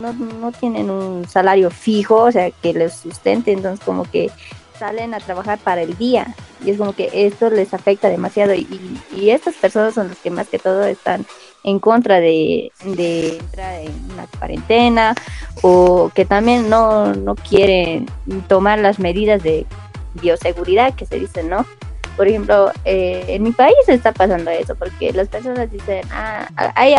no, 0.02 0.14
no, 0.14 0.52
tienen 0.52 0.90
un 0.90 1.28
salario 1.28 1.70
fijo, 1.72 2.24
o 2.24 2.32
sea, 2.32 2.52
que 2.52 2.74
les 2.74 2.94
sustente, 2.94 3.52
entonces 3.52 3.84
como 3.86 4.04
que 4.04 4.30
salen 4.78 5.14
a 5.14 5.20
trabajar 5.20 5.60
para 5.60 5.82
el 5.82 5.98
día 5.98 6.36
y 6.66 6.72
es 6.72 6.78
como 6.78 6.94
que 6.94 7.10
esto 7.14 7.50
les 7.50 7.74
afecta 7.74 8.10
demasiado 8.10 8.54
y, 8.54 9.00
estas 9.30 9.56
personas 9.56 9.94
son 9.94 10.10
las 10.10 10.18
que 10.18 10.30
más 10.30 10.50
que 10.50 10.60
todo 10.60 10.84
están 10.84 11.26
en 11.64 11.80
contra 11.80 12.20
de, 12.20 12.72
entrar 12.84 13.82
en 13.82 14.12
una 14.12 14.28
cuarentena 14.38 15.16
o 15.62 16.12
que 16.14 16.26
también 16.26 16.70
no, 16.70 17.14
no 17.14 17.36
quieren 17.36 18.08
tomar 18.48 18.80
las 18.80 19.00
medidas 19.00 19.42
de 19.42 19.66
bioseguridad 20.16 20.94
que 20.94 21.06
se 21.06 21.20
dicen, 21.20 21.50
¿no? 21.50 21.66
Por 22.16 22.28
ejemplo, 22.28 22.72
eh, 22.86 23.26
en 23.28 23.44
mi 23.44 23.52
país 23.52 23.76
está 23.88 24.12
pasando 24.12 24.52
eso, 24.52 24.76
porque 24.76 25.12
las 25.14 25.28
personas 25.28 25.72
dicen, 25.72 26.02
ah, 26.12 26.48
hay, 26.76 26.96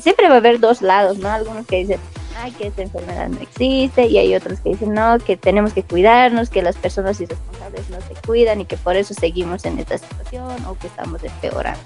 siempre 0.00 0.28
va 0.28 0.34
a 0.34 0.38
haber 0.38 0.60
dos 0.60 0.82
lados, 0.82 1.18
¿no? 1.18 1.30
Algunos 1.30 1.66
que 1.66 1.78
dicen, 1.78 1.98
ay, 2.38 2.52
que 2.52 2.66
esta 2.66 2.82
enfermedad 2.82 3.28
no 3.28 3.40
existe, 3.40 4.06
y 4.06 4.18
hay 4.18 4.34
otros 4.34 4.60
que 4.60 4.70
dicen, 4.70 4.92
no, 4.92 5.18
que 5.18 5.36
tenemos 5.36 5.72
que 5.72 5.82
cuidarnos, 5.82 6.50
que 6.50 6.60
las 6.60 6.76
personas 6.76 7.20
irresponsables 7.20 7.88
no 7.88 7.98
se 8.00 8.14
cuidan 8.26 8.60
y 8.60 8.66
que 8.66 8.76
por 8.76 8.96
eso 8.96 9.14
seguimos 9.14 9.64
en 9.64 9.78
esta 9.78 9.96
situación 9.96 10.64
o 10.66 10.76
que 10.78 10.86
estamos 10.86 11.24
empeorando. 11.24 11.80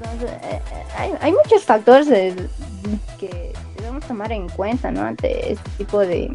Entonces, 0.00 0.30
eh, 0.42 0.60
eh, 1.00 1.18
hay, 1.20 1.32
muchos 1.32 1.64
factores 1.64 2.06
que 3.18 3.52
debemos 3.76 4.06
tomar 4.06 4.30
en 4.30 4.48
cuenta, 4.48 4.92
¿no? 4.92 5.02
Ante 5.02 5.52
este 5.52 5.70
tipo 5.78 6.00
de 6.00 6.30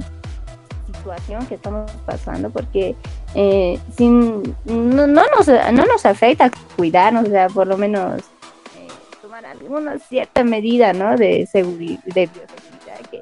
que 1.48 1.56
estamos 1.56 1.92
pasando, 2.06 2.50
porque 2.50 2.96
eh, 3.36 3.80
sin, 3.96 4.56
no, 4.66 5.08
nos, 5.08 5.48
no 5.48 5.86
nos 5.86 6.06
afecta 6.06 6.52
cuidarnos, 6.76 7.28
o 7.28 7.32
sea, 7.32 7.48
por 7.50 7.68
lo 7.68 7.78
menos 7.78 8.24
tomar 9.22 9.46
alguna 9.46 10.00
cierta 10.00 10.44
medida, 10.44 10.94
¿no? 10.94 11.16
De 11.16 11.46
seguridad, 11.46 12.04
de 12.06 12.28
bioseguridad, 12.28 13.10
que 13.12 13.22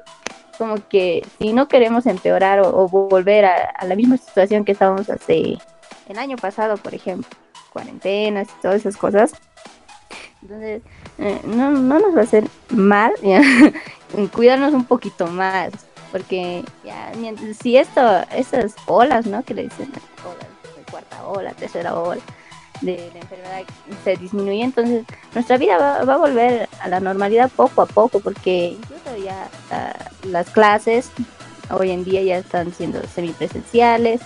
como 0.58 0.76
que 0.88 1.26
si 1.38 1.52
no 1.52 1.68
queremos 1.68 2.06
empeorar 2.06 2.60
o, 2.60 2.88
volver 2.88 3.44
a, 3.44 3.70
a, 3.70 3.84
la 3.86 3.96
misma 3.96 4.16
situación 4.16 4.64
que 4.64 4.72
estábamos 4.72 5.10
hace 5.10 5.58
el 6.08 6.18
año 6.18 6.36
pasado, 6.36 6.76
por 6.76 6.94
ejemplo, 6.94 7.28
cuarentenas 7.72 8.48
y 8.48 8.62
todas 8.62 8.80
esas 8.80 8.96
cosas, 8.96 9.32
entonces, 10.42 10.82
eh, 11.18 11.40
no, 11.44 11.70
no 11.70 12.00
nos 12.00 12.14
va 12.14 12.20
a 12.20 12.24
hacer 12.24 12.44
mal 12.68 13.12
cuidarnos 14.34 14.74
un 14.74 14.84
poquito 14.84 15.26
más, 15.28 15.72
porque 16.12 16.64
ya, 16.84 17.12
si 17.60 17.76
esto, 17.76 18.00
esas 18.30 18.76
olas, 18.86 19.26
¿no? 19.26 19.42
Que 19.42 19.54
le 19.54 19.62
dicen 19.64 19.90
olas, 20.24 20.46
cuarta 20.90 21.24
ola, 21.26 21.52
tercera 21.54 21.94
ola 21.94 22.22
de 22.82 23.10
la 23.14 23.20
enfermedad 23.20 23.62
se 24.04 24.16
disminuye, 24.16 24.62
entonces 24.62 25.04
nuestra 25.34 25.56
vida 25.56 25.78
va, 26.04 26.14
a 26.14 26.16
volver 26.16 26.68
a 26.80 26.88
la 26.88 27.00
normalidad 27.00 27.50
poco 27.54 27.82
a 27.82 27.86
poco, 27.86 28.20
porque 28.20 28.76
incluso 28.76 29.16
ya 29.24 29.48
las 30.24 30.50
clases 30.50 31.10
hoy 31.70 31.90
en 31.90 32.04
día 32.04 32.22
ya 32.22 32.38
están 32.38 32.72
siendo 32.74 33.00
semipresenciales, 33.06 34.20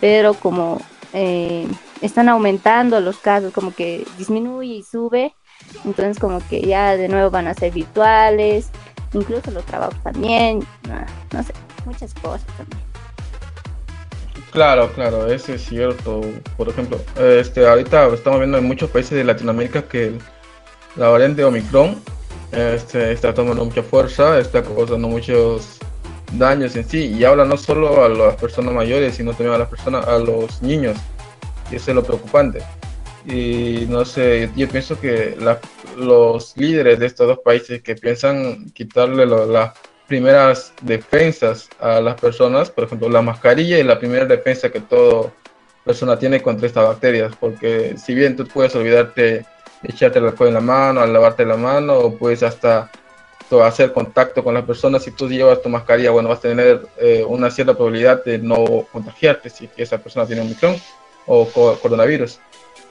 pero 0.00 0.34
como 0.34 0.80
eh, 1.12 1.66
están 2.00 2.28
aumentando 2.28 3.00
los 3.00 3.18
casos, 3.18 3.52
como 3.52 3.74
que 3.74 4.06
disminuye 4.18 4.74
y 4.74 4.82
sube, 4.82 5.34
entonces 5.84 6.18
como 6.18 6.40
que 6.48 6.62
ya 6.62 6.96
de 6.96 7.08
nuevo 7.08 7.30
van 7.30 7.48
a 7.48 7.54
ser 7.54 7.72
virtuales, 7.72 8.70
incluso 9.12 9.50
los 9.50 9.64
trabajos 9.64 9.96
también, 10.02 10.64
no, 11.32 11.42
sé, 11.42 11.52
muchas 11.84 12.14
cosas 12.14 12.46
también. 12.56 12.80
Claro, 14.52 14.90
claro, 14.92 15.26
eso 15.26 15.52
es 15.52 15.64
cierto. 15.64 16.22
Por 16.56 16.68
ejemplo, 16.68 17.00
este, 17.18 17.66
ahorita 17.66 18.08
estamos 18.08 18.40
viendo 18.40 18.58
en 18.58 18.64
muchos 18.64 18.90
países 18.90 19.12
de 19.12 19.24
Latinoamérica 19.24 19.82
que 19.82 20.12
la 20.96 21.08
variante 21.08 21.44
Omicron 21.44 22.00
este, 22.50 23.12
está 23.12 23.32
tomando 23.32 23.64
mucha 23.64 23.82
fuerza, 23.82 24.38
está 24.38 24.62
causando 24.62 25.06
muchos 25.06 25.78
daños 26.32 26.74
en 26.74 26.84
sí 26.84 27.14
y 27.16 27.24
habla 27.24 27.44
no 27.44 27.56
solo 27.56 28.04
a 28.04 28.08
las 28.08 28.34
personas 28.36 28.74
mayores, 28.74 29.14
sino 29.16 29.32
también 29.32 29.54
a 29.54 29.58
las 29.58 29.68
personas, 29.68 30.06
a 30.06 30.18
los 30.18 30.60
niños. 30.62 30.96
Y 31.70 31.76
eso 31.76 31.92
es 31.92 31.94
lo 31.94 32.02
preocupante 32.02 32.60
y 33.26 33.86
no 33.88 34.04
sé, 34.04 34.50
yo 34.56 34.68
pienso 34.68 34.98
que 35.00 35.36
los 35.96 36.56
líderes 36.56 36.98
de 36.98 37.06
estos 37.06 37.26
dos 37.26 37.38
países 37.40 37.82
que 37.82 37.94
piensan 37.94 38.70
quitarle 38.70 39.26
las 39.26 39.72
primeras 40.06 40.72
defensas 40.82 41.68
a 41.78 42.00
las 42.00 42.20
personas, 42.20 42.70
por 42.70 42.84
ejemplo, 42.84 43.08
la 43.08 43.22
mascarilla 43.22 43.78
es 43.78 43.86
la 43.86 43.98
primera 43.98 44.24
defensa 44.24 44.70
que 44.70 44.80
toda 44.80 45.32
persona 45.84 46.18
tiene 46.18 46.42
contra 46.42 46.66
estas 46.66 46.86
bacterias, 46.86 47.34
porque 47.38 47.96
si 47.96 48.14
bien 48.14 48.36
tú 48.36 48.46
puedes 48.46 48.74
olvidarte 48.74 49.44
echarte 49.82 50.18
el 50.18 50.26
alcohol 50.26 50.48
en 50.48 50.54
la 50.54 50.60
mano, 50.60 51.00
al 51.00 51.12
lavarte 51.12 51.44
la 51.44 51.56
mano, 51.56 51.98
o 51.98 52.16
puedes 52.16 52.42
hasta 52.42 52.90
hacer 53.64 53.92
contacto 53.92 54.44
con 54.44 54.54
las 54.54 54.64
personas, 54.64 55.02
si 55.02 55.10
tú 55.10 55.28
llevas 55.28 55.60
tu 55.62 55.68
mascarilla, 55.68 56.10
bueno, 56.10 56.28
vas 56.28 56.38
a 56.38 56.42
tener 56.42 56.86
eh, 56.98 57.24
una 57.26 57.50
cierta 57.50 57.74
probabilidad 57.74 58.24
de 58.24 58.38
no 58.38 58.86
contagiarte 58.92 59.50
si 59.50 59.68
esa 59.76 59.98
persona 59.98 60.26
tiene 60.26 60.42
un 60.42 60.48
micrón 60.48 60.76
o 61.26 61.46
coronavirus. 61.80 62.38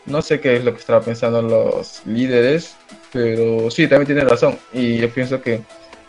No 0.10 0.22
sé 0.22 0.40
qué 0.40 0.58
es 0.58 0.64
lo 0.64 0.74
que 0.74 0.80
estaban 0.80 1.04
pensando 1.04 1.42
los 1.42 2.02
líderes, 2.06 2.76
pero 3.14 3.70
sí, 3.70 3.88
también 3.88 4.08
tienen 4.08 4.28
razón. 4.28 4.58
Y 4.74 4.98
yo 4.98 5.10
pienso 5.10 5.42
que 5.42 5.62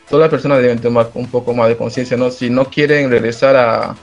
todas 0.08 0.22
las 0.22 0.30
personas 0.30 0.60
deben 0.62 0.80
tomar 0.80 1.10
un 1.14 1.30
poco 1.30 1.54
más 1.54 1.68
de 1.68 1.76
conciencia, 1.76 2.16
¿no? 2.16 2.30
Si 2.30 2.50
no 2.50 2.64
quieren 2.64 3.10
regresar 3.10 3.56
a, 3.56 3.96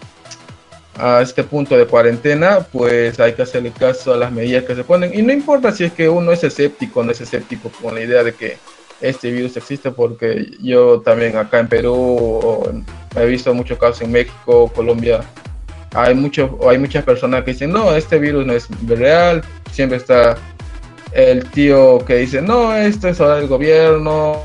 a 0.97 1.21
este 1.21 1.43
punto 1.43 1.77
de 1.77 1.85
cuarentena, 1.85 2.59
pues 2.71 3.19
hay 3.19 3.33
que 3.33 3.41
hacerle 3.41 3.71
caso 3.71 4.13
a 4.13 4.17
las 4.17 4.31
medidas 4.31 4.63
que 4.65 4.75
se 4.75 4.83
ponen. 4.83 5.17
Y 5.17 5.21
no 5.21 5.33
importa 5.33 5.71
si 5.71 5.83
es 5.85 5.93
que 5.93 6.07
uno 6.09 6.31
es 6.31 6.43
escéptico 6.43 6.99
o 6.99 7.03
no 7.03 7.11
es 7.11 7.21
escéptico 7.21 7.71
con 7.81 7.95
la 7.95 8.01
idea 8.01 8.23
de 8.23 8.33
que 8.33 8.57
este 9.01 9.31
virus 9.31 9.57
existe, 9.57 9.91
porque 9.91 10.51
yo 10.61 11.01
también 11.01 11.37
acá 11.37 11.59
en 11.59 11.67
Perú 11.67 12.83
he 13.15 13.25
visto 13.25 13.53
muchos 13.53 13.77
casos 13.77 14.01
en 14.01 14.11
México, 14.11 14.71
Colombia, 14.73 15.21
hay, 15.93 16.15
mucho, 16.15 16.57
hay 16.67 16.77
muchas 16.77 17.03
personas 17.03 17.43
que 17.43 17.51
dicen, 17.51 17.71
no, 17.71 17.95
este 17.95 18.19
virus 18.19 18.45
no 18.45 18.53
es 18.53 18.67
real, 18.88 19.43
siempre 19.71 19.97
está 19.97 20.38
el 21.11 21.49
tío 21.49 21.99
que 21.99 22.17
dice, 22.17 22.41
no, 22.41 22.75
esto 22.75 23.07
es 23.07 23.19
hora 23.19 23.38
del 23.38 23.47
gobierno, 23.47 24.43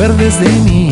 acuerdes 0.00 0.40
de 0.40 0.48
mí. 0.60 0.90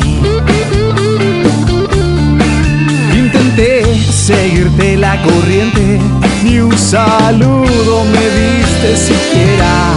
Intenté 3.17 3.83
seguirte 4.13 4.99
la 4.99 5.23
corriente, 5.23 5.99
ni 6.45 6.59
un 6.59 6.77
saludo 6.77 8.05
me 8.05 8.21
diste 8.21 8.97
siquiera. 8.99 9.95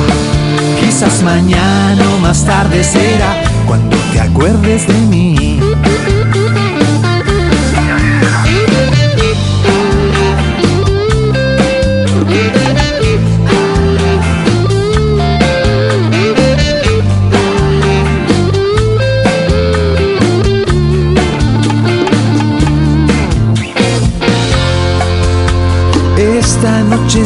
Quizás 0.80 1.22
mañana 1.24 2.10
o 2.16 2.20
más 2.20 2.46
tarde 2.46 2.86
será 2.86 3.36
cuando 3.68 3.98
te 4.14 4.22
acuerdes 4.22 4.88
de 4.88 4.94
mí. 4.94 5.60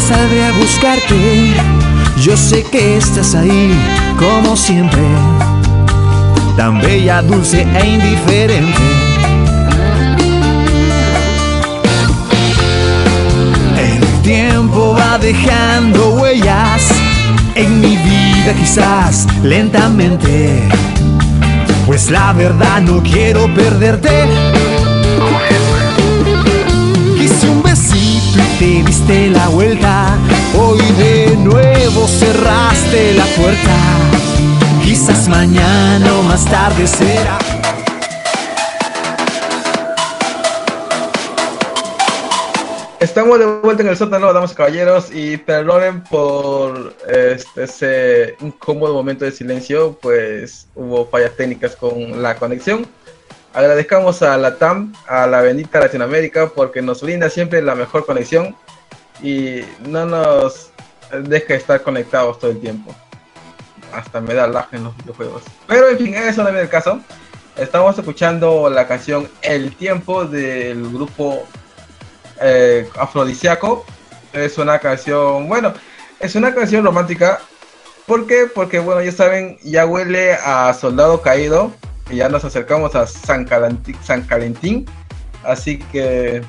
Saldré 0.07 0.45
a 0.45 0.51
buscarte. 0.51 1.53
Yo 2.21 2.37
sé 2.37 2.63
que 2.63 2.97
estás 2.97 3.33
ahí, 3.35 3.73
como 4.17 4.55
siempre. 4.55 5.01
Tan 6.55 6.79
bella, 6.81 7.21
dulce 7.21 7.61
e 7.61 7.87
indiferente. 7.87 8.81
El 13.77 14.21
tiempo 14.21 14.95
va 14.97 15.17
dejando 15.17 16.09
huellas 16.15 16.83
en 17.55 17.81
mi 17.81 17.97
vida, 17.97 18.53
quizás 18.59 19.27
lentamente. 19.43 20.69
Pues 21.85 22.09
la 22.09 22.33
verdad 22.33 22.81
no 22.81 23.01
quiero 23.01 23.53
perderte. 23.53 24.25
Quise 27.17 27.49
un 27.49 27.63
besito 27.63 27.94
y 27.94 27.94
te 28.59 28.83
diste 28.83 29.29
la 29.29 29.47
vuelta. 29.49 30.17
Hoy 30.57 30.79
de 30.97 31.35
nuevo 31.37 32.07
cerraste 32.07 33.13
la 33.13 33.25
puerta. 33.25 33.75
Quizás 34.83 35.27
mañana 35.27 36.13
o 36.17 36.23
más 36.23 36.45
tarde 36.45 36.87
será. 36.87 37.37
Estamos 42.99 43.37
de 43.39 43.45
vuelta 43.45 43.83
en 43.83 43.89
el 43.89 43.97
sótano, 43.97 44.33
damas 44.33 44.53
y 44.53 44.55
caballeros, 44.55 45.09
y 45.13 45.37
perdonen 45.37 46.03
por 46.03 46.95
este, 47.07 47.63
ese 47.63 48.35
incómodo 48.39 48.93
momento 48.93 49.25
de 49.25 49.31
silencio, 49.31 49.97
pues 50.01 50.67
hubo 50.73 51.05
fallas 51.05 51.35
técnicas 51.35 51.75
con 51.75 52.21
la 52.23 52.35
conexión. 52.35 52.87
Agradezcamos 53.55 54.21
a 54.21 54.37
la 54.37 54.57
TAM, 54.57 54.91
a 55.07 55.25
la 55.27 55.39
bendita 55.39 55.79
Latinoamérica, 55.79 56.49
porque 56.49 56.81
nos 56.81 57.01
brinda 57.01 57.29
siempre 57.29 57.61
la 57.61 57.73
mejor 57.73 58.05
conexión 58.05 58.53
y 59.23 59.61
no 59.87 60.05
nos 60.05 60.71
deja 61.23 61.53
estar 61.53 61.81
conectados 61.81 62.37
todo 62.37 62.51
el 62.51 62.59
tiempo. 62.59 62.93
Hasta 63.93 64.19
me 64.19 64.33
da 64.33 64.45
lag 64.45 64.67
en 64.73 64.83
los 64.83 64.97
videojuegos. 64.97 65.43
Pero 65.67 65.87
en 65.87 65.97
fin, 65.97 66.15
eso 66.15 66.43
no 66.43 66.49
es 66.49 66.55
el 66.55 66.67
caso. 66.67 66.99
Estamos 67.55 67.97
escuchando 67.97 68.69
la 68.69 68.89
canción 68.89 69.29
El 69.41 69.73
Tiempo 69.73 70.25
del 70.25 70.91
grupo 70.91 71.47
eh, 72.41 72.89
Afrodisiaco. 72.97 73.85
Es 74.33 74.57
una 74.57 74.79
canción, 74.79 75.47
bueno, 75.47 75.73
es 76.19 76.35
una 76.35 76.53
canción 76.53 76.83
romántica. 76.83 77.39
¿Por 78.05 78.27
qué? 78.27 78.47
Porque, 78.53 78.79
bueno, 78.79 79.01
ya 79.01 79.13
saben, 79.13 79.57
ya 79.63 79.85
huele 79.85 80.33
a 80.33 80.73
Soldado 80.73 81.21
Caído. 81.21 81.71
Y 82.09 82.17
ya 82.17 82.29
nos 82.29 82.45
acercamos 82.45 82.95
a 82.95 83.07
San, 83.07 83.47
San 84.03 84.21
Calentín. 84.23 84.85
Así 85.43 85.79
que 85.79 86.41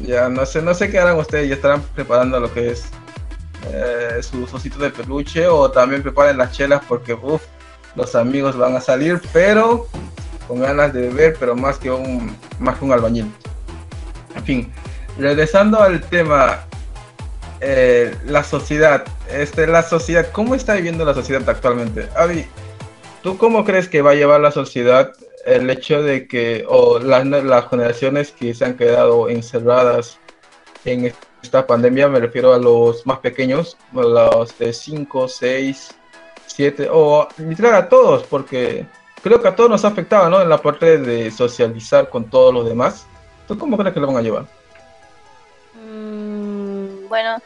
ya 0.00 0.28
no 0.28 0.44
sé, 0.46 0.62
no 0.62 0.74
sé 0.74 0.90
qué 0.90 0.98
harán 0.98 1.18
ustedes. 1.18 1.48
Ya 1.48 1.54
estarán 1.54 1.82
preparando 1.94 2.40
lo 2.40 2.52
que 2.52 2.70
es 2.70 2.86
eh, 3.70 4.22
sus 4.22 4.52
ositos 4.52 4.80
de 4.80 4.90
peluche. 4.90 5.46
O 5.46 5.70
también 5.70 6.02
preparen 6.02 6.38
las 6.38 6.52
chelas 6.52 6.82
porque, 6.88 7.14
uff, 7.14 7.42
los 7.94 8.14
amigos 8.14 8.56
van 8.56 8.76
a 8.76 8.80
salir. 8.80 9.20
Pero 9.32 9.86
con 10.48 10.60
ganas 10.60 10.92
de 10.92 11.08
beber, 11.08 11.36
pero 11.38 11.54
más 11.54 11.78
que 11.78 11.90
un, 11.90 12.36
más 12.58 12.78
que 12.78 12.84
un 12.84 12.92
albañil. 12.92 13.30
En 14.34 14.44
fin, 14.44 14.72
regresando 15.18 15.82
al 15.82 16.00
tema, 16.02 16.60
eh, 17.60 18.16
la 18.26 18.44
sociedad, 18.44 19.04
este, 19.30 19.66
la 19.66 19.82
sociedad, 19.82 20.26
¿cómo 20.32 20.54
está 20.54 20.74
viviendo 20.74 21.04
la 21.04 21.14
sociedad 21.14 21.48
actualmente? 21.48 22.08
Avi, 22.16 22.46
¿tú 23.22 23.38
cómo 23.38 23.64
crees 23.64 23.88
que 23.88 24.02
va 24.02 24.12
a 24.12 24.14
llevar 24.14 24.40
la 24.40 24.50
sociedad 24.50 25.12
el 25.46 25.70
hecho 25.70 26.02
de 26.02 26.26
que, 26.26 26.64
o 26.68 26.98
las, 26.98 27.24
las 27.26 27.68
generaciones 27.68 28.32
que 28.32 28.52
se 28.52 28.64
han 28.64 28.76
quedado 28.76 29.28
encerradas 29.28 30.18
en 30.84 31.12
esta 31.42 31.66
pandemia, 31.66 32.08
me 32.08 32.20
refiero 32.20 32.52
a 32.52 32.58
los 32.58 33.06
más 33.06 33.20
pequeños, 33.20 33.76
los 33.92 34.58
de 34.58 34.72
5, 34.72 35.28
6, 35.28 35.94
7, 36.46 36.88
o 36.90 37.28
literal 37.38 37.74
a 37.74 37.88
todos, 37.88 38.24
porque 38.24 38.86
creo 39.22 39.40
que 39.40 39.48
a 39.48 39.56
todos 39.56 39.70
nos 39.70 39.84
ha 39.84 39.88
afectado, 39.88 40.28
¿no? 40.28 40.42
En 40.42 40.48
la 40.48 40.58
parte 40.58 40.98
de 40.98 41.30
socializar 41.30 42.08
con 42.08 42.28
todos 42.28 42.52
los 42.52 42.68
demás. 42.68 43.06
¿Tú 43.46 43.56
cómo 43.56 43.76
crees 43.76 43.94
que 43.94 44.00
lo 44.00 44.08
van 44.08 44.16
a 44.16 44.22
llevar? 44.22 44.46
Mm, 45.74 47.08
bueno, 47.08 47.38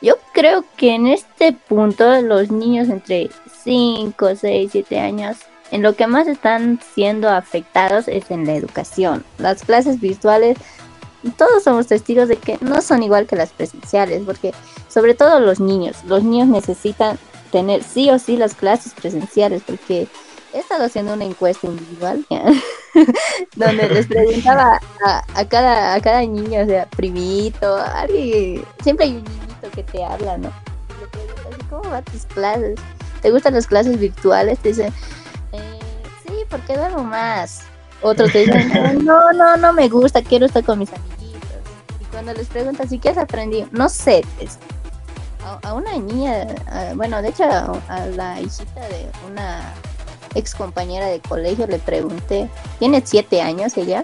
yo 0.00 0.16
creo 0.32 0.64
que 0.76 0.94
en 0.94 1.06
este 1.06 1.52
punto 1.52 2.22
los 2.22 2.50
niños 2.50 2.88
entre 2.88 3.28
5, 3.62 4.36
6, 4.36 4.70
7 4.72 5.00
años, 5.00 5.36
en 5.70 5.82
lo 5.82 5.94
que 5.94 6.06
más 6.06 6.26
están 6.26 6.80
siendo 6.94 7.28
afectados 7.28 8.08
es 8.08 8.30
en 8.30 8.46
la 8.46 8.54
educación. 8.54 9.24
Las 9.38 9.62
clases 9.64 10.00
virtuales, 10.00 10.58
todos 11.36 11.62
somos 11.62 11.86
testigos 11.86 12.28
de 12.28 12.36
que 12.36 12.58
no 12.60 12.80
son 12.82 13.02
igual 13.02 13.26
que 13.26 13.36
las 13.36 13.50
presenciales, 13.50 14.22
porque 14.24 14.52
sobre 14.88 15.14
todo 15.14 15.40
los 15.40 15.60
niños, 15.60 15.96
los 16.06 16.24
niños 16.24 16.48
necesitan 16.48 17.18
tener 17.52 17.82
sí 17.82 18.10
o 18.10 18.18
sí 18.18 18.36
las 18.36 18.54
clases 18.54 18.94
presenciales, 18.94 19.62
porque 19.66 20.08
he 20.52 20.58
estado 20.58 20.84
haciendo 20.84 21.14
una 21.14 21.24
encuesta 21.24 21.66
individual 21.66 22.26
donde 23.56 23.88
les 23.88 24.06
preguntaba 24.06 24.80
a, 25.04 25.44
cada 25.48 25.94
a 25.94 26.00
cada 26.00 26.22
niño, 26.22 26.62
o 26.62 26.66
sea, 26.66 26.86
primito, 26.86 27.76
alguien, 27.76 28.64
siempre 28.82 29.06
hay 29.06 29.16
un 29.16 29.24
niñito 29.24 29.70
que 29.74 29.82
te 29.84 30.04
habla, 30.04 30.38
¿no? 30.38 30.50
¿cómo 31.68 31.88
van 31.88 32.04
tus 32.04 32.26
clases? 32.26 32.78
¿Te 33.20 33.30
gustan 33.30 33.54
las 33.54 33.66
clases 33.66 33.98
virtuales? 33.98 34.58
Te 34.58 34.70
dicen, 34.70 34.92
eh, 35.52 35.78
sí, 36.26 36.34
porque 36.48 36.76
duermo 36.76 37.04
más. 37.04 37.62
Otros 38.02 38.32
te 38.32 38.40
dicen, 38.46 39.04
no, 39.04 39.32
no, 39.32 39.56
no 39.56 39.72
me 39.72 39.88
gusta, 39.88 40.22
quiero 40.22 40.46
estar 40.46 40.64
con 40.64 40.78
mis 40.78 40.90
amiguitos. 40.92 41.40
Y 42.00 42.04
cuando 42.04 42.32
les 42.32 42.46
preguntas, 42.48 42.90
¿y 42.92 42.98
qué 42.98 43.10
has 43.10 43.18
aprendido? 43.18 43.66
No 43.72 43.88
sé, 43.88 44.24
pues, 44.38 44.58
a, 45.44 45.58
a, 45.68 45.74
una 45.74 45.92
niña, 45.98 46.46
a, 46.66 46.92
bueno, 46.94 47.20
de 47.22 47.28
hecho 47.28 47.44
a, 47.44 47.72
a 47.88 48.06
la 48.06 48.40
hijita 48.40 48.80
de 48.88 49.06
una 49.30 49.72
ex 50.34 50.54
compañera 50.54 51.06
de 51.06 51.20
colegio 51.20 51.66
le 51.66 51.78
pregunté, 51.78 52.48
tiene 52.78 53.02
siete 53.04 53.42
años 53.42 53.76
ella, 53.76 54.02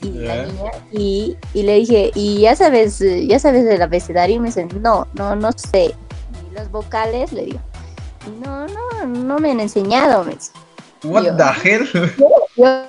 y 0.00 0.10
Yeah. 0.10 0.36
la 0.36 0.46
niña, 0.46 0.70
y, 0.92 1.36
y 1.54 1.62
le 1.62 1.74
dije, 1.76 2.10
y 2.14 2.40
ya 2.42 2.54
sabes, 2.54 2.98
ya 3.26 3.38
sabes 3.38 3.64
del 3.64 3.80
abecedario, 3.80 4.36
y 4.36 4.38
me 4.38 4.48
dice, 4.48 4.66
no, 4.80 5.08
no, 5.14 5.34
no 5.34 5.50
sé. 5.52 5.94
Y 6.50 6.54
los 6.54 6.70
vocales 6.70 7.32
le 7.32 7.46
digo, 7.46 7.58
"Y 7.58 7.73
no, 8.44 8.66
no, 8.66 9.06
no 9.06 9.38
me 9.38 9.50
han 9.50 9.60
enseñado, 9.60 10.24
me. 10.24 10.36
What 11.04 11.24
Yo- 11.24 11.36
the 11.36 11.44
hell? 11.62 11.88
Yo, 12.56 12.84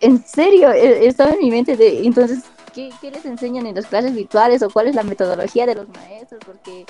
en 0.00 0.24
serio, 0.26 0.70
eh, 0.72 1.06
estaba 1.06 1.30
en 1.32 1.38
mi 1.38 1.50
mente 1.50 1.76
de, 1.76 2.04
entonces, 2.06 2.40
¿qué, 2.74 2.90
qué 3.00 3.10
les 3.10 3.24
enseñan 3.24 3.66
en 3.66 3.74
las 3.74 3.86
clases 3.86 4.14
virtuales 4.14 4.62
o 4.62 4.70
cuál 4.70 4.88
es 4.88 4.94
la 4.94 5.02
metodología 5.02 5.66
de 5.66 5.74
los 5.74 5.88
maestros? 5.88 6.40
Porque 6.44 6.84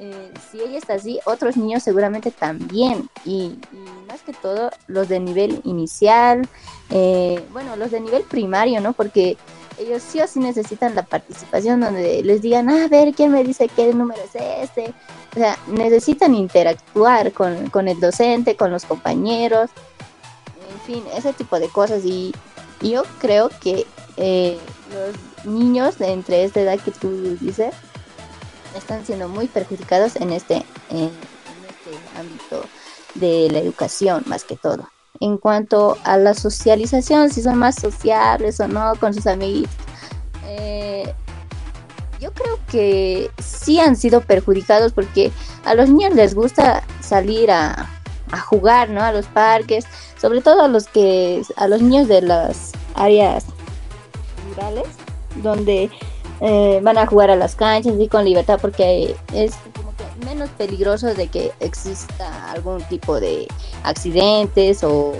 eh, 0.00 0.32
si 0.50 0.60
ella 0.60 0.78
está 0.78 0.94
así, 0.94 1.20
otros 1.24 1.56
niños 1.56 1.82
seguramente 1.82 2.30
también. 2.30 3.08
Y, 3.24 3.58
y 3.72 3.84
más 4.08 4.22
que 4.22 4.32
todo, 4.32 4.70
los 4.86 5.08
de 5.08 5.20
nivel 5.20 5.60
inicial, 5.64 6.48
eh, 6.90 7.44
bueno, 7.52 7.76
los 7.76 7.90
de 7.90 8.00
nivel 8.00 8.22
primario, 8.22 8.80
¿no? 8.80 8.92
Porque 8.92 9.36
ellos 9.78 10.02
sí 10.02 10.20
o 10.20 10.26
sí 10.26 10.40
necesitan 10.40 10.94
la 10.94 11.02
participación 11.02 11.80
donde 11.80 12.22
les 12.22 12.42
digan, 12.42 12.68
"Ah, 12.68 12.84
a 12.84 12.88
ver, 12.88 13.14
¿quién 13.14 13.32
me 13.32 13.44
dice 13.44 13.68
qué 13.68 13.92
número 13.92 14.20
es 14.22 14.34
este? 14.34 14.94
O 15.34 15.38
sea, 15.38 15.58
necesitan 15.66 16.34
interactuar 16.34 17.32
con, 17.32 17.68
con 17.70 17.88
el 17.88 17.98
docente, 17.98 18.56
con 18.56 18.70
los 18.70 18.84
compañeros, 18.84 19.70
en 20.70 20.80
fin, 20.80 21.04
ese 21.16 21.32
tipo 21.32 21.58
de 21.58 21.68
cosas. 21.68 22.04
Y 22.04 22.32
yo 22.80 23.02
creo 23.20 23.50
que 23.60 23.86
eh, 24.16 24.58
los 24.92 25.46
niños 25.46 25.98
de 25.98 26.12
entre 26.12 26.44
esta 26.44 26.60
edad 26.60 26.78
que 26.78 26.90
tú 26.92 27.36
dices 27.40 27.74
están 28.76 29.04
siendo 29.04 29.28
muy 29.28 29.46
perjudicados 29.46 30.16
en 30.16 30.32
este, 30.32 30.56
en 30.90 31.10
este 31.68 32.18
ámbito 32.18 32.64
de 33.14 33.48
la 33.50 33.58
educación, 33.58 34.22
más 34.26 34.44
que 34.44 34.56
todo. 34.56 34.88
En 35.20 35.38
cuanto 35.38 35.96
a 36.04 36.16
la 36.16 36.34
socialización, 36.34 37.30
si 37.30 37.42
son 37.42 37.58
más 37.58 37.76
sociables 37.76 38.58
o 38.60 38.68
no 38.68 38.94
con 38.98 39.14
sus 39.14 39.26
amiguitos, 39.26 39.72
eh, 40.46 41.14
yo 42.20 42.32
creo 42.32 42.58
que 42.70 43.30
sí 43.38 43.78
han 43.78 43.96
sido 43.96 44.20
perjudicados 44.22 44.92
porque 44.92 45.30
a 45.64 45.74
los 45.74 45.88
niños 45.88 46.14
les 46.14 46.34
gusta 46.34 46.82
salir 47.00 47.50
a, 47.50 47.90
jugar, 48.48 48.90
¿no? 48.90 49.00
A 49.00 49.12
los 49.12 49.26
parques, 49.26 49.84
sobre 50.20 50.40
todo 50.40 50.62
a 50.62 50.68
los 50.68 50.88
que 50.88 51.42
a 51.54 51.68
los 51.68 51.80
niños 51.80 52.08
de 52.08 52.20
las 52.20 52.72
áreas 52.96 53.44
rurales, 54.48 54.88
donde 55.36 55.88
eh, 56.40 56.80
van 56.82 56.98
a 56.98 57.06
jugar 57.06 57.30
a 57.30 57.36
las 57.36 57.54
canchas 57.54 57.94
y 57.96 58.08
con 58.08 58.24
libertad 58.24 58.58
porque 58.60 59.14
es 59.32 59.54
menos 60.24 60.50
peligroso 60.50 61.14
de 61.14 61.28
que 61.28 61.52
exista 61.60 62.52
algún 62.52 62.82
tipo 62.84 63.20
de 63.20 63.48
accidentes 63.82 64.84
o 64.84 65.14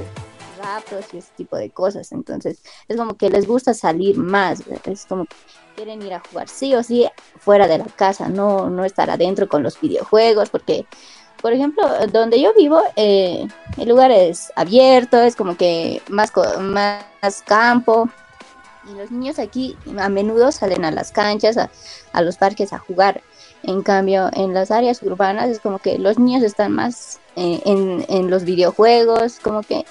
raptos 0.62 1.06
y 1.12 1.18
ese 1.18 1.30
tipo 1.36 1.56
de 1.56 1.70
cosas. 1.70 2.12
Entonces 2.12 2.62
es 2.88 2.96
como 2.96 3.16
que 3.16 3.30
les 3.30 3.46
gusta 3.46 3.74
salir 3.74 4.16
más, 4.16 4.62
es 4.84 5.06
como 5.06 5.26
que 5.26 5.36
quieren 5.76 6.02
ir 6.02 6.14
a 6.14 6.20
jugar 6.20 6.48
sí 6.48 6.74
o 6.74 6.82
sí 6.82 7.08
fuera 7.38 7.66
de 7.66 7.78
la 7.78 7.86
casa, 7.86 8.28
no, 8.28 8.70
no 8.70 8.84
estar 8.84 9.10
adentro 9.10 9.48
con 9.48 9.62
los 9.62 9.80
videojuegos 9.80 10.50
porque 10.50 10.86
por 11.44 11.52
ejemplo, 11.52 11.86
donde 12.10 12.40
yo 12.40 12.54
vivo, 12.54 12.80
eh, 12.96 13.46
el 13.76 13.88
lugar 13.90 14.10
es 14.10 14.50
abierto, 14.56 15.20
es 15.20 15.36
como 15.36 15.58
que 15.58 16.00
más, 16.08 16.32
más 16.58 17.42
campo. 17.44 18.08
Y 18.90 18.94
los 18.94 19.10
niños 19.10 19.38
aquí 19.38 19.76
a 19.98 20.08
menudo 20.08 20.50
salen 20.52 20.86
a 20.86 20.90
las 20.90 21.12
canchas, 21.12 21.58
a, 21.58 22.22
los 22.22 22.38
parques 22.38 22.72
a 22.72 22.78
jugar. 22.78 23.20
En 23.66 23.82
cambio, 23.82 24.30
en 24.34 24.54
las 24.54 24.70
áreas 24.70 25.02
urbanas 25.02 25.48
es 25.48 25.60
como 25.60 25.78
que 25.78 25.98
los 25.98 26.18
niños 26.18 26.42
están 26.42 26.72
más 26.72 27.20
eh, 27.36 27.60
en, 27.64 28.04
en, 28.08 28.30
los 28.30 28.44
videojuegos, 28.44 29.38
como 29.40 29.62
que 29.62 29.78
eh, 29.78 29.84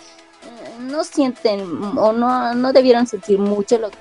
no 0.80 1.04
sienten 1.04 1.62
o 1.98 2.14
no, 2.14 2.54
no 2.54 2.74
debieron 2.74 3.08
sentir 3.08 3.40
mucho 3.40 3.78
lo 3.78 3.90
que 3.90 3.98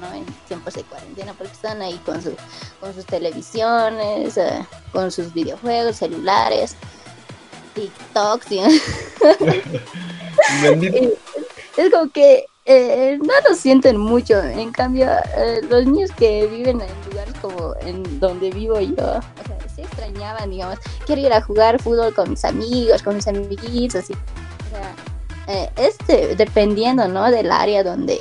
¿no? 0.00 0.12
En 0.14 0.24
tiempos 0.46 0.74
de 0.74 0.82
cuarentena, 0.84 1.32
porque 1.32 1.52
están 1.52 1.80
ahí 1.82 1.98
con, 2.04 2.22
su, 2.22 2.36
con 2.80 2.94
sus 2.94 3.06
televisiones, 3.06 4.36
eh, 4.36 4.64
con 4.92 5.10
sus 5.10 5.32
videojuegos, 5.32 5.96
celulares, 5.96 6.76
TikTok, 7.74 8.44
es 11.76 11.90
como 11.90 12.10
que 12.10 12.46
eh, 12.64 13.18
no 13.20 13.32
lo 13.48 13.54
sienten 13.54 13.96
mucho. 13.96 14.42
En 14.42 14.72
cambio, 14.72 15.06
eh, 15.36 15.60
los 15.68 15.86
niños 15.86 16.10
que 16.12 16.46
viven 16.46 16.80
en 16.80 17.10
lugares 17.10 17.34
como 17.40 17.74
en 17.80 18.20
donde 18.20 18.50
vivo 18.50 18.80
yo, 18.80 18.94
o 18.94 19.46
sea, 19.46 19.58
se 19.74 19.82
extrañaban, 19.82 20.50
digamos, 20.50 20.78
quiero 21.06 21.22
ir 21.22 21.32
a 21.32 21.40
jugar 21.40 21.80
fútbol 21.80 22.14
con 22.14 22.30
mis 22.30 22.44
amigos, 22.44 23.02
con 23.02 23.16
mis 23.16 23.26
amiguitos, 23.28 23.96
así. 23.96 24.14
O 24.14 25.46
sea, 25.46 25.72
este, 25.76 26.36
dependiendo, 26.36 27.06
¿no? 27.08 27.30
Del 27.30 27.50
área 27.52 27.84
donde, 27.84 28.18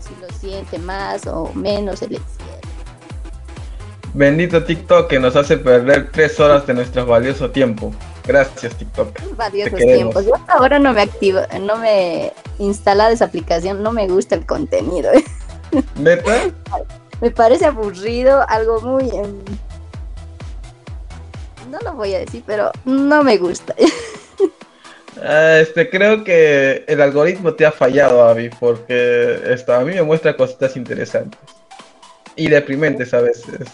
si 0.00 0.14
lo 0.20 0.28
siente 0.38 0.78
más 0.78 1.26
o 1.26 1.52
menos 1.54 2.02
el. 2.02 2.20
Bendito 4.14 4.62
TikTok 4.64 5.08
que 5.08 5.18
nos 5.18 5.36
hace 5.36 5.56
perder 5.56 6.10
tres 6.12 6.38
horas 6.38 6.66
de 6.66 6.74
nuestro 6.74 7.06
valioso 7.06 7.50
tiempo. 7.50 7.92
Gracias 8.32 8.74
TikTok. 8.76 9.36
Valiosos 9.36 9.78
tiempos. 9.78 10.24
Yo 10.24 10.32
ahora 10.48 10.78
no 10.78 10.94
me 10.94 11.02
activo, 11.02 11.40
no 11.60 11.76
me 11.76 12.32
instala 12.58 13.10
esa 13.10 13.26
aplicación, 13.26 13.82
no 13.82 13.92
me 13.92 14.08
gusta 14.08 14.34
el 14.34 14.46
contenido. 14.46 15.10
¿Neta? 15.96 16.50
me 17.20 17.30
parece 17.30 17.66
aburrido, 17.66 18.44
algo 18.48 18.80
muy... 18.80 19.10
No 21.70 21.78
lo 21.84 21.92
voy 21.92 22.14
a 22.14 22.20
decir, 22.20 22.42
pero 22.46 22.72
no 22.84 23.22
me 23.22 23.36
gusta. 23.36 23.74
Ah, 25.24 25.58
este, 25.60 25.90
creo 25.90 26.24
que 26.24 26.84
el 26.88 27.00
algoritmo 27.00 27.54
te 27.54 27.66
ha 27.66 27.70
fallado, 27.70 28.24
Avi, 28.24 28.48
porque 28.48 29.40
esto, 29.44 29.74
a 29.74 29.80
mí 29.80 29.94
me 29.94 30.02
muestra 30.02 30.34
cositas 30.36 30.74
interesantes 30.74 31.38
y 32.34 32.48
deprimentes 32.48 33.12
a 33.14 33.20
veces. 33.20 33.68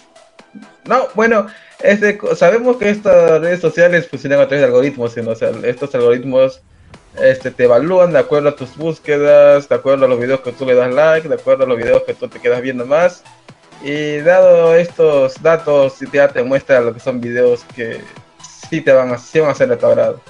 No, 0.85 1.09
bueno, 1.15 1.47
este, 1.83 2.19
sabemos 2.35 2.77
que 2.77 2.91
estas 2.91 3.41
redes 3.41 3.61
sociales 3.61 4.09
funcionan 4.09 4.41
a 4.41 4.49
través 4.49 4.61
de 4.61 4.67
algoritmos, 4.67 5.17
o 5.17 5.35
sea, 5.35 5.51
estos 5.65 5.95
algoritmos 5.95 6.63
este, 7.21 7.51
te 7.51 7.65
evalúan 7.65 8.13
de 8.13 8.19
acuerdo 8.19 8.49
a 8.49 8.57
tus 8.57 8.77
búsquedas, 8.77 9.69
de 9.69 9.75
acuerdo 9.75 10.07
a 10.07 10.09
los 10.09 10.19
videos 10.19 10.41
que 10.41 10.53
tú 10.53 10.65
le 10.65 10.75
das 10.75 10.93
like, 10.93 11.29
de 11.29 11.35
acuerdo 11.35 11.65
a 11.65 11.67
los 11.67 11.79
videos 11.79 12.03
que 12.05 12.15
tú 12.15 12.29
te 12.29 12.41
quedas 12.41 12.63
viendo 12.63 12.87
más. 12.87 13.23
Y 13.83 14.19
dado 14.19 14.75
estos 14.75 15.41
datos, 15.43 15.99
ya 16.13 16.29
te 16.29 16.43
muestra 16.43 16.81
lo 16.81 16.93
que 16.95 17.01
son 17.01 17.21
videos 17.21 17.65
que 17.77 18.01
sí 18.69 18.81
te 18.81 18.93
van 18.93 19.13
a, 19.13 19.19
sí 19.19 19.39
van 19.39 19.51
a 19.51 19.55
ser 19.55 19.69
de 19.69 19.75
agrado 19.75 20.21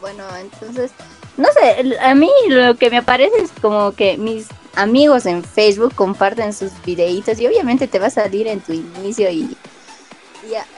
bueno, 0.00 0.24
entonces, 0.36 0.90
no 1.36 1.48
sé, 1.52 1.98
a 2.00 2.14
mí 2.14 2.30
lo 2.48 2.74
que 2.76 2.90
me 2.90 2.98
aparece 2.98 3.36
es 3.38 3.50
como 3.60 3.92
que 3.92 4.16
mis 4.16 4.48
amigos 4.76 5.26
en 5.26 5.42
Facebook 5.42 5.94
comparten 5.94 6.52
sus 6.52 6.72
videitos 6.84 7.40
y 7.40 7.46
obviamente 7.46 7.88
te 7.88 7.98
va 7.98 8.06
a 8.06 8.10
salir 8.10 8.46
en 8.46 8.60
tu 8.60 8.72
inicio 8.72 9.30
y, 9.30 9.56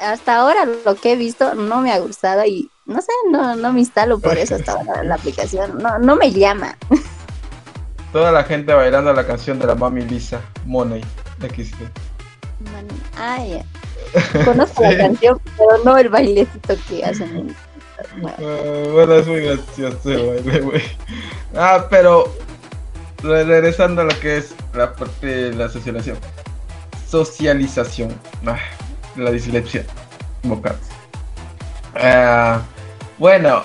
hasta 0.00 0.36
ahora 0.36 0.66
lo 0.84 0.94
que 0.96 1.12
he 1.12 1.16
visto 1.16 1.54
no 1.54 1.80
me 1.80 1.92
ha 1.92 1.98
gustado 1.98 2.44
y 2.44 2.68
no 2.84 3.00
sé, 3.00 3.12
no, 3.30 3.56
no 3.56 3.72
me 3.72 3.80
instalo 3.80 4.18
por 4.18 4.36
eso 4.36 4.56
hasta 4.56 4.72
ahora 4.72 5.02
la 5.02 5.14
aplicación, 5.14 5.78
no, 5.78 5.98
no 5.98 6.16
me 6.16 6.32
llama. 6.32 6.76
Toda 8.12 8.30
la 8.32 8.44
gente 8.44 8.74
bailando 8.74 9.12
la 9.12 9.26
canción 9.26 9.58
de 9.58 9.66
la 9.66 9.74
mami 9.74 10.02
Lisa, 10.02 10.40
Money, 10.66 11.02
XT. 11.40 11.74
Ah, 13.16 13.38
ya. 13.42 14.44
Conozco 14.44 14.82
la 14.82 14.96
canción, 14.96 15.40
pero 15.56 15.84
no 15.84 15.96
el 15.96 16.08
bailecito 16.10 16.74
que 16.88 17.04
hacen. 17.04 17.54
Ah, 17.98 18.36
bueno. 18.92 19.14
es 19.14 19.26
muy 19.26 19.40
gracioso 19.40 19.98
güey. 20.04 20.82
Ah, 21.54 21.86
pero 21.88 22.32
regresando 23.22 24.02
a 24.02 24.04
lo 24.04 24.20
que 24.20 24.38
es 24.38 24.54
la 24.74 24.92
parte 24.94 25.26
de 25.26 25.54
la 25.54 25.68
socialización. 25.68 26.18
Socialización. 27.08 28.12
Ah, 28.46 28.58
la 29.16 29.30
dislexia 29.30 29.84
vocal. 30.42 30.76
Ah, 31.94 32.62
bueno. 33.18 33.64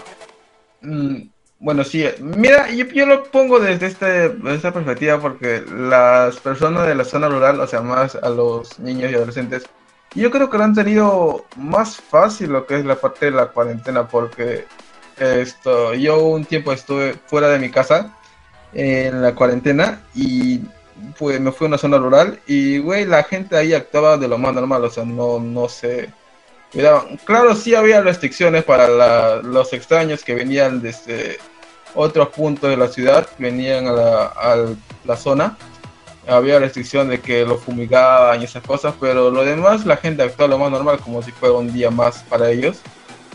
Mm, 0.81 1.29
bueno, 1.59 1.83
sí. 1.83 2.05
Mira, 2.19 2.69
yo, 2.71 2.85
yo, 2.85 3.05
lo 3.05 3.23
pongo 3.23 3.59
desde, 3.59 3.87
este, 3.87 4.29
desde 4.29 4.55
esta 4.55 4.73
perspectiva 4.73 5.19
porque 5.19 5.63
las 5.69 6.37
personas 6.37 6.87
de 6.87 6.95
la 6.95 7.03
zona 7.03 7.29
rural, 7.29 7.59
o 7.59 7.67
sea, 7.67 7.81
más 7.81 8.15
a 8.15 8.29
los 8.29 8.79
niños 8.79 9.11
y 9.11 9.15
adolescentes, 9.15 9.63
yo 10.13 10.31
creo 10.31 10.49
que 10.49 10.57
lo 10.57 10.63
han 10.63 10.75
tenido 10.75 11.45
más 11.55 11.97
fácil 11.97 12.51
lo 12.51 12.65
que 12.65 12.75
es 12.75 12.85
la 12.85 12.95
parte 12.95 13.25
de 13.25 13.31
la 13.31 13.47
cuarentena, 13.47 14.07
porque 14.07 14.65
esto, 15.17 15.93
yo 15.95 16.23
un 16.23 16.45
tiempo 16.45 16.71
estuve 16.71 17.15
fuera 17.25 17.49
de 17.49 17.59
mi 17.59 17.71
casa 17.71 18.16
en 18.73 19.21
la 19.21 19.33
cuarentena 19.33 20.01
y 20.13 20.61
pues 21.17 21.39
me 21.39 21.51
fui 21.51 21.65
a 21.65 21.69
una 21.69 21.77
zona 21.77 21.97
rural 21.97 22.39
y 22.47 22.79
güey, 22.79 23.05
la 23.05 23.23
gente 23.23 23.55
ahí 23.55 23.73
actuaba 23.73 24.17
de 24.17 24.27
lo 24.27 24.37
más 24.37 24.53
normal, 24.53 24.83
o 24.83 24.89
sea, 24.89 25.05
no, 25.05 25.39
no 25.39 25.69
sé. 25.69 26.09
Claro, 26.71 27.55
sí 27.55 27.75
había 27.75 28.01
restricciones 28.01 28.63
para 28.63 29.41
los 29.41 29.71
extraños 29.73 30.23
que 30.23 30.35
venían 30.35 30.81
desde 30.81 31.39
otros 31.95 32.29
puntos 32.29 32.69
de 32.69 32.77
la 32.77 32.89
ciudad, 32.89 33.27
venían 33.37 33.87
a 33.87 34.55
la, 35.05 35.15
zona 35.15 35.57
había 36.27 36.59
restricción 36.59 37.07
de 37.09 37.21
que 37.21 37.45
lo 37.45 37.57
fumigaban 37.57 38.41
y 38.41 38.45
esas 38.45 38.63
cosas, 38.63 38.93
pero 38.99 39.31
lo 39.31 39.45
demás 39.45 39.85
la 39.85 39.95
gente 39.95 40.23
actuó 40.23 40.47
lo 40.47 40.57
más 40.57 40.69
normal, 40.71 40.99
como 40.99 41.21
si 41.23 41.31
fuera 41.31 41.55
un 41.55 41.71
día 41.71 41.89
más 41.89 42.23
para 42.23 42.51
ellos. 42.51 42.81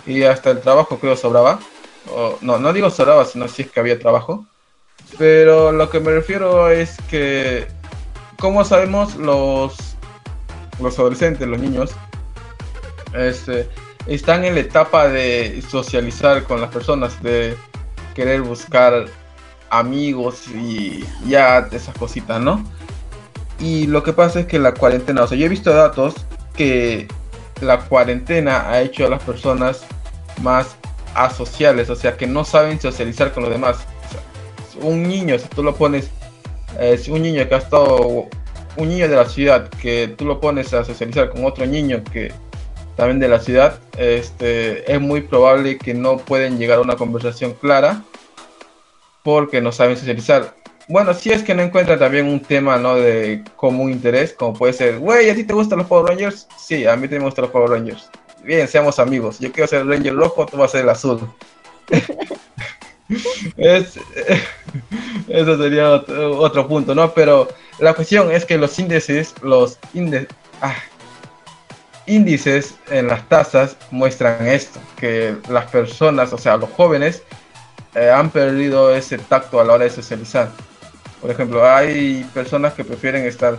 Y 0.06 0.24
hasta 0.24 0.50
el 0.50 0.60
trabajo 0.60 0.98
creo 0.98 1.16
sobraba. 1.16 1.58
no, 2.42 2.58
no 2.58 2.72
digo 2.72 2.90
sobraba, 2.90 3.24
sino 3.24 3.48
si 3.48 3.62
es 3.62 3.70
que 3.70 3.80
había 3.80 3.98
trabajo. 3.98 4.46
Pero 5.18 5.72
lo 5.72 5.90
que 5.90 6.00
me 6.00 6.10
refiero 6.10 6.70
es 6.70 6.96
que, 7.08 7.66
como 8.38 8.64
sabemos, 8.64 9.16
los, 9.16 9.96
los 10.80 10.98
adolescentes, 10.98 11.46
los 11.46 11.60
niños, 11.60 11.92
este, 13.14 13.68
están 14.06 14.44
en 14.44 14.54
la 14.54 14.60
etapa 14.60 15.08
de 15.08 15.62
socializar 15.68 16.44
con 16.44 16.60
las 16.60 16.70
personas, 16.70 17.22
de 17.22 17.56
querer 18.14 18.42
buscar 18.42 19.06
amigos 19.70 20.48
y 20.48 21.04
ya 21.26 21.68
esas 21.72 21.96
cositas, 21.96 22.40
¿no? 22.40 22.64
Y 23.58 23.86
lo 23.86 24.02
que 24.02 24.12
pasa 24.12 24.40
es 24.40 24.46
que 24.46 24.58
la 24.58 24.74
cuarentena, 24.74 25.22
o 25.22 25.26
sea, 25.26 25.38
yo 25.38 25.46
he 25.46 25.48
visto 25.48 25.72
datos 25.72 26.14
que 26.54 27.08
la 27.60 27.78
cuarentena 27.80 28.68
ha 28.68 28.80
hecho 28.80 29.06
a 29.06 29.08
las 29.08 29.22
personas 29.22 29.84
más 30.42 30.76
asociales, 31.14 31.88
o 31.90 31.96
sea, 31.96 32.16
que 32.16 32.26
no 32.26 32.44
saben 32.44 32.80
socializar 32.80 33.32
con 33.32 33.44
los 33.44 33.52
demás. 33.52 33.86
Un 34.82 35.02
niño, 35.02 35.38
si 35.38 35.48
tú 35.48 35.62
lo 35.62 35.74
pones, 35.74 36.10
es 36.78 37.08
un 37.08 37.22
niño 37.22 37.48
que 37.48 37.54
ha 37.54 37.58
estado, 37.58 38.28
un 38.76 38.88
niño 38.88 39.08
de 39.08 39.16
la 39.16 39.26
ciudad, 39.26 39.68
que 39.68 40.14
tú 40.16 40.24
lo 40.24 40.40
pones 40.40 40.72
a 40.74 40.84
socializar 40.84 41.30
con 41.30 41.44
otro 41.44 41.66
niño 41.66 42.02
que 42.12 42.32
también 42.96 43.20
de 43.20 43.28
la 43.28 43.40
ciudad, 43.40 43.78
este, 43.96 44.92
es 44.92 45.00
muy 45.00 45.22
probable 45.22 45.78
que 45.78 45.94
no 45.94 46.18
pueden 46.18 46.58
llegar 46.58 46.78
a 46.78 46.82
una 46.82 46.96
conversación 46.96 47.54
clara 47.54 48.02
porque 49.22 49.60
no 49.60 49.72
saben 49.72 49.96
socializar. 49.96 50.54
Bueno, 50.88 51.14
si 51.14 51.30
es 51.30 51.42
que 51.42 51.54
no 51.54 51.62
encuentra 51.62 51.98
también 51.98 52.26
un 52.26 52.40
tema, 52.40 52.76
¿no? 52.76 52.96
De 52.96 53.42
común 53.56 53.90
interés, 53.90 54.32
como 54.34 54.52
puede 54.52 54.72
ser, 54.72 54.98
güey, 54.98 55.30
¿a 55.30 55.34
ti 55.34 55.44
te 55.44 55.54
gustan 55.54 55.78
los 55.78 55.86
Power 55.86 56.10
Rangers? 56.10 56.48
Sí, 56.58 56.86
a 56.86 56.96
mí 56.96 57.02
también 57.02 57.22
me 57.22 57.26
gustan 57.26 57.44
los 57.44 57.52
Power 57.52 57.70
Rangers. 57.70 58.10
Bien, 58.42 58.66
seamos 58.66 58.98
amigos. 58.98 59.38
Yo 59.38 59.52
quiero 59.52 59.68
ser 59.68 59.82
el 59.82 59.88
Ranger 59.88 60.14
rojo, 60.14 60.46
tú 60.46 60.56
vas 60.56 60.70
a 60.70 60.72
ser 60.72 60.82
el 60.82 60.90
azul. 60.90 61.20
eso 63.56 63.98
sería 65.58 65.90
otro, 65.90 66.68
punto, 66.68 66.94
¿no? 66.94 67.12
Pero 67.12 67.48
la 67.78 67.94
cuestión 67.94 68.30
es 68.30 68.44
que 68.44 68.58
los 68.58 68.78
índices, 68.78 69.34
los 69.42 69.78
ah, 70.60 70.76
índices 72.06 72.74
en 72.90 73.08
las 73.08 73.28
tasas 73.28 73.76
muestran 73.90 74.46
esto, 74.46 74.80
que 74.96 75.36
las 75.48 75.70
personas, 75.70 76.32
o 76.32 76.38
sea, 76.38 76.56
los 76.56 76.70
jóvenes, 76.70 77.22
eh, 77.94 78.10
han 78.10 78.30
perdido 78.30 78.94
ese 78.94 79.18
tacto 79.18 79.60
a 79.60 79.64
la 79.64 79.74
hora 79.74 79.84
de 79.84 79.90
socializar. 79.90 80.50
Por 81.20 81.30
ejemplo, 81.30 81.66
hay 81.66 82.28
personas 82.34 82.72
que 82.72 82.84
prefieren 82.84 83.24
estar, 83.26 83.56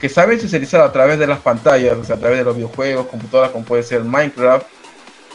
que 0.00 0.08
saben 0.08 0.40
socializar 0.40 0.80
a 0.80 0.90
través 0.90 1.18
de 1.18 1.26
las 1.26 1.40
pantallas, 1.40 1.96
o 1.96 2.04
sea, 2.04 2.16
a 2.16 2.18
través 2.18 2.38
de 2.38 2.44
los 2.44 2.56
videojuegos, 2.56 3.06
computadoras, 3.06 3.52
como 3.52 3.64
puede 3.64 3.82
ser 3.82 4.02
Minecraft, 4.02 4.66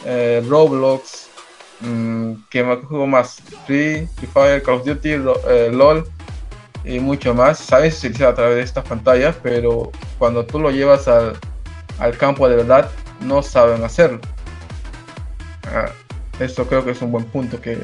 eh, 0.04 0.42
Roblox, 0.46 1.27
mmm, 1.80 2.32
¿qué 2.50 2.62
juego 2.62 3.06
más? 3.06 3.42
Free, 3.66 4.08
Free 4.16 4.28
Fire, 4.32 4.62
Call 4.62 4.76
of 4.76 4.84
Duty, 4.84 5.10
eh, 5.48 5.70
LOL 5.72 6.08
y 6.84 7.00
mucho 7.00 7.34
más. 7.34 7.58
Saben 7.58 7.90
socializar 7.90 8.28
a 8.28 8.34
través 8.34 8.56
de 8.56 8.62
estas 8.62 8.84
pantallas, 8.84 9.36
pero 9.42 9.90
cuando 10.18 10.44
tú 10.44 10.58
lo 10.58 10.70
llevas 10.70 11.08
al, 11.08 11.36
al 11.98 12.16
campo 12.16 12.48
de 12.48 12.56
verdad, 12.56 12.90
no 13.20 13.42
saben 13.42 13.84
hacerlo. 13.84 14.20
Ah, 15.74 15.90
esto 16.40 16.66
creo 16.66 16.84
que 16.84 16.92
es 16.92 17.02
un 17.02 17.12
buen 17.12 17.24
punto 17.24 17.60
que 17.60 17.78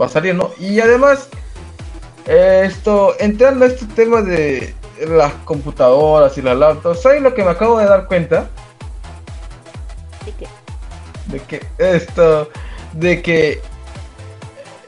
va 0.00 0.06
a 0.06 0.08
salir, 0.08 0.34
¿no? 0.34 0.50
Y 0.58 0.80
además, 0.80 1.28
esto, 2.26 3.14
entrando 3.20 3.64
a 3.64 3.68
este 3.68 3.86
tema 3.86 4.22
de 4.22 4.74
las 5.06 5.32
computadoras 5.44 6.36
y 6.36 6.42
las 6.42 6.56
laptops, 6.56 7.02
¿sabes 7.02 7.22
lo 7.22 7.34
que 7.34 7.44
me 7.44 7.50
acabo 7.50 7.78
de 7.78 7.86
dar 7.86 8.06
cuenta? 8.06 8.48
¿De 10.24 10.32
qué? 10.32 10.48
De 11.26 11.40
que 11.40 11.66
esto, 11.78 12.50
de 12.96 13.22
que, 13.22 13.60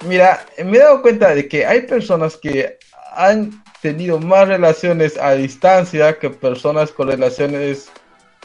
mira, 0.07 0.45
me 0.65 0.77
he 0.77 0.81
dado 0.81 1.03
cuenta 1.03 1.35
de 1.35 1.49
que 1.49 1.65
hay 1.65 1.83
personas 1.83 2.37
que 2.37 2.79
han 3.15 3.63
tenido 3.81 4.19
más 4.19 4.49
relaciones 4.49 5.17
a 5.17 5.33
distancia 5.33 6.19
que 6.19 6.31
personas 6.31 6.91
con 6.91 7.09
relaciones 7.09 7.91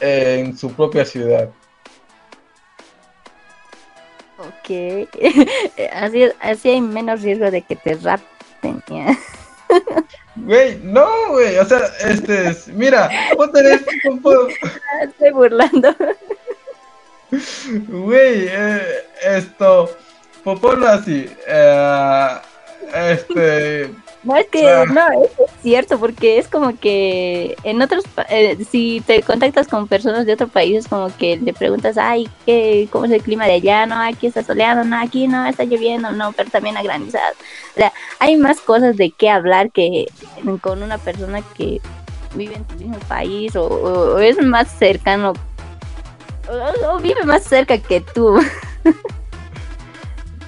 en 0.00 0.56
su 0.56 0.72
propia 0.72 1.04
ciudad. 1.04 1.48
Ok. 4.38 5.08
así, 5.92 6.28
así 6.40 6.68
hay 6.70 6.80
menos 6.80 7.22
riesgo 7.22 7.50
de 7.50 7.62
que 7.62 7.76
te 7.76 7.94
rapten. 7.94 8.82
Güey, 10.36 10.80
no, 10.82 11.06
güey. 11.30 11.58
O 11.58 11.64
sea, 11.64 11.80
este 12.00 12.48
es. 12.48 12.66
Mira, 12.68 13.08
vos 13.36 13.52
tenés. 13.52 13.82
Estoy 15.02 15.30
burlando. 15.32 15.94
Güey, 17.88 18.48
eh, 18.48 18.80
esto. 19.22 19.90
Ponlo 20.42 20.88
así. 20.88 21.28
Eh, 21.46 22.28
este. 22.92 23.90
No, 24.24 24.36
es 24.36 24.46
que 24.46 24.62
no, 24.62 25.22
es 25.22 25.50
cierto, 25.62 25.98
porque 26.00 26.38
es 26.38 26.48
como 26.48 26.78
que 26.78 27.56
en 27.62 27.82
otros, 27.82 28.04
eh, 28.30 28.56
si 28.70 29.02
te 29.06 29.22
contactas 29.22 29.68
con 29.68 29.86
personas 29.86 30.24
de 30.24 30.32
otro 30.32 30.48
país, 30.48 30.78
es 30.78 30.88
como 30.88 31.14
que 31.14 31.36
le 31.36 31.52
preguntas, 31.52 31.98
ay, 31.98 32.28
¿qué, 32.46 32.88
¿cómo 32.90 33.04
es 33.04 33.10
el 33.10 33.22
clima 33.22 33.44
de 33.44 33.52
allá? 33.52 33.84
No, 33.84 34.00
aquí 34.00 34.26
está 34.26 34.42
soleado, 34.42 34.82
no, 34.84 34.98
aquí 34.98 35.28
no, 35.28 35.44
está 35.44 35.64
lloviendo, 35.64 36.10
no, 36.12 36.32
pero 36.32 36.48
también 36.48 36.78
ha 36.78 36.82
granizado. 36.82 37.34
O 37.74 37.78
sea, 37.78 37.92
hay 38.18 38.36
más 38.36 38.60
cosas 38.60 38.96
de 38.96 39.10
qué 39.10 39.28
hablar 39.28 39.70
que 39.70 40.06
con 40.62 40.82
una 40.82 40.96
persona 40.96 41.42
que 41.54 41.82
vive 42.34 42.54
en 42.54 42.64
tu 42.64 42.76
mismo 42.76 42.98
país 43.00 43.54
o, 43.56 43.66
o, 43.66 44.18
es 44.18 44.40
más 44.42 44.68
cercano 44.78 45.34
o, 46.48 46.94
o 46.94 46.98
vive 46.98 47.24
más 47.24 47.44
cerca 47.44 47.78
que 47.78 48.00
tú. 48.00 48.40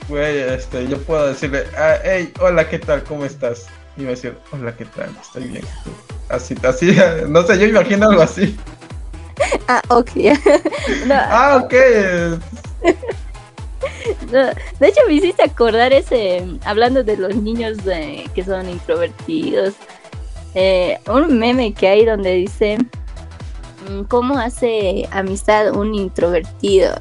Güey, 0.09 0.38
este, 0.38 0.86
yo 0.86 0.99
puedo 0.99 1.26
decirle, 1.26 1.64
ah, 1.76 1.97
hey, 2.05 2.32
hola, 2.40 2.68
¿qué 2.68 2.78
tal? 2.78 3.03
¿Cómo 3.03 3.24
estás? 3.24 3.66
Y 3.97 4.01
me 4.01 4.07
va 4.07 4.12
a 4.12 4.14
decir, 4.14 4.36
hola, 4.53 4.76
¿qué 4.76 4.84
tal? 4.84 5.11
Estoy 5.20 5.44
bien. 5.49 5.64
Así, 6.28 6.55
así, 6.62 6.97
no 7.28 7.42
sé, 7.42 7.59
yo 7.59 7.66
imagino 7.66 8.09
algo 8.09 8.22
así. 8.22 8.57
Ah, 9.66 9.82
ok. 9.88 10.11
no, 11.07 11.14
ah, 11.14 11.61
ok. 11.64 11.74
No, 14.30 14.47
de 14.80 14.88
hecho, 14.88 15.01
me 15.09 15.14
hiciste 15.14 15.42
acordar 15.42 15.92
ese, 15.92 16.44
hablando 16.64 17.03
de 17.03 17.16
los 17.16 17.34
niños 17.34 17.84
de, 17.84 18.28
que 18.34 18.44
son 18.44 18.68
introvertidos, 18.68 19.74
eh, 20.55 20.99
un 21.09 21.38
meme 21.38 21.74
que 21.74 21.88
hay 21.88 22.05
donde 22.05 22.32
dice, 22.34 22.78
¿cómo 24.09 24.39
hace 24.39 25.09
amistad 25.11 25.74
un 25.76 25.95
introvertido? 25.95 26.95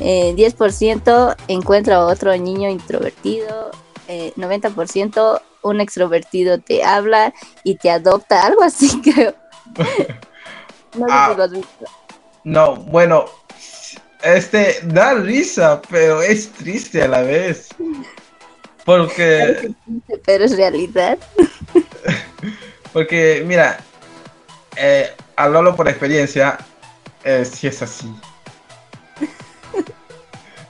eh, 0.00 0.34
10% 0.34 1.36
encuentra 1.48 2.04
otro 2.04 2.36
niño 2.36 2.68
introvertido, 2.68 3.70
eh, 4.08 4.32
90% 4.36 5.40
un 5.62 5.80
extrovertido 5.80 6.58
te 6.58 6.82
habla 6.82 7.34
y 7.62 7.76
te 7.76 7.90
adopta, 7.90 8.42
algo 8.46 8.62
así 8.62 9.00
creo. 9.02 9.34
no 10.96 11.06
sé 11.06 11.12
ah, 11.12 11.28
si 11.30 11.36
lo 11.36 11.42
has 11.44 11.52
visto. 11.52 11.84
No, 12.42 12.76
bueno, 12.76 13.26
este 14.22 14.80
da 14.84 15.14
risa, 15.14 15.80
pero 15.90 16.22
es 16.22 16.50
triste 16.50 17.02
a 17.02 17.08
la 17.08 17.22
vez. 17.22 17.68
Porque... 18.86 19.72
Pero 20.24 20.44
es 20.44 20.56
realidad. 20.56 21.18
porque, 22.94 23.44
mira, 23.46 23.78
eh, 24.74 25.12
hablarlo 25.44 25.74
por 25.74 25.88
experiencia, 25.88 26.58
eh, 27.24 27.44
si 27.44 27.66
es 27.66 27.82
así. 27.82 28.12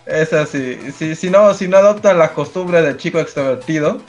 Es 0.06 0.32
así. 0.32 0.76
Si, 0.90 1.14
si, 1.14 1.30
no, 1.30 1.54
si 1.54 1.68
no 1.68 1.76
adoptas 1.76 2.16
la 2.16 2.32
costumbre 2.32 2.82
del 2.82 2.96
chico 2.96 3.20
extrovertido, 3.20 4.00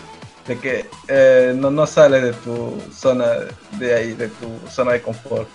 de 0.47 0.57
que 0.57 0.85
eh, 1.07 1.53
no, 1.55 1.69
no 1.69 1.85
sale 1.85 2.21
de 2.21 2.33
tu 2.33 2.81
zona 2.91 3.27
de 3.73 3.93
ahí, 3.93 4.13
de 4.13 4.27
tu 4.29 4.47
zona 4.67 4.93
de 4.93 5.01
confort. 5.03 5.47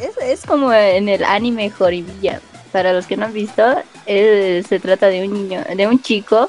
Es, 0.00 0.16
es 0.22 0.46
como 0.46 0.72
en 0.72 1.10
el 1.10 1.22
anime 1.22 1.70
Horimiya. 1.78 2.40
Para 2.72 2.94
los 2.94 3.06
que 3.06 3.18
no 3.18 3.26
han 3.26 3.34
visto, 3.34 3.62
se 4.06 4.80
trata 4.80 5.08
de 5.08 5.26
un 5.26 5.34
niño, 5.34 5.64
de 5.74 5.86
un 5.86 6.00
chico 6.00 6.48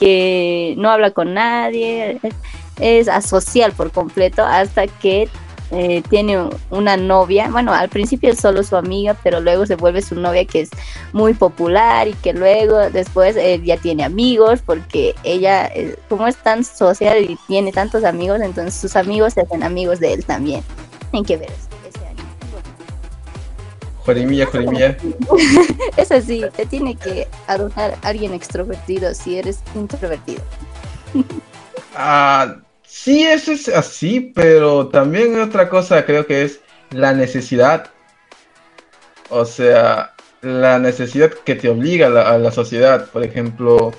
que 0.00 0.74
no 0.76 0.90
habla 0.90 1.12
con 1.12 1.34
nadie, 1.34 2.18
es, 2.22 2.34
es 2.80 3.08
asocial 3.08 3.72
por 3.72 3.92
completo 3.92 4.44
hasta 4.44 4.86
que 4.86 5.28
eh, 5.72 6.02
tiene 6.08 6.48
una 6.70 6.96
novia, 6.96 7.48
bueno, 7.50 7.72
al 7.72 7.88
principio 7.88 8.30
es 8.30 8.38
solo 8.38 8.62
su 8.62 8.76
amiga, 8.76 9.16
pero 9.22 9.40
luego 9.40 9.66
se 9.66 9.74
vuelve 9.74 10.00
su 10.00 10.14
novia 10.14 10.44
que 10.44 10.60
es 10.60 10.70
muy 11.12 11.34
popular 11.34 12.06
y 12.06 12.12
que 12.14 12.32
luego 12.32 12.90
después 12.90 13.36
eh, 13.36 13.60
ya 13.64 13.76
tiene 13.76 14.04
amigos 14.04 14.60
porque 14.64 15.14
ella, 15.24 15.66
eh, 15.66 15.96
como 16.08 16.28
es 16.28 16.36
tan 16.36 16.62
social 16.62 17.28
y 17.28 17.36
tiene 17.48 17.72
tantos 17.72 18.04
amigos, 18.04 18.40
entonces 18.40 18.74
sus 18.74 18.94
amigos 18.94 19.34
se 19.34 19.40
hacen 19.40 19.64
amigos 19.64 19.98
de 19.98 20.14
él 20.14 20.24
también. 20.24 20.62
Hay 21.12 21.24
que 21.24 21.36
ver 21.36 21.50
ese 21.88 22.06
anime. 22.06 22.28
Jorimilla, 24.04 24.46
jorimilla. 24.46 24.96
es 25.96 26.12
así, 26.12 26.44
te 26.54 26.66
tiene 26.66 26.94
que 26.94 27.26
adoptar 27.48 27.96
alguien 28.02 28.34
extrovertido 28.34 29.12
si 29.14 29.38
eres 29.38 29.60
introvertido. 29.74 30.42
ah 31.96 32.56
Sí, 33.06 33.22
eso 33.22 33.52
es 33.52 33.68
así, 33.68 34.32
pero 34.34 34.88
también 34.88 35.40
otra 35.40 35.68
cosa 35.68 36.04
creo 36.04 36.26
que 36.26 36.42
es 36.42 36.60
la 36.90 37.12
necesidad. 37.12 37.90
O 39.30 39.44
sea, 39.44 40.12
la 40.42 40.80
necesidad 40.80 41.30
que 41.30 41.54
te 41.54 41.68
obliga 41.68 42.08
a 42.08 42.36
la, 42.36 42.50
sociedad. 42.50 43.08
Por 43.12 43.22
ejemplo, 43.22 43.92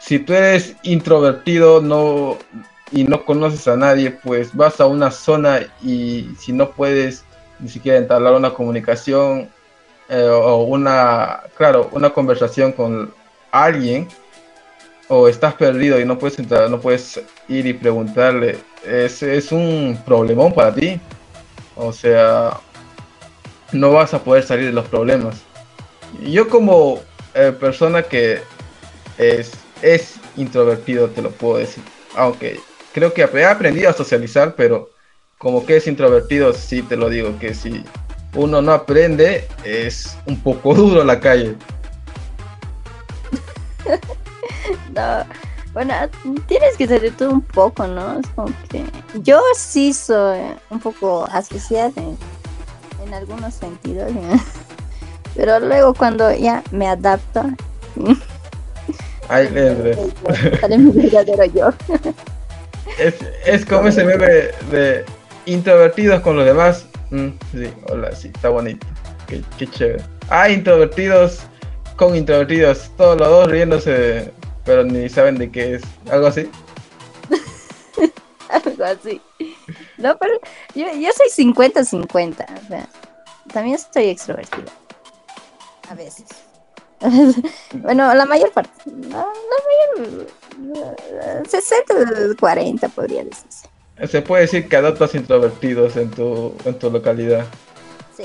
si 0.00 0.18
tú 0.18 0.32
eres 0.32 0.74
introvertido 0.82 1.80
no, 1.80 2.36
y 2.90 3.04
no 3.04 3.24
conoces 3.24 3.68
a 3.68 3.76
nadie, 3.76 4.10
pues 4.10 4.52
vas 4.56 4.80
a 4.80 4.86
una 4.86 5.12
zona 5.12 5.60
y 5.80 6.28
si 6.36 6.52
no 6.52 6.72
puedes 6.72 7.24
ni 7.60 7.68
siquiera 7.68 7.96
entablar 7.96 8.34
una 8.34 8.52
comunicación 8.54 9.48
eh, 10.08 10.28
o 10.28 10.64
una, 10.64 11.42
claro, 11.56 11.90
una 11.92 12.10
conversación 12.10 12.72
con 12.72 13.14
alguien, 13.52 14.08
o 15.08 15.28
estás 15.28 15.54
perdido 15.54 16.00
y 16.00 16.04
no 16.04 16.18
puedes 16.18 16.38
entrar, 16.38 16.68
no 16.68 16.80
puedes 16.80 17.20
ir 17.48 17.66
y 17.66 17.72
preguntarle, 17.72 18.58
es, 18.84 19.22
es 19.22 19.52
un 19.52 19.98
problemón 20.04 20.52
para 20.52 20.74
ti. 20.74 21.00
O 21.76 21.92
sea, 21.92 22.58
no 23.72 23.92
vas 23.92 24.14
a 24.14 24.22
poder 24.22 24.42
salir 24.44 24.66
de 24.66 24.72
los 24.72 24.88
problemas. 24.88 25.42
Yo 26.22 26.48
como 26.48 27.00
eh, 27.34 27.52
persona 27.58 28.02
que 28.02 28.40
es, 29.18 29.52
es 29.82 30.14
introvertido, 30.36 31.08
te 31.08 31.22
lo 31.22 31.30
puedo 31.30 31.58
decir. 31.58 31.82
Aunque 32.16 32.58
creo 32.92 33.12
que 33.12 33.22
he 33.22 33.44
aprendido 33.44 33.90
a 33.90 33.92
socializar, 33.92 34.54
pero 34.56 34.90
como 35.38 35.66
que 35.66 35.76
es 35.76 35.86
introvertido, 35.86 36.52
sí 36.54 36.82
te 36.82 36.96
lo 36.96 37.10
digo, 37.10 37.38
que 37.38 37.54
si 37.54 37.84
uno 38.34 38.62
no 38.62 38.72
aprende, 38.72 39.46
es 39.64 40.16
un 40.26 40.40
poco 40.40 40.74
duro 40.74 41.04
la 41.04 41.20
calle. 41.20 41.54
no. 44.94 45.24
Bueno, 45.72 45.92
tienes 46.46 46.76
que 46.78 46.86
ser 46.86 47.10
tú 47.16 47.28
un 47.30 47.42
poco, 47.42 47.86
¿no? 47.86 48.20
Es 48.20 48.26
como 48.34 48.50
que 48.70 48.82
yo 49.22 49.40
sí 49.54 49.92
soy 49.92 50.40
un 50.70 50.80
poco 50.80 51.28
asociada 51.30 51.92
en, 51.96 53.12
algunos 53.12 53.54
sentidos, 53.54 54.10
pero 55.36 55.60
luego 55.60 55.94
cuando 55.94 56.34
ya 56.34 56.62
me 56.72 56.88
adapto, 56.88 57.44
Ay, 59.28 59.48
sale 60.60 60.78
mi 60.78 60.90
verdadero 60.92 61.44
yo. 61.46 61.68
Es, 62.98 63.14
es 63.44 63.64
como 63.66 63.88
ese 63.88 64.04
meme 64.04 64.26
de 64.70 65.04
introvertidos 65.46 66.20
con 66.20 66.36
los 66.36 66.44
demás. 66.44 66.86
Mm, 67.10 67.28
sí, 67.52 67.68
hola, 67.90 68.14
sí, 68.14 68.30
está 68.34 68.50
bonito. 68.50 68.86
Qué, 69.26 69.42
qué 69.58 69.66
chévere. 69.66 70.04
Ah, 70.28 70.48
introvertidos 70.48 71.40
con 71.96 72.14
introvertidos, 72.14 72.90
todos 72.96 73.18
los 73.18 73.28
dos 73.28 73.50
riéndose 73.50 74.32
pero 74.66 74.84
ni 74.84 75.08
saben 75.08 75.38
de 75.38 75.50
qué 75.50 75.76
es. 75.76 75.82
¿Algo 76.10 76.26
así? 76.26 76.50
Algo 78.50 78.84
así. 78.84 79.22
No, 79.96 80.18
pero 80.18 80.38
yo, 80.74 80.86
yo 80.92 81.08
soy 81.12 81.46
50-50. 81.46 82.64
O 82.64 82.68
sea, 82.68 82.88
también 83.52 83.76
estoy 83.76 84.08
extrovertida. 84.08 84.72
A 85.88 85.94
veces. 85.94 86.26
bueno, 87.72 88.12
la 88.12 88.26
mayor 88.26 88.50
parte. 88.52 88.70
La, 89.08 89.18
la 89.18 90.02
mayor. 90.02 90.26
60-40 91.44 92.90
podría 92.90 93.24
decirse. 93.24 93.68
Se 94.08 94.20
puede 94.20 94.42
decir 94.42 94.68
que 94.68 94.76
adoptas 94.76 95.14
introvertidos 95.14 95.96
en 95.96 96.10
tu, 96.10 96.54
en 96.64 96.78
tu 96.78 96.90
localidad. 96.90 97.46
Sí. 98.14 98.24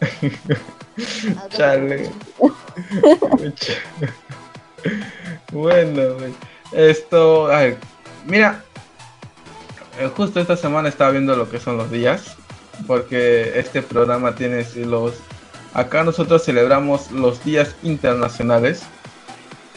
Chale. 1.50 2.10
Bueno, 5.52 6.02
esto, 6.72 7.48
mira, 8.26 8.64
eh, 9.98 10.10
justo 10.16 10.40
esta 10.40 10.56
semana 10.56 10.88
estaba 10.88 11.10
viendo 11.10 11.34
lo 11.36 11.50
que 11.50 11.58
son 11.58 11.76
los 11.76 11.90
días, 11.90 12.36
porque 12.86 13.58
este 13.58 13.82
programa 13.82 14.34
tiene 14.34 14.64
los, 14.86 15.14
acá 15.74 16.04
nosotros 16.04 16.44
celebramos 16.44 17.10
los 17.10 17.44
días 17.44 17.74
internacionales 17.82 18.82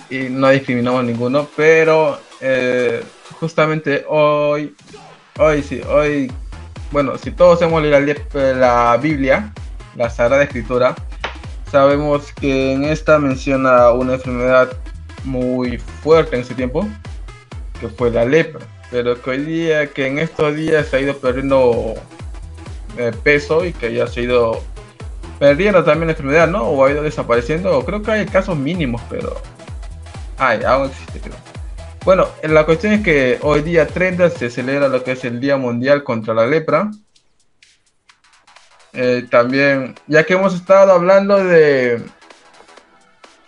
y 0.10 0.30
no 0.30 0.50
discriminamos 0.50 1.04
ninguno, 1.04 1.48
pero 1.56 2.20
eh, 2.40 3.04
justamente 3.40 4.06
hoy, 4.08 4.76
hoy 5.40 5.64
sí, 5.64 5.82
hoy, 5.90 6.32
bueno, 6.92 7.18
si 7.18 7.32
todos 7.32 7.62
hemos 7.62 7.82
leído 7.82 8.00
la 8.56 8.98
Biblia, 8.98 9.52
la 9.96 10.10
Sagrada 10.10 10.44
Escritura, 10.44 10.96
sabemos 11.72 12.32
que 12.34 12.74
en 12.74 12.84
esta 12.84 13.18
menciona 13.18 13.92
una 13.92 14.14
enfermedad 14.14 14.72
muy 15.24 15.78
fuerte 15.78 16.36
en 16.36 16.42
ese 16.42 16.56
tiempo, 16.56 16.88
que 17.80 17.90
fue 17.90 18.12
la 18.12 18.26
lepra, 18.26 18.66
pero 18.92 19.22
que 19.22 19.30
hoy 19.30 19.46
día, 19.46 19.88
que 19.88 20.08
en 20.08 20.20
estos 20.20 20.56
días 20.56 20.88
se 20.88 20.98
ha 20.98 21.00
ido 21.02 21.18
perdiendo 21.18 21.96
eh, 22.98 23.12
peso 23.24 23.66
y 23.66 23.74
que 23.74 23.94
ya 23.94 24.08
se 24.08 24.22
ha 24.22 24.24
ido 24.24 24.62
perdiendo 25.40 25.84
también 25.84 26.08
la 26.08 26.14
enfermedad, 26.14 26.48
¿no? 26.48 26.64
O 26.64 26.86
ha 26.86 26.92
ido 26.92 27.04
desapareciendo, 27.04 27.84
creo 27.86 28.02
que 28.02 28.12
hay 28.12 28.26
casos 28.26 28.58
mínimos, 28.58 29.02
pero 29.10 29.36
hay, 30.38 30.64
aún 30.64 30.90
existe, 30.90 31.20
creo. 31.20 31.36
Bueno, 32.06 32.28
la 32.44 32.66
cuestión 32.66 32.94
es 32.94 33.02
que 33.02 33.40
hoy 33.42 33.62
día 33.62 33.88
30 33.88 34.30
se 34.30 34.50
celebra 34.50 34.90
lo 34.90 35.04
que 35.04 35.14
es 35.14 35.24
el 35.24 35.40
Día 35.40 35.56
Mundial 35.56 36.04
contra 36.04 36.34
la 36.34 36.46
Lepra, 36.46 36.92
eh, 38.92 39.26
también, 39.30 39.96
ya 40.08 40.24
que 40.24 40.34
hemos 40.34 40.54
estado 40.54 40.92
hablando 40.92 41.44
de 41.44 42.04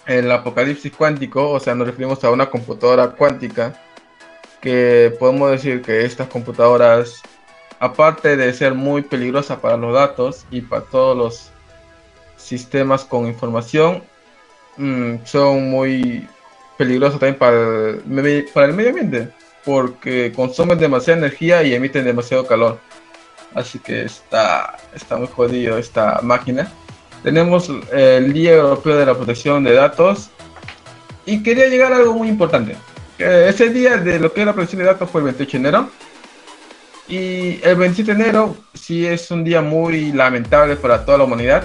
el 0.06 0.32
apocalipsis 0.32 0.91
cuántico, 0.91 1.51
o 1.51 1.60
sea, 1.60 1.76
nos 1.76 1.88
referimos 1.88 2.24
a 2.24 2.32
una 2.32 2.49
computadora 2.49 3.10
cuántica, 3.12 3.80
que 4.62 5.16
podemos 5.20 5.51
decir 5.51 5.82
que 5.82 6.06
estas 6.06 6.28
computadoras, 6.28 7.22
aparte 7.80 8.36
de 8.36 8.53
ser 8.53 8.74
muy 8.74 9.01
peligrosas 9.01 9.60
para 9.60 9.78
los 9.78 9.93
datos 9.93 10.45
y 10.49 10.62
para 10.62 10.84
todos 10.84 11.18
los 11.18 11.51
sistemas 12.38 13.06
con 13.06 13.28
información, 13.28 14.03
mm, 14.78 15.18
son 15.24 15.70
muy 15.70 16.28
peligrosas 16.78 17.20
también 17.20 17.38
para 17.38 17.89
el 17.89 18.03
medio 18.74 18.89
ambiente, 18.89 19.30
porque 19.64 20.32
consumen 20.36 20.78
demasiada 20.78 21.20
energía 21.20 21.64
y 21.64 21.74
emiten 21.74 22.06
demasiado 22.06 22.45
calor. 22.45 22.80
Así 23.53 23.80
que 23.80 24.03
está, 24.03 24.78
está 24.93 25.16
muy 25.18 25.28
jodido 25.28 25.78
esta 25.78 26.20
máquina. 26.22 26.72
Tenemos 27.26 27.72
el 27.92 28.34
Día 28.34 28.54
Europeo 28.54 28.98
de 28.98 29.06
la 29.08 29.16
Protección 29.16 29.64
de 29.64 29.74
Datos. 29.74 30.30
Y 31.26 31.42
quería 31.42 31.66
llegar 31.70 31.92
a 31.92 31.96
algo 31.96 32.14
muy 32.14 32.28
importante. 32.28 32.78
ese 33.18 33.70
día 33.70 33.98
de 33.98 34.20
lo 34.20 34.32
que 34.32 34.42
es 34.42 34.46
la 34.46 34.54
protección 34.54 34.84
de 34.84 34.86
datos 34.86 35.10
fue 35.10 35.22
el 35.22 35.26
28 35.26 35.52
de 35.52 35.58
enero. 35.58 35.90
Y 37.08 37.60
el 37.64 37.78
27 37.78 38.14
de 38.14 38.24
enero 38.24 38.56
sí 38.76 39.08
es 39.08 39.32
un 39.32 39.44
día 39.44 39.64
muy 39.64 40.12
lamentable 40.12 40.76
para 40.76 41.04
toda 41.04 41.18
la 41.18 41.24
humanidad. 41.24 41.64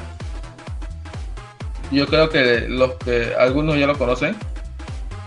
Yo 1.93 2.07
creo 2.07 2.31
que 2.31 2.61
los 2.67 2.95
que 2.95 3.35
algunos 3.39 3.79
ya 3.79 3.87
lo 3.87 3.99
conocen. 3.99 4.37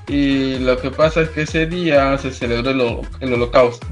Y 0.07 0.57
lo 0.57 0.79
que 0.79 0.89
pasa 0.89 1.21
es 1.21 1.29
que 1.29 1.43
ese 1.43 1.67
día 1.67 2.17
se 2.17 2.31
celebró 2.31 2.71
el, 3.19 3.33
holocausto. 3.33 3.85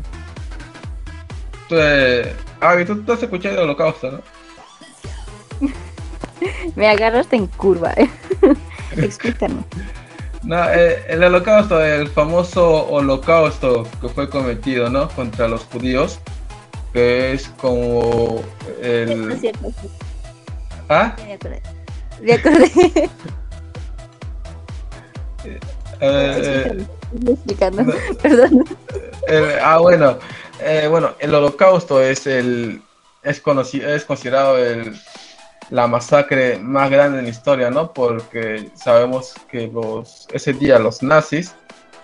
Entonces, 1.70 2.36
Ah, 2.60 2.76
tú, 2.84 3.04
tú 3.04 3.14
has 3.14 3.22
escuchado 3.22 3.58
el 3.58 3.62
holocausto, 3.62 4.12
¿no? 4.12 5.70
Me 6.76 6.88
agarraste 6.88 7.36
en 7.36 7.48
curva, 7.48 7.94
¿eh? 7.98 8.10
Explícanos. 8.98 9.66
No, 10.44 10.64
eh, 10.72 11.04
el 11.08 11.24
holocausto, 11.24 11.84
el 11.84 12.08
famoso 12.08 12.88
holocausto 12.88 13.88
que 14.02 14.10
fue 14.10 14.30
cometido, 14.30 14.90
¿no? 14.90 15.08
Contra 15.10 15.48
los 15.48 15.66
judíos, 15.66 16.20
que 16.94 17.34
es 17.34 17.48
como 17.62 18.42
el... 18.82 19.32
Es 19.34 19.42
cierto, 19.42 19.72
¿Ah? 20.90 21.16
Me 21.24 21.34
acordé. 21.34 21.62
Me 22.22 22.34
acordé. 22.34 23.10
Eh, 26.04 26.86
explicando, 27.28 27.94
perdón. 28.22 28.66
el- 29.28 29.60
ah, 29.62 29.78
bueno, 29.78 30.18
eh, 30.60 30.88
bueno, 30.90 31.14
el 31.20 31.34
holocausto 31.36 32.02
es 32.02 32.26
el 32.26 32.82
es 33.24 33.40
conocido, 33.40 33.88
es 33.88 34.04
considerado 34.06 34.58
el, 34.58 35.00
la 35.72 35.88
masacre 35.88 36.60
más 36.60 36.92
grande 36.92 37.20
en 37.20 37.26
la 37.26 37.32
historia, 37.32 37.72
¿no? 37.72 37.94
Porque 37.94 38.70
sabemos 38.76 39.34
que 39.50 39.68
los, 39.68 40.28
ese 40.32 40.54
día 40.54 40.78
los 40.78 41.02
nazis 41.02 41.56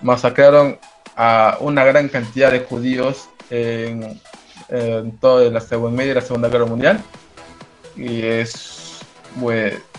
masacraron 0.01 0.80
a 1.18 1.57
una 1.59 1.84
gran 1.84 2.07
cantidad 2.07 2.51
de 2.51 2.61
judíos 2.61 3.30
en, 3.49 4.20
en 4.70 5.18
toda 5.18 5.49
la 5.51 5.59
segunda 5.59 5.97
media 5.97 6.11
y 6.13 6.15
la 6.15 6.22
segunda 6.22 6.49
guerra 6.49 6.65
mundial 6.65 7.03
y 7.97 8.22
es, 8.22 8.99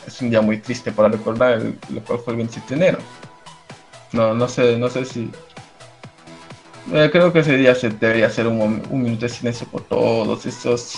es 0.06 0.22
un 0.22 0.30
día 0.30 0.40
muy 0.40 0.58
triste 0.58 0.90
para 0.90 1.08
recordar 1.08 1.54
el, 1.54 1.78
lo 1.90 2.02
cual 2.04 2.20
fue 2.20 2.32
el 2.32 2.36
27 2.38 2.74
de 2.74 2.80
enero. 2.80 2.98
No, 4.12 4.32
no 4.32 4.48
sé, 4.48 4.78
no 4.78 4.88
sé 4.88 5.04
si 5.04 5.30
eh, 6.94 7.10
creo 7.12 7.32
que 7.32 7.40
ese 7.40 7.56
día 7.58 7.74
se 7.74 7.90
debería 7.90 8.28
hacer 8.28 8.46
un 8.46 8.82
minuto 8.90 9.26
de 9.26 9.28
silencio 9.28 9.66
por 9.66 9.82
todos 9.82 10.46
esos 10.46 10.94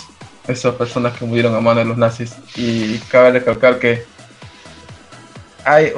esas 0.47 0.75
personas 0.75 1.17
que 1.17 1.25
murieron 1.25 1.55
a 1.55 1.61
mano 1.61 1.79
de 1.79 1.85
los 1.85 1.97
nazis 1.97 2.35
y 2.55 2.97
cabe 3.09 3.31
recalcar 3.31 3.79
que 3.79 4.03
hay, 5.65 5.91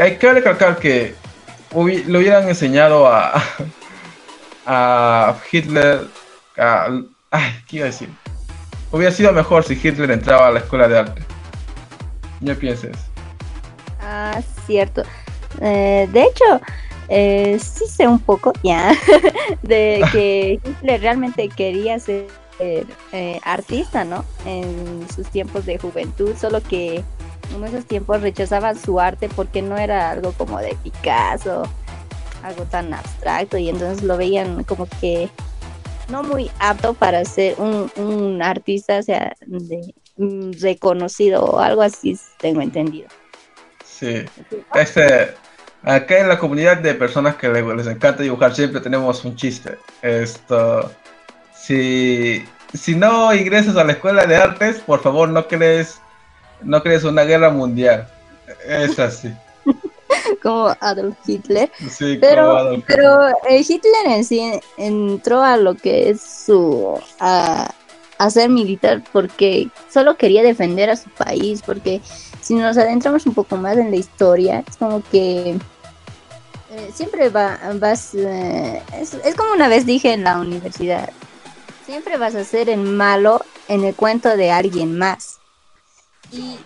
hay 0.00 0.16
cabe 0.16 0.34
recalcar 0.34 0.76
que 0.78 1.14
hubi- 1.72 2.04
le 2.04 2.18
hubieran 2.18 2.48
enseñado 2.48 3.06
a 3.06 3.42
a 4.66 5.34
Hitler 5.50 6.06
a, 6.58 6.88
ay, 7.30 7.62
¿qué 7.68 7.76
iba 7.76 7.84
a 7.86 7.90
decir? 7.90 8.10
Hubiera 8.92 9.12
sido 9.12 9.32
mejor 9.32 9.64
si 9.64 9.74
Hitler 9.74 10.10
entraba 10.10 10.48
a 10.48 10.52
la 10.52 10.60
escuela 10.60 10.88
de 10.88 10.98
arte. 10.98 11.22
¿Qué 12.44 12.54
piensas? 12.54 12.96
Ah, 14.00 14.40
cierto. 14.66 15.02
Eh, 15.60 16.08
de 16.12 16.22
hecho, 16.22 16.60
eh, 17.08 17.58
sí 17.60 17.84
sé 17.88 18.06
un 18.06 18.18
poco 18.20 18.52
ya 18.62 18.92
de 19.62 20.04
que 20.12 20.60
Hitler 20.64 21.00
realmente 21.00 21.48
quería 21.48 21.98
ser 21.98 22.26
eh, 22.58 23.40
artista, 23.44 24.04
¿no? 24.04 24.24
En 24.44 25.06
sus 25.14 25.28
tiempos 25.28 25.66
de 25.66 25.78
juventud, 25.78 26.34
solo 26.36 26.62
que 26.62 27.02
en 27.54 27.64
esos 27.64 27.84
tiempos 27.86 28.20
rechazaba 28.22 28.74
su 28.74 28.98
arte 29.00 29.28
porque 29.28 29.62
no 29.62 29.76
era 29.76 30.10
algo 30.10 30.32
como 30.32 30.58
de 30.58 30.76
Picasso, 30.82 31.62
algo 32.42 32.64
tan 32.64 32.92
abstracto, 32.92 33.58
y 33.58 33.68
entonces 33.68 34.02
lo 34.02 34.16
veían 34.16 34.64
como 34.64 34.86
que 35.00 35.28
no 36.08 36.22
muy 36.22 36.50
apto 36.58 36.94
para 36.94 37.24
ser 37.24 37.56
un, 37.58 38.40
artista, 38.42 38.98
o 38.98 39.02
sea, 39.02 39.34
mm, 40.16 40.52
reconocido 40.60 41.44
o 41.44 41.58
algo 41.58 41.82
así, 41.82 42.18
tengo 42.38 42.60
entendido. 42.60 43.08
Sí. 43.84 44.24
Este, 44.74 45.34
acá 45.82 46.18
en 46.18 46.28
la 46.28 46.38
comunidad 46.38 46.78
de 46.78 46.94
personas 46.94 47.36
que 47.36 47.48
le- 47.48 47.74
les 47.74 47.86
encanta 47.86 48.22
dibujar 48.22 48.54
siempre 48.54 48.80
tenemos 48.80 49.24
un 49.24 49.36
chiste. 49.36 49.78
Esto, 50.02 50.90
si, 51.66 52.44
si 52.74 52.94
no 52.94 53.34
ingresas 53.34 53.76
a 53.76 53.84
la 53.84 53.92
escuela 53.92 54.24
de 54.24 54.36
artes, 54.36 54.78
por 54.78 55.02
favor 55.02 55.28
no 55.28 55.48
crees, 55.48 56.00
no 56.62 56.80
crees 56.82 57.02
una 57.02 57.24
guerra 57.24 57.50
mundial. 57.50 58.06
Es 58.64 58.98
así. 58.98 59.32
como 60.42 60.76
Adolf 60.80 61.16
Hitler. 61.26 61.70
Sí, 61.90 62.04
como 62.04 62.20
Pero, 62.20 62.56
Adolf 62.56 62.84
pero 62.86 63.28
eh, 63.48 63.64
Hitler 63.66 64.06
en 64.06 64.24
sí 64.24 64.60
entró 64.76 65.42
a 65.42 65.56
lo 65.56 65.74
que 65.74 66.10
es 66.10 66.20
su 66.22 67.00
a, 67.18 67.74
a 68.18 68.30
ser 68.30 68.48
militar 68.48 69.02
porque 69.12 69.68
solo 69.92 70.16
quería 70.16 70.44
defender 70.44 70.88
a 70.90 70.96
su 70.96 71.10
país, 71.10 71.62
porque 71.66 72.00
si 72.40 72.54
nos 72.54 72.76
adentramos 72.76 73.26
un 73.26 73.34
poco 73.34 73.56
más 73.56 73.76
en 73.76 73.90
la 73.90 73.96
historia, 73.96 74.62
es 74.68 74.76
como 74.76 75.02
que 75.10 75.58
eh, 76.70 76.90
siempre 76.94 77.28
va, 77.28 77.58
vas, 77.74 78.14
eh, 78.14 78.80
es, 79.00 79.14
es 79.14 79.34
como 79.34 79.52
una 79.52 79.66
vez 79.66 79.84
dije 79.84 80.12
en 80.12 80.22
la 80.22 80.38
universidad, 80.38 81.10
siempre 81.86 82.18
vas 82.18 82.34
a 82.34 82.44
ser 82.44 82.68
el 82.68 82.80
malo 82.80 83.40
en 83.68 83.84
el 83.84 83.94
cuento 83.94 84.36
de 84.36 84.50
alguien 84.50 84.98
más. 84.98 85.38
Y, 86.32 86.58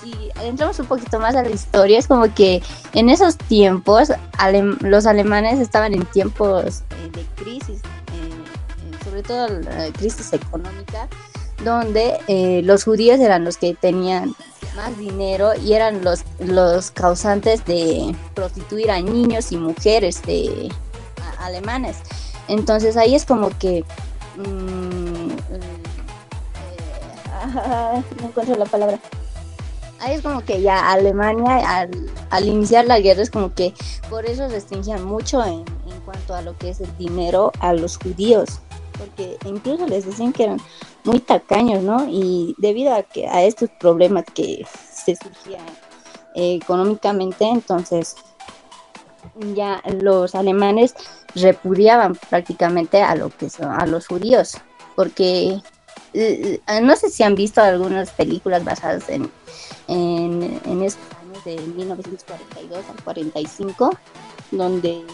si 0.00 0.30
entramos 0.40 0.78
un 0.78 0.86
poquito 0.86 1.18
más 1.18 1.34
a 1.34 1.42
la 1.42 1.50
historia, 1.50 1.98
es 1.98 2.06
como 2.06 2.32
que 2.32 2.62
en 2.94 3.10
esos 3.10 3.36
tiempos 3.36 4.12
los 4.80 5.06
alemanes 5.06 5.58
estaban 5.58 5.92
en 5.92 6.04
tiempos 6.06 6.82
eh, 6.90 7.10
de 7.12 7.24
crisis, 7.34 7.80
eh, 7.80 9.04
sobre 9.04 9.22
todo 9.22 9.48
crisis 9.98 10.32
económica, 10.32 11.08
donde 11.64 12.62
los 12.64 12.84
judíos 12.84 13.18
eran 13.18 13.44
los 13.44 13.56
que 13.56 13.74
tenían 13.74 14.34
más 14.76 14.96
dinero 14.98 15.52
y 15.54 15.74
eran 15.74 16.02
los, 16.04 16.24
los 16.38 16.92
causantes 16.92 17.64
de 17.64 18.14
prostituir 18.34 18.90
a 18.90 19.00
niños 19.00 19.52
y 19.52 19.56
mujeres 19.56 20.22
de 20.22 20.70
alemanes. 21.38 21.96
Entonces 22.48 22.96
ahí 22.96 23.14
es 23.14 23.24
como 23.24 23.50
que... 23.58 23.84
Mm, 24.36 25.30
eh, 25.30 25.82
no 28.20 28.28
encuentro 28.28 28.56
la 28.56 28.66
palabra. 28.66 28.98
Ahí 30.00 30.14
es 30.14 30.22
como 30.22 30.40
que 30.40 30.60
ya 30.60 30.90
Alemania 30.90 31.88
al, 32.30 32.44
iniciar 32.44 32.86
la 32.86 32.98
guerra 32.98 33.22
es 33.22 33.30
como 33.30 33.54
que 33.54 33.72
por 34.10 34.26
eso 34.26 34.48
restringían 34.48 35.04
mucho 35.04 35.44
en, 35.44 35.64
en 35.86 36.00
cuanto 36.04 36.34
a 36.34 36.42
lo 36.42 36.58
que 36.58 36.70
es 36.70 36.80
el 36.80 36.96
dinero 36.98 37.52
a 37.60 37.72
los 37.72 37.98
judíos 37.98 38.60
porque 38.98 39.36
incluso 39.44 39.86
les 39.86 40.06
decían 40.06 40.32
que 40.32 40.44
eran 40.44 40.60
muy 41.04 41.18
tacaños, 41.20 41.82
¿no? 41.82 42.06
Y 42.08 42.54
debido 42.58 42.94
a 42.94 43.02
que 43.02 43.26
a 43.26 43.42
estos 43.42 43.70
problemas 43.80 44.24
que 44.32 44.64
se 44.92 45.16
surgían 45.16 45.66
eh, 46.34 46.58
económicamente, 46.62 47.44
entonces 47.44 48.16
ya 49.54 49.82
los 50.00 50.34
alemanes 50.34 50.94
repudiaban 51.34 52.14
prácticamente 52.14 53.02
a 53.02 53.14
lo 53.14 53.30
que 53.30 53.50
son 53.50 53.70
a 53.70 53.86
los 53.86 54.06
judíos, 54.06 54.58
porque 54.96 55.60
eh, 56.14 56.60
eh, 56.66 56.80
no 56.82 56.96
sé 56.96 57.10
si 57.10 57.22
han 57.22 57.34
visto 57.34 57.62
algunas 57.62 58.10
películas 58.10 58.64
basadas 58.64 59.08
en, 59.08 59.30
en, 59.88 60.60
en 60.64 60.82
esos 60.82 61.00
años 61.22 61.44
de 61.44 61.56
1942 61.56 62.84
al 62.88 63.04
45, 63.04 63.90
donde 64.50 65.04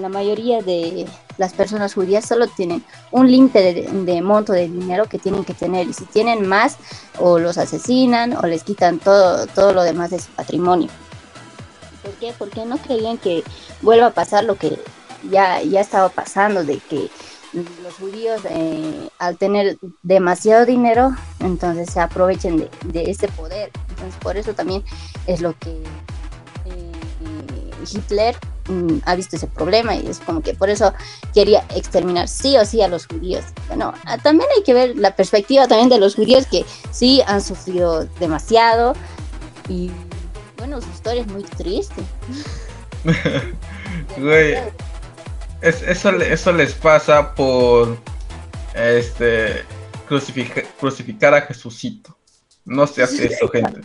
la 0.00 0.08
mayoría 0.08 0.62
de 0.62 1.06
las 1.38 1.52
personas 1.52 1.94
judías 1.94 2.26
solo 2.26 2.46
tienen 2.46 2.84
un 3.10 3.30
límite 3.30 3.86
de, 3.90 4.22
monto 4.22 4.52
de 4.52 4.68
dinero 4.68 5.06
que 5.06 5.18
tienen 5.18 5.44
que 5.44 5.54
tener 5.54 5.88
y 5.88 5.92
si 5.92 6.04
tienen 6.04 6.46
más 6.46 6.76
o 7.18 7.38
los 7.38 7.58
asesinan 7.58 8.36
o 8.36 8.46
les 8.46 8.64
quitan 8.64 8.98
todo, 8.98 9.46
todo 9.48 9.72
lo 9.72 9.82
demás 9.82 10.10
de 10.10 10.18
su 10.18 10.30
patrimonio. 10.32 10.88
¿Por 12.06 12.14
qué? 12.14 12.32
Porque 12.38 12.64
no 12.64 12.78
creían 12.78 13.18
que 13.18 13.42
vuelva 13.82 14.06
a 14.06 14.14
pasar 14.14 14.44
lo 14.44 14.54
que 14.54 14.78
ya, 15.30 15.62
ya 15.62 15.80
estaba 15.80 16.08
pasando, 16.08 16.64
de 16.64 16.78
que 16.78 17.10
los 17.82 17.94
judíos 17.94 18.40
eh, 18.48 19.08
al 19.18 19.36
tener 19.38 19.78
demasiado 20.02 20.66
dinero, 20.66 21.14
entonces 21.40 21.90
se 21.92 22.00
aprovechen 22.00 22.58
de, 22.58 22.70
de, 22.84 23.10
ese 23.10 23.28
poder. 23.28 23.70
Entonces 23.90 24.14
por 24.20 24.36
eso 24.36 24.54
también 24.54 24.84
es 25.26 25.40
lo 25.40 25.54
que 25.58 25.82
eh, 26.66 26.92
Hitler 27.90 28.36
Mm, 28.68 28.98
ha 29.04 29.14
visto 29.14 29.36
ese 29.36 29.46
problema 29.46 29.94
y 29.94 30.06
es 30.08 30.18
como 30.18 30.40
que 30.40 30.52
por 30.52 30.70
eso 30.70 30.92
quería 31.32 31.64
exterminar 31.74 32.26
sí 32.26 32.56
o 32.56 32.64
sí 32.64 32.82
a 32.82 32.88
los 32.88 33.06
judíos. 33.06 33.44
Bueno, 33.68 33.92
ah, 34.04 34.18
también 34.18 34.48
hay 34.56 34.62
que 34.64 34.74
ver 34.74 34.96
la 34.96 35.14
perspectiva 35.14 35.68
también 35.68 35.88
de 35.88 35.98
los 35.98 36.16
judíos 36.16 36.46
que 36.46 36.64
sí 36.90 37.22
han 37.26 37.40
sufrido 37.40 38.06
demasiado 38.18 38.94
y 39.68 39.90
bueno, 40.58 40.80
su 40.80 40.90
historia 40.90 41.22
es 41.22 41.28
muy 41.28 41.42
triste. 41.42 42.02
Güey, 44.18 44.56
eso, 45.62 46.10
eso 46.10 46.52
les 46.52 46.74
pasa 46.74 47.34
por 47.34 47.98
este 48.74 49.64
crucificar 50.06 51.34
a 51.34 51.42
Jesucito. 51.42 52.16
No 52.64 52.86
se 52.86 53.02
hace 53.02 53.26
eso, 53.32 53.48
gente. 53.48 53.80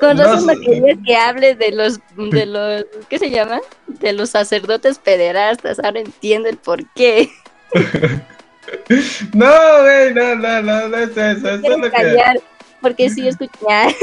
Con 0.00 0.18
razón 0.18 0.46
no, 0.46 0.60
querías 0.60 0.98
que 1.04 1.16
hables 1.16 1.58
de 1.58 1.72
los, 1.72 2.00
de 2.16 2.46
los, 2.46 2.84
¿qué 3.08 3.18
se 3.18 3.30
llama? 3.30 3.60
De 3.86 4.12
los 4.12 4.30
sacerdotes 4.30 4.98
pederastas. 4.98 5.78
Ahora 5.78 6.00
entiendo 6.00 6.48
el 6.48 6.56
por 6.56 6.86
qué. 6.94 7.30
no, 9.34 9.82
güey, 9.82 10.14
no, 10.14 10.34
no, 10.36 10.62
no, 10.62 10.88
no 10.88 10.96
es 10.96 11.16
eso. 11.16 11.48
es 11.50 11.60
lo 11.60 11.90
que... 11.90 12.42
Porque 12.80 13.10
sí, 13.10 13.28
escuché. 13.28 13.96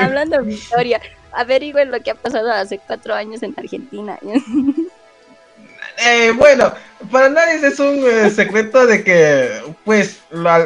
Hablando 0.00 0.42
de 0.42 0.52
historia, 0.52 1.00
averigüen 1.38 1.90
lo 1.90 2.00
que 2.00 2.10
ha 2.10 2.14
pasado 2.14 2.50
hace 2.50 2.80
cuatro 2.84 3.14
años 3.14 3.42
en 3.42 3.54
Argentina. 3.56 4.18
Eh, 6.06 6.32
bueno, 6.36 6.72
para 7.10 7.28
nadie 7.28 7.54
es 7.54 7.80
un 7.80 8.04
eh, 8.06 8.30
secreto 8.30 8.86
de 8.86 9.02
que, 9.02 9.50
pues, 9.84 10.20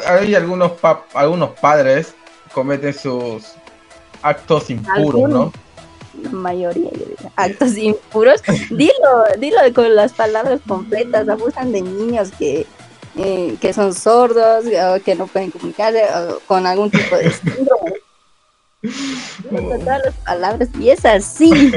hay 0.07 0.35
algunos, 0.35 0.73
algunos 1.15 1.59
padres 1.59 2.15
cometen 2.53 2.93
sus 2.93 3.55
actos 4.21 4.69
impuros, 4.69 5.31
¿no? 5.31 5.53
La 6.23 6.31
mayoría, 6.33 6.91
actos 7.37 7.79
impuros. 7.79 8.43
dilo, 8.69 9.25
dilo 9.39 9.57
con 9.75 9.97
las 9.97 10.13
palabras 10.13 10.61
completas. 10.69 11.27
Abusan 11.27 11.73
de 11.73 11.81
niños 11.81 12.31
que, 12.39 12.67
eh, 13.17 13.57
que 13.59 13.73
son 13.73 13.95
sordos, 13.95 14.67
o 14.67 15.03
que 15.03 15.15
no 15.15 15.29
pueden 15.29 15.51
comunicarse, 15.51 16.05
con 16.47 16.67
algún 16.67 16.91
tipo 16.91 17.17
de 17.17 17.31
síndrome. 17.31 18.03
Todas 19.51 20.05
las 20.05 20.15
palabras 20.25 20.69
y 20.79 20.91
es 20.91 21.05
así. 21.05 21.73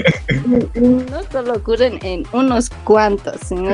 No 0.76 1.22
solo 1.32 1.54
ocurren 1.54 2.00
en 2.02 2.26
unos 2.32 2.70
cuantos, 2.84 3.38
sino 3.46 3.72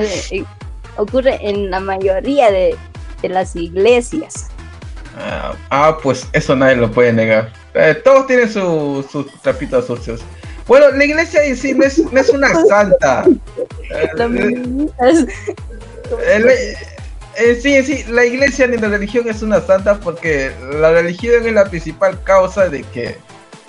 ocurre 0.97 1.39
en 1.41 1.71
la 1.71 1.79
mayoría 1.79 2.51
de, 2.51 2.75
de 3.21 3.29
las 3.29 3.55
iglesias. 3.55 4.49
Ah, 5.17 5.53
ah, 5.69 5.97
pues 6.01 6.27
eso 6.33 6.55
nadie 6.55 6.75
lo 6.75 6.91
puede 6.91 7.13
negar. 7.13 7.51
Eh, 7.73 7.95
todos 8.03 8.27
tienen 8.27 8.51
sus 8.51 9.05
su 9.07 9.25
trapitos 9.41 9.87
sucios. 9.87 10.21
Bueno, 10.67 10.89
la 10.91 11.03
iglesia 11.03 11.43
en 11.43 11.57
sí 11.57 11.73
no 11.73 11.83
es, 11.83 11.97
no 12.11 12.19
es 12.19 12.29
una 12.29 12.53
santa. 12.67 13.25
Eh, 13.89 14.09
eh, 16.19 16.75
sí, 17.35 17.83
sí, 17.83 18.03
la 18.09 18.25
iglesia 18.25 18.67
ni 18.67 18.77
la 18.77 18.89
religión 18.89 19.27
es 19.27 19.41
una 19.41 19.61
santa 19.61 19.99
porque 19.99 20.51
la 20.79 20.91
religión 20.91 21.45
es 21.45 21.53
la 21.53 21.65
principal 21.65 22.21
causa 22.23 22.69
de 22.69 22.83
que 22.83 23.17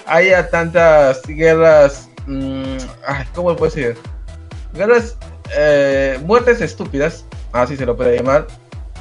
haya 0.07 0.49
tantas 0.51 1.23
guerras. 1.27 2.09
Mmm, 2.27 2.77
¿Cómo 3.35 3.57
puedo 3.57 3.75
decir? 3.75 3.97
Guerras, 4.75 5.17
muertes 6.25 6.61
estúpidas, 6.61 7.25
así 7.53 7.77
se 7.77 7.87
lo 7.87 7.97
puede 7.97 8.17
llamar. 8.17 8.47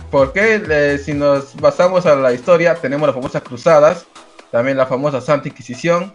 Porque 0.10 1.00
si 1.04 1.14
nos 1.14 1.56
basamos 1.56 2.06
a 2.06 2.16
la 2.16 2.34
historia, 2.34 2.76
tenemos 2.76 3.08
las 3.08 3.16
famosas 3.16 3.42
cruzadas, 3.44 4.06
también 4.52 4.76
la 4.76 4.86
famosa 4.86 5.22
Santa 5.22 5.48
Inquisición, 5.48 6.14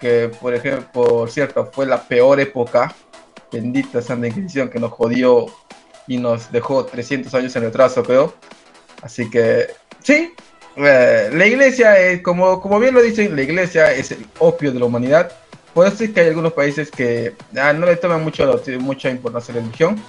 que 0.00 0.30
por 0.40 0.54
ejemplo, 0.54 0.90
por 0.92 1.30
cierto, 1.30 1.70
fue 1.72 1.86
la 1.86 2.02
peor 2.02 2.40
época, 2.40 2.92
bendita 3.52 4.02
Santa 4.02 4.26
Inquisición, 4.26 4.68
que 4.68 4.80
nos 4.80 4.90
jodió 4.90 5.46
y 6.10 6.18
nos 6.18 6.50
dejó 6.50 6.84
300 6.86 7.32
años 7.34 7.54
en 7.54 7.62
retraso, 7.62 8.02
creo. 8.02 8.34
Así 9.00 9.30
que, 9.30 9.68
sí, 10.02 10.34
eh, 10.74 11.30
la 11.32 11.46
iglesia, 11.46 11.96
es, 12.00 12.20
como, 12.20 12.60
como 12.60 12.80
bien 12.80 12.94
lo 12.94 13.00
dicen, 13.00 13.36
la 13.36 13.42
iglesia 13.42 13.92
es 13.92 14.10
el 14.10 14.26
opio 14.40 14.72
de 14.72 14.80
la 14.80 14.86
humanidad. 14.86 15.30
Por 15.72 15.86
eso 15.86 16.02
es 16.02 16.10
que 16.10 16.22
hay 16.22 16.26
algunos 16.26 16.52
países 16.52 16.90
que 16.90 17.36
ah, 17.56 17.72
no 17.72 17.86
le 17.86 17.94
toman 17.94 18.24
mucho, 18.24 18.60
mucha 18.80 19.08
importancia 19.08 19.54
a 19.54 19.58
la 19.58 19.62
religión 19.62 20.02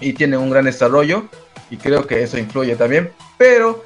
y 0.00 0.14
tienen 0.14 0.40
un 0.40 0.48
gran 0.48 0.64
desarrollo 0.64 1.28
y 1.70 1.76
creo 1.76 2.06
que 2.06 2.22
eso 2.22 2.38
influye 2.38 2.74
también. 2.74 3.12
Pero 3.36 3.84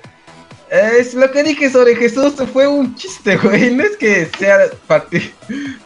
es 0.70 1.12
lo 1.14 1.28
que 1.32 1.42
dije 1.42 1.68
sobre 1.70 1.96
Jesús 1.96 2.34
fue 2.52 2.68
un 2.68 2.94
chiste, 2.94 3.36
güey. 3.36 3.74
No 3.74 3.82
es 3.82 3.96
que 3.96 4.26
sea 4.38 4.58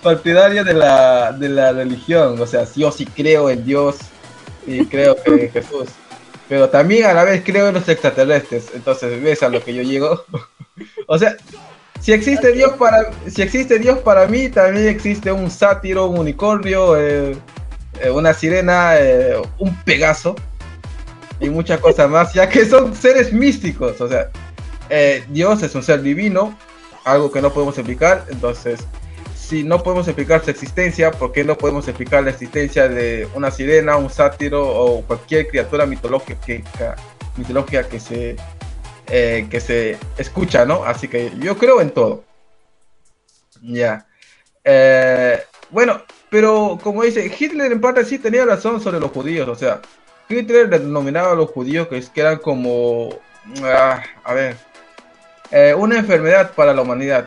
partidario 0.03 0.65
de 0.65 0.75
la, 0.75 1.33
de 1.33 1.49
la 1.49 1.73
religión. 1.73 2.39
O 2.39 2.47
sea, 2.47 2.67
yo 2.77 2.93
sí 2.93 3.07
creo 3.07 3.49
en 3.49 3.65
Dios 3.65 3.97
y 4.71 4.87
creo 4.87 5.17
en 5.27 5.51
Jesús. 5.51 5.89
Pero 6.49 6.69
también 6.69 7.07
a 7.07 7.15
la 7.15 7.25
vez 7.25 7.43
creo 7.45 7.69
en 7.69 7.75
los 7.75 7.89
extraterrestres. 7.89 8.67
Entonces, 8.75 9.23
ves 9.23 9.43
a 9.43 9.49
lo 9.49 9.63
que 9.63 9.75
yo 9.75 9.83
llego. 9.83 10.25
o 11.07 11.19
sea, 11.19 11.37
si 12.01 12.13
existe 12.13 12.53
Dios 12.53 12.73
para 12.79 13.11
si 13.29 13.43
existe 13.43 13.79
Dios 13.79 13.99
para 13.99 14.27
mí, 14.27 14.49
también 14.49 14.89
existe 14.89 15.31
un 15.31 15.51
sátiro, 15.51 16.07
un 16.07 16.19
unicornio, 16.19 16.97
eh, 16.97 17.37
eh, 18.01 18.11
una 18.11 18.33
sirena, 18.33 18.99
eh, 18.99 19.41
un 19.59 19.77
pegaso 19.85 20.35
y 21.41 21.51
muchas 21.51 21.79
cosas 21.81 22.09
más, 22.09 22.33
ya 22.33 22.49
que 22.49 22.65
son 22.65 22.95
seres 22.95 23.33
místicos. 23.33 24.01
O 24.01 24.09
sea, 24.09 24.31
Dios 25.29 25.63
es 25.63 25.75
un 25.75 25.83
ser 25.83 26.03
divino, 26.03 26.59
algo 27.05 27.31
que 27.31 27.41
no 27.41 27.53
podemos 27.53 27.77
explicar, 27.79 28.27
entonces 28.31 28.81
si 29.51 29.65
no 29.65 29.83
podemos 29.83 30.07
explicar 30.07 30.45
su 30.45 30.51
existencia, 30.53 31.11
¿por 31.11 31.33
qué 31.33 31.43
no 31.43 31.59
podemos 31.59 31.89
explicar 31.89 32.23
la 32.23 32.31
existencia 32.31 32.89
de 32.89 33.29
una 33.35 33.51
sirena, 33.51 33.97
un 33.97 34.09
sátiro 34.09 34.65
o 34.65 35.03
cualquier 35.03 35.49
criatura 35.49 35.87
mitológica, 35.87 36.95
mitológica 37.37 37.89
que 37.89 37.99
se 37.99 38.37
eh, 39.09 39.49
que 39.51 39.61
se 39.61 39.99
escucha, 40.19 40.65
¿no? 40.65 40.85
Así 40.85 41.09
que 41.09 41.33
yo 41.41 41.59
creo 41.59 41.81
en 41.81 41.91
todo. 41.91 42.23
Ya. 43.61 44.07
Eh, 44.63 45.43
bueno, 45.71 46.01
pero 46.31 46.79
como 46.81 47.03
dice, 47.03 47.29
Hitler 47.37 47.73
en 47.73 47.81
parte 47.81 48.05
sí 48.05 48.21
tenía 48.21 48.45
razón 48.45 48.81
sobre 48.81 49.01
los 49.01 49.11
judíos, 49.11 49.49
o 49.49 49.57
sea, 49.57 49.83
Hitler 50.29 50.69
denominaba 50.69 51.33
a 51.33 51.35
los 51.35 51.51
judíos 51.51 51.89
que, 51.89 52.01
que 52.01 52.21
eran 52.21 52.39
como, 52.39 53.19
ah, 53.65 54.01
a 54.23 54.33
ver, 54.33 54.57
eh, 55.51 55.75
una 55.77 55.99
enfermedad 55.99 56.53
para 56.55 56.73
la 56.73 56.83
humanidad. 56.83 57.27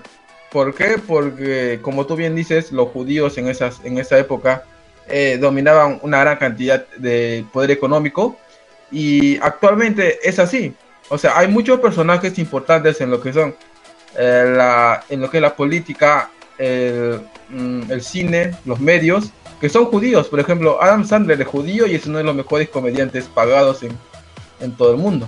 ¿Por 0.54 0.76
qué? 0.76 1.02
Porque, 1.06 1.80
como 1.82 2.06
tú 2.06 2.16
bien 2.16 2.36
dices, 2.36 2.72
los 2.72 2.90
judíos 2.90 3.40
en, 3.40 3.48
esas, 3.48 3.84
en 3.84 3.98
esa 3.98 4.20
época 4.20 4.64
eh, 5.10 5.40
dominaban 5.42 6.00
una 6.04 6.20
gran 6.20 6.38
cantidad 6.38 6.86
de 6.96 7.44
poder 7.52 7.72
económico 7.72 8.38
y 8.92 9.40
actualmente 9.40 10.20
es 10.22 10.38
así. 10.38 10.76
O 11.10 11.18
sea, 11.18 11.40
hay 11.40 11.48
muchos 11.48 11.80
personajes 11.80 12.38
importantes 12.38 13.02
en 13.02 13.10
lo 13.10 13.20
que 13.20 13.34
son 13.34 13.56
eh, 14.16 14.54
la, 14.56 15.04
en 15.10 15.22
lo 15.22 15.30
que 15.32 15.38
es 15.38 15.42
la 15.42 15.56
política, 15.56 16.30
el, 16.60 17.22
mm, 17.50 17.92
el, 17.92 18.04
cine, 18.04 18.56
los 18.64 18.80
medios, 18.80 19.32
que 19.60 19.70
son 19.70 19.86
judíos. 19.86 20.28
Por 20.28 20.40
ejemplo, 20.40 20.80
Adam 20.80 21.04
Sandler 21.04 21.42
es 21.42 21.48
judío 21.48 21.88
y 21.88 21.96
es 21.96 22.06
uno 22.06 22.20
de 22.20 22.26
los 22.26 22.36
mejores 22.36 22.70
comediantes 22.70 23.26
pagados 23.26 23.82
en, 23.82 23.98
en 24.60 24.72
todo 24.74 24.92
el 24.92 24.98
mundo. 24.98 25.28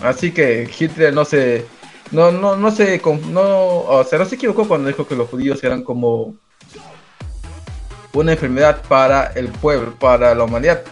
Así 0.00 0.32
que 0.32 0.70
Hitler 0.78 1.12
no 1.12 1.26
se, 1.26 1.66
no, 2.10 2.30
no, 2.32 2.56
no 2.56 2.70
se, 2.70 3.00
no, 3.30 3.78
o 3.80 4.04
sea, 4.04 4.18
no 4.18 4.24
se 4.24 4.36
equivocó 4.36 4.66
cuando 4.66 4.88
dijo 4.88 5.06
que 5.06 5.16
los 5.16 5.28
judíos 5.28 5.62
eran 5.62 5.82
como 5.82 6.34
una 8.12 8.32
enfermedad 8.32 8.82
para 8.88 9.26
el 9.34 9.48
pueblo, 9.48 9.94
para 9.98 10.34
la 10.34 10.44
humanidad. 10.44 10.82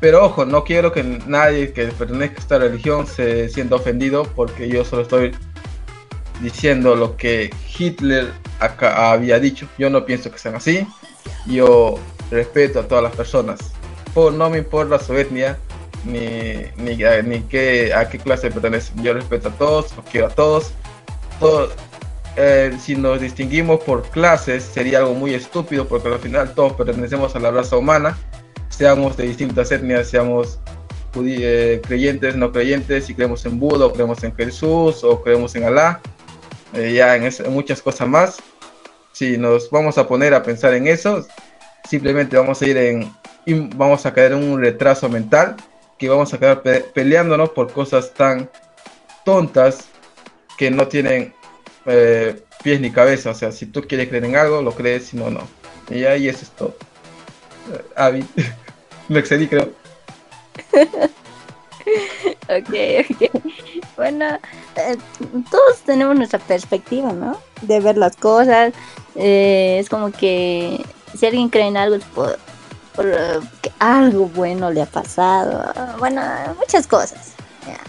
Pero 0.00 0.24
ojo, 0.24 0.46
no 0.46 0.64
quiero 0.64 0.92
que 0.92 1.02
nadie 1.02 1.72
que 1.72 1.86
pertenezca 1.88 2.36
a 2.36 2.40
esta 2.40 2.58
religión 2.58 3.06
se 3.06 3.48
sienta 3.50 3.76
ofendido 3.76 4.24
porque 4.34 4.68
yo 4.68 4.84
solo 4.84 5.02
estoy 5.02 5.32
diciendo 6.40 6.96
lo 6.96 7.16
que 7.16 7.50
Hitler 7.78 8.32
había 8.58 9.38
dicho. 9.38 9.68
Yo 9.76 9.90
no 9.90 10.06
pienso 10.06 10.30
que 10.30 10.38
sean 10.38 10.54
así. 10.54 10.86
Yo 11.46 11.98
respeto 12.30 12.80
a 12.80 12.88
todas 12.88 13.04
las 13.04 13.14
personas. 13.14 13.60
no 14.14 14.50
me 14.50 14.58
importa 14.58 14.98
su 14.98 15.14
etnia 15.16 15.58
ni, 16.04 16.66
ni, 16.76 16.96
ni 17.24 17.40
qué, 17.42 17.92
a 17.94 18.08
qué 18.08 18.18
clase 18.18 18.50
pertenecen. 18.50 19.02
Yo 19.02 19.14
respeto 19.14 19.48
a 19.48 19.52
todos, 19.52 19.92
quiero 20.10 20.26
a 20.26 20.30
todos. 20.30 20.72
todos 21.38 21.72
eh, 22.36 22.76
si 22.80 22.94
nos 22.94 23.20
distinguimos 23.20 23.80
por 23.80 24.08
clases 24.08 24.62
sería 24.62 24.98
algo 24.98 25.14
muy 25.14 25.34
estúpido 25.34 25.86
porque 25.86 26.08
al 26.08 26.20
final 26.20 26.54
todos 26.54 26.74
pertenecemos 26.74 27.34
a 27.34 27.40
la 27.40 27.50
raza 27.50 27.76
humana, 27.76 28.16
seamos 28.68 29.16
de 29.16 29.26
distintas 29.26 29.72
etnias, 29.72 30.08
seamos 30.08 30.60
eh, 31.16 31.82
creyentes, 31.84 32.36
no 32.36 32.52
creyentes, 32.52 33.06
si 33.06 33.14
creemos 33.14 33.44
en 33.46 33.58
Buda 33.58 33.86
o 33.86 33.92
creemos 33.92 34.22
en 34.22 34.34
Jesús 34.34 35.02
o 35.02 35.22
creemos 35.22 35.54
en 35.56 35.64
Alá, 35.64 36.00
eh, 36.72 36.94
ya 36.94 37.16
en, 37.16 37.30
muchas 37.50 37.82
cosas 37.82 38.08
más. 38.08 38.38
Si 39.12 39.36
nos 39.36 39.68
vamos 39.70 39.98
a 39.98 40.06
poner 40.06 40.32
a 40.32 40.42
pensar 40.42 40.72
en 40.74 40.86
eso, 40.86 41.26
simplemente 41.88 42.36
vamos 42.36 42.62
a 42.62 42.66
ir 42.66 42.76
en, 42.76 43.12
vamos 43.76 44.06
a 44.06 44.14
caer 44.14 44.32
en 44.32 44.52
un 44.52 44.60
retraso 44.60 45.08
mental 45.08 45.56
que 46.00 46.08
vamos 46.08 46.32
a 46.32 46.38
quedar 46.38 46.62
peleándonos 46.62 47.50
por 47.50 47.70
cosas 47.70 48.14
tan 48.14 48.48
tontas 49.22 49.84
que 50.56 50.70
no 50.70 50.88
tienen 50.88 51.34
eh, 51.84 52.42
pies 52.64 52.80
ni 52.80 52.90
cabeza. 52.90 53.30
O 53.30 53.34
sea, 53.34 53.52
si 53.52 53.66
tú 53.66 53.82
quieres 53.82 54.08
creer 54.08 54.24
en 54.24 54.34
algo, 54.34 54.62
lo 54.62 54.72
crees, 54.72 55.08
si 55.08 55.18
no, 55.18 55.30
no. 55.30 55.46
Y 55.90 56.04
ahí 56.04 56.26
eso 56.26 56.40
es 56.42 56.50
todo. 56.52 56.74
Eh, 57.70 57.84
Avi, 57.96 58.24
lo 59.10 59.18
excedí, 59.20 59.46
creo. 59.46 59.72
ok, 62.48 62.74
ok. 63.10 63.30
Bueno, 63.94 64.38
eh, 64.76 64.96
todos 65.50 65.80
tenemos 65.84 66.16
nuestra 66.16 66.38
perspectiva, 66.38 67.12
¿no? 67.12 67.38
De 67.60 67.78
ver 67.80 67.98
las 67.98 68.16
cosas. 68.16 68.72
es 69.14 69.86
como 69.90 70.12
que 70.12 70.82
si 71.14 71.26
alguien 71.26 71.50
cree 71.50 71.66
en 71.66 71.76
algo 71.76 71.98
algo 73.78 74.26
bueno 74.26 74.70
le 74.70 74.82
ha 74.82 74.86
pasado. 74.86 75.72
Bueno, 75.98 76.22
muchas 76.58 76.86
cosas. 76.86 77.32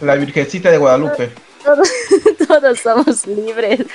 La 0.01 0.15
Virgencita 0.15 0.69
de 0.69 0.77
Guadalupe 0.77 1.31
todos, 2.47 2.79
somos 2.79 3.27
libres, 3.27 3.85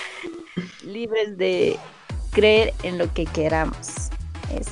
libres 0.85 1.37
de 1.37 1.79
creer 2.33 2.73
en 2.83 2.99
lo 2.99 3.13
que 3.13 3.27
queramos. 3.27 4.11
Eso 4.51 4.71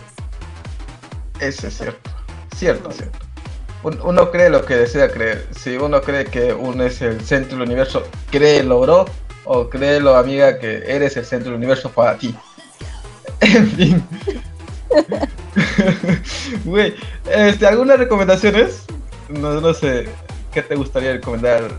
es, 1.39 1.43
Eso 1.43 1.67
es 1.67 1.75
cierto, 1.77 2.11
cierto, 2.57 2.91
cierto. 2.93 3.19
Uno 3.83 4.31
cree 4.31 4.49
lo 4.49 4.65
que 4.65 4.77
desea 4.77 5.11
creer. 5.11 5.47
Si 5.55 5.77
uno 5.77 6.01
cree 6.01 6.25
que 6.25 6.55
uno 6.55 6.85
es 6.85 7.03
el 7.03 7.21
centro 7.21 7.59
del 7.59 7.67
universo, 7.67 8.03
créelo, 8.31 8.81
bro. 8.81 9.05
O 9.45 9.69
créelo, 9.69 10.17
amiga, 10.17 10.59
que 10.59 10.85
eres 10.87 11.19
el 11.19 11.27
centro 11.27 11.51
del 11.51 11.59
universo 11.59 11.91
para 11.91 12.17
ti. 12.17 12.35
En 13.41 13.71
fin. 13.73 14.03
Güey, 16.65 16.95
este, 17.31 17.67
¿algunas 17.67 17.99
recomendaciones? 17.99 18.85
No, 19.29 19.61
no 19.61 19.75
sé, 19.75 20.09
¿qué 20.53 20.63
te 20.63 20.75
gustaría 20.75 21.13
recomendar 21.13 21.71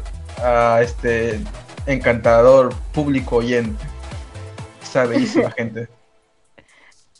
a 0.41 0.81
este 0.81 1.39
encantador 1.85 2.73
público 2.93 3.37
oyente. 3.37 3.83
Esa 4.81 5.05
bellísima 5.05 5.51
gente. 5.57 5.87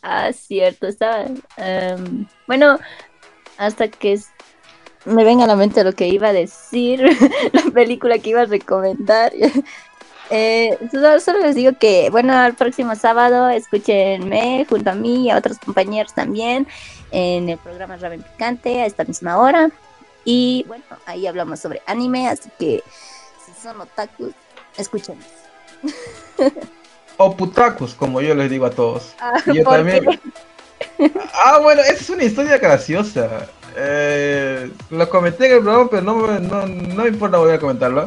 Ah, 0.02 0.32
cierto, 0.34 0.88
está. 0.88 1.26
Em, 1.58 2.28
bueno, 2.48 2.80
hasta 3.58 3.88
que 3.88 4.20
me 5.06 5.24
venga 5.24 5.46
a 5.46 5.48
la 5.48 5.56
mente 5.56 5.84
lo 5.84 5.94
que 5.94 6.08
iba 6.08 6.30
a 6.30 6.34
decir, 6.34 7.02
la 7.54 7.72
película 7.72 8.20
que 8.20 8.32
iba 8.32 8.42
a 8.42 8.46
recomendar. 8.46 9.32
Eh, 10.30 10.78
solo, 10.92 11.40
les 11.40 11.56
digo 11.56 11.74
que, 11.80 12.10
bueno, 12.10 12.46
el 12.46 12.54
próximo 12.56 12.96
sábado 12.96 13.50
escúchenme 13.50 14.66
junto 14.68 14.90
a 14.90 14.96
mí 14.96 15.26
y 15.26 15.30
a 15.30 15.38
otros 15.38 15.60
compañeros 15.60 16.14
también 16.14 16.68
en 17.12 17.50
el 17.50 17.58
programa 17.58 17.98
Raven 17.98 18.24
Picante 18.24 18.82
a 18.82 18.86
esta 18.86 19.04
misma 19.04 19.38
hora. 19.38 19.70
Y 20.24 20.66
bueno, 20.68 20.84
ahí 21.06 21.28
hablamos 21.28 21.60
sobre 21.60 21.82
anime, 21.86 22.28
así 22.28 22.50
que 22.58 22.84
si 23.46 23.52
son 23.62 23.80
otakus, 23.82 24.34
escúchenos. 24.78 25.26
O 27.18 27.34
putakus, 27.34 27.94
como 27.94 28.20
yo 28.20 28.36
les 28.36 28.50
digo 28.50 28.66
a 28.66 28.72
todos. 28.72 29.16
Ah, 29.20 29.42
yo 29.46 29.64
también. 29.64 30.06
Ah, 31.34 31.60
bueno, 31.62 31.82
esa 31.82 31.94
es 31.94 32.10
una 32.10 32.24
historia 32.24 32.58
graciosa. 32.58 33.48
Eh, 33.76 34.70
lo 34.90 35.10
comenté 35.10 35.48
en 35.48 35.54
el 35.54 35.62
programa, 35.62 35.90
pero 35.90 36.02
no, 36.02 36.40
no, 36.40 36.66
no 36.66 37.04
me 37.04 37.10
importa, 37.10 37.38
voy 37.38 37.54
a 37.54 37.60
comentarlo. 37.60 38.06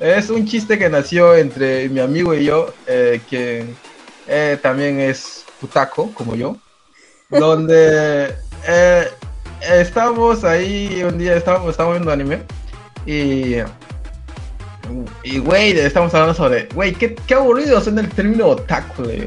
Es 0.00 0.30
un 0.30 0.46
chiste 0.46 0.78
que 0.78 0.88
nació 0.88 1.34
entre 1.34 1.88
mi 1.88 1.98
amigo 1.98 2.32
y 2.32 2.44
yo, 2.44 2.72
eh, 2.86 3.20
quien 3.28 3.76
eh, 4.28 4.56
también 4.62 5.00
es 5.00 5.44
putaco, 5.60 6.12
como 6.14 6.36
yo, 6.36 6.56
donde 7.28 8.32
eh, 8.68 9.08
estábamos 9.60 10.44
ahí 10.44 11.02
un 11.02 11.18
día, 11.18 11.34
estábamos, 11.36 11.70
estábamos 11.70 11.96
viendo 11.96 12.12
anime 12.12 12.42
y. 13.06 13.56
Y, 15.22 15.38
güey, 15.40 15.78
estamos 15.78 16.14
hablando 16.14 16.32
sobre, 16.32 16.66
güey, 16.74 16.94
qué, 16.94 17.14
qué 17.14 17.34
aburrido 17.34 17.78
suena 17.78 18.00
el 18.00 18.08
término 18.08 18.46
otaku, 18.46 19.02
güey. 19.02 19.26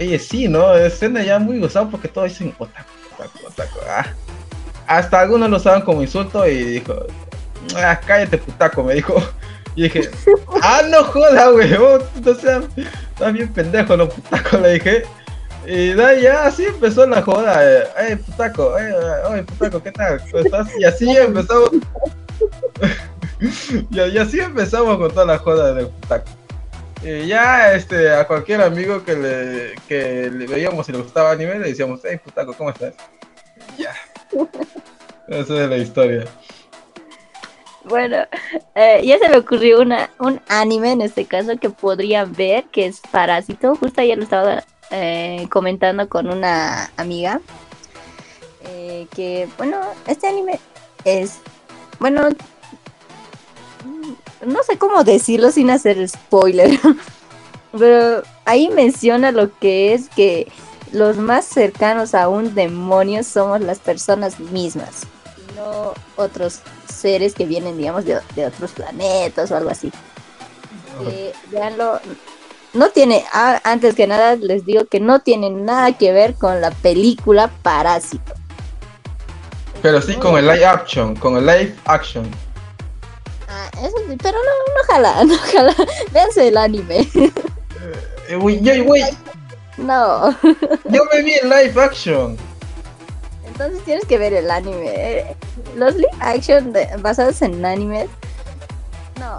Oye, 0.00 0.18
sí, 0.18 0.48
¿no? 0.48 0.64
Suena 0.90 1.22
ya 1.22 1.38
muy 1.38 1.62
usado 1.62 1.90
porque 1.90 2.08
todos 2.08 2.30
dicen 2.30 2.52
otaku, 2.58 2.90
otaku, 3.14 3.46
otaku. 3.46 3.78
Ah. 3.88 4.06
Hasta 4.88 5.20
algunos 5.20 5.48
lo 5.48 5.58
usaban 5.58 5.82
como 5.82 6.02
insulto 6.02 6.44
y 6.48 6.64
dijo, 6.64 7.06
ah, 7.76 8.00
cállate, 8.04 8.38
putaco, 8.38 8.82
me 8.82 8.94
dijo. 8.94 9.14
Y 9.76 9.84
dije, 9.84 10.10
ah, 10.62 10.82
no 10.88 11.04
joda, 11.04 11.50
güey, 11.50 11.74
oh, 11.74 11.98
o 11.98 12.34
sea, 12.34 12.62
estás 12.76 13.32
bien 13.32 13.52
pendejo, 13.52 13.96
no, 13.96 14.08
putaco, 14.08 14.58
le 14.58 14.74
dije. 14.74 15.04
Y 15.66 15.94
de 15.94 16.20
ya 16.22 16.44
así 16.46 16.64
empezó 16.64 17.06
la 17.06 17.22
joda. 17.22 17.86
Eh, 18.00 18.16
putaco, 18.16 18.78
eh, 18.78 18.92
oye, 19.28 19.42
putaco, 19.44 19.82
¿qué 19.82 19.90
tal? 19.92 20.20
¿Cómo 20.30 20.44
estás? 20.44 20.68
Y 20.78 20.84
así 20.84 21.10
empezamos. 21.16 21.70
y, 23.90 24.18
así 24.18 24.40
empezamos 24.40 24.98
con 24.98 25.10
toda 25.10 25.26
la 25.26 25.38
joda 25.38 25.74
del 25.74 25.88
putaco. 25.88 26.30
Y 27.02 27.26
ya 27.26 27.72
este, 27.74 28.14
a 28.14 28.26
cualquier 28.26 28.62
amigo 28.62 29.04
que 29.04 29.16
le, 29.16 29.74
que 29.88 30.30
le 30.30 30.46
veíamos 30.46 30.88
y 30.88 30.92
le 30.92 30.98
gustaba 30.98 31.32
anime, 31.32 31.58
le 31.58 31.68
decíamos, 31.68 32.00
hey 32.04 32.20
putaco, 32.22 32.54
¿cómo 32.54 32.70
estás? 32.70 32.94
ya. 33.78 33.94
Esa 35.28 35.64
es 35.64 35.70
la 35.70 35.76
historia. 35.78 36.24
Bueno, 37.84 38.16
eh, 38.74 39.02
ya 39.04 39.18
se 39.18 39.28
me 39.28 39.36
ocurrió 39.36 39.80
una, 39.80 40.10
un 40.18 40.40
anime 40.48 40.92
en 40.92 41.02
este 41.02 41.26
caso 41.26 41.56
que 41.58 41.70
podrían 41.70 42.32
ver, 42.32 42.64
que 42.64 42.86
es 42.86 43.00
Parásito. 43.10 43.76
Justo 43.76 44.00
ayer 44.00 44.16
lo 44.16 44.24
estaba 44.24 44.64
eh, 44.90 45.46
comentando 45.50 46.08
con 46.08 46.30
una 46.30 46.90
amiga 46.96 47.40
eh, 48.64 49.06
que, 49.14 49.48
bueno, 49.58 49.80
este 50.06 50.26
anime 50.26 50.60
es, 51.04 51.40
bueno, 51.98 52.28
no 54.46 54.62
sé 54.62 54.78
cómo 54.78 55.04
decirlo 55.04 55.50
sin 55.50 55.70
hacer 55.70 56.08
spoiler, 56.08 56.78
pero 57.78 58.22
ahí 58.44 58.68
menciona 58.70 59.30
lo 59.32 59.56
que 59.58 59.94
es 59.94 60.08
que 60.08 60.50
los 60.92 61.16
más 61.16 61.44
cercanos 61.44 62.14
a 62.14 62.28
un 62.28 62.54
demonio 62.54 63.24
somos 63.24 63.60
las 63.60 63.78
personas 63.78 64.38
mismas, 64.40 65.06
no 65.54 65.94
otros 66.16 66.60
seres 66.92 67.34
que 67.34 67.46
vienen, 67.46 67.76
digamos, 67.76 68.04
de, 68.04 68.16
otros 68.46 68.72
planetas 68.72 69.50
o 69.50 69.56
algo 69.56 69.70
así. 69.70 69.90
Eh, 71.08 71.32
veanlo, 71.50 72.00
no 72.72 72.90
tiene, 72.90 73.24
antes 73.32 73.94
que 73.94 74.06
nada 74.06 74.36
les 74.36 74.64
digo 74.64 74.84
que 74.86 75.00
no 75.00 75.20
tiene 75.20 75.50
nada 75.50 75.96
que 75.96 76.12
ver 76.12 76.34
con 76.34 76.60
la 76.60 76.70
película 76.70 77.50
Parásito. 77.62 78.34
Pero 79.82 80.00
sí 80.00 80.14
con 80.14 80.36
el 80.38 80.46
live 80.46 80.64
action, 80.64 81.14
con 81.14 81.36
el 81.36 81.46
live 81.46 81.74
action. 81.84 82.28
Ah, 83.48 83.68
eso 83.82 83.96
sí, 84.08 84.16
pero 84.22 84.38
no, 84.38 84.44
no 84.44 84.80
ojalá, 84.82 85.24
no 85.28 85.34
ojalá. 85.34 85.74
Véanse 86.12 86.48
el 86.48 86.56
anime. 86.56 87.08
Eh, 88.28 88.36
güey, 88.36 88.60
No. 89.76 90.30
yo 90.88 91.04
me 91.12 91.22
vi 91.22 91.34
en 91.34 91.50
live 91.50 91.82
action. 91.82 92.36
Entonces 93.54 93.84
tienes 93.84 94.04
que 94.06 94.18
ver 94.18 94.34
el 94.34 94.50
anime. 94.50 95.36
Los 95.76 95.94
live 95.94 96.08
action 96.18 96.72
basados 96.98 97.40
en 97.40 97.64
animes. 97.64 98.10
No. 99.20 99.38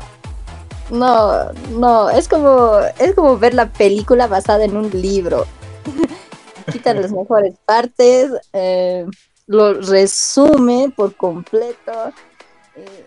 No, 0.89 1.51
no, 1.71 2.09
es 2.09 2.29
como 2.29 2.79
es 2.97 3.13
como 3.13 3.37
ver 3.37 3.53
la 3.53 3.71
película 3.73 4.27
basada 4.27 4.63
en 4.63 4.77
un 4.77 4.89
libro. 4.89 5.45
Quitan 6.71 7.01
las 7.01 7.11
mejores 7.11 7.55
partes, 7.65 8.31
eh, 8.53 9.05
lo 9.47 9.73
resume 9.81 10.93
por 10.95 11.15
completo. 11.15 12.13
eh, 12.75 13.05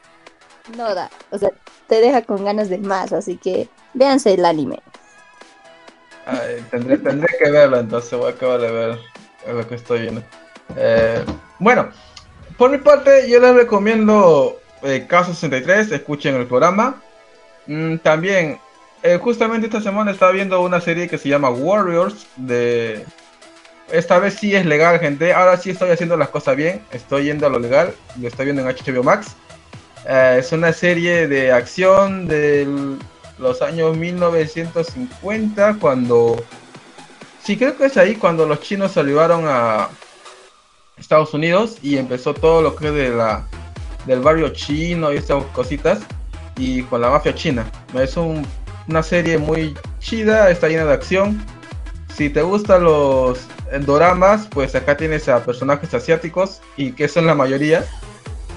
no 0.76 0.94
da, 0.94 1.10
o 1.30 1.38
sea, 1.38 1.50
te 1.86 2.00
deja 2.02 2.20
con 2.22 2.44
ganas 2.44 2.68
de 2.68 2.78
más, 2.78 3.12
así 3.14 3.38
que 3.38 3.70
véanse 3.94 4.34
el 4.34 4.44
anime. 4.44 4.82
Ay, 6.26 6.62
tendré, 6.70 6.98
tendré 6.98 7.28
que 7.38 7.50
verlo, 7.50 7.78
entonces 7.78 8.18
voy 8.18 8.30
a 8.30 8.34
acabar 8.34 8.60
de 8.60 8.70
ver 8.70 8.98
lo 9.46 9.66
que 9.66 9.76
estoy 9.76 10.02
viendo. 10.02 10.22
Eh, 10.76 11.24
bueno, 11.58 11.90
por 12.56 12.70
mi 12.70 12.78
parte, 12.78 13.28
yo 13.28 13.40
les 13.40 13.54
recomiendo 13.54 14.58
eh, 14.82 15.06
Caso 15.08 15.32
63, 15.32 15.92
escuchen 15.92 16.34
el 16.34 16.46
programa. 16.46 17.02
Mm, 17.66 17.96
también, 17.98 18.58
eh, 19.02 19.18
justamente 19.20 19.66
esta 19.66 19.80
semana 19.80 20.10
estaba 20.10 20.32
viendo 20.32 20.60
una 20.60 20.80
serie 20.80 21.08
que 21.08 21.18
se 21.18 21.28
llama 21.28 21.50
Warriors. 21.50 22.26
De 22.36 23.04
esta 23.92 24.18
vez 24.18 24.34
sí 24.34 24.54
es 24.54 24.66
legal, 24.66 24.98
gente. 24.98 25.32
Ahora 25.32 25.56
sí 25.56 25.70
estoy 25.70 25.90
haciendo 25.90 26.16
las 26.16 26.28
cosas 26.28 26.56
bien. 26.56 26.82
Estoy 26.92 27.24
yendo 27.24 27.46
a 27.46 27.50
lo 27.50 27.58
legal. 27.58 27.94
Lo 28.20 28.28
estoy 28.28 28.46
viendo 28.46 28.62
en 28.62 28.68
HBO 28.68 29.02
Max. 29.02 29.36
Eh, 30.06 30.36
es 30.40 30.52
una 30.52 30.72
serie 30.72 31.28
de 31.28 31.52
acción 31.52 32.26
de 32.26 32.66
los 33.38 33.62
años 33.62 33.96
1950, 33.96 35.76
cuando... 35.80 36.44
Sí, 37.42 37.56
creo 37.56 37.76
que 37.76 37.86
es 37.86 37.96
ahí 37.96 38.16
cuando 38.16 38.46
los 38.46 38.60
chinos 38.60 38.96
arribaron 38.96 39.44
a 39.46 39.88
Estados 40.98 41.34
Unidos 41.34 41.78
y 41.82 41.96
empezó 41.96 42.34
todo 42.34 42.62
lo 42.62 42.76
que 42.76 42.88
es 42.88 42.94
de 42.94 43.08
la, 43.10 43.46
del 44.06 44.20
barrio 44.20 44.48
chino 44.50 45.12
y 45.12 45.16
estas 45.16 45.44
cositas, 45.52 46.00
y 46.56 46.82
con 46.82 47.00
la 47.00 47.10
mafia 47.10 47.34
china. 47.34 47.70
Es 47.94 48.16
un- 48.16 48.46
una 48.88 49.02
serie 49.02 49.38
muy 49.38 49.74
chida, 50.00 50.50
está 50.50 50.68
llena 50.68 50.84
de 50.86 50.94
acción. 50.94 51.44
Si 52.14 52.30
te 52.30 52.42
gustan 52.42 52.84
los 52.84 53.38
doramas, 53.84 54.48
pues 54.50 54.74
acá 54.74 54.96
tienes 54.96 55.28
a 55.28 55.44
personajes 55.44 55.92
asiáticos, 55.94 56.60
y 56.76 56.92
que 56.92 57.06
son 57.06 57.26
la 57.26 57.34
mayoría. 57.34 57.84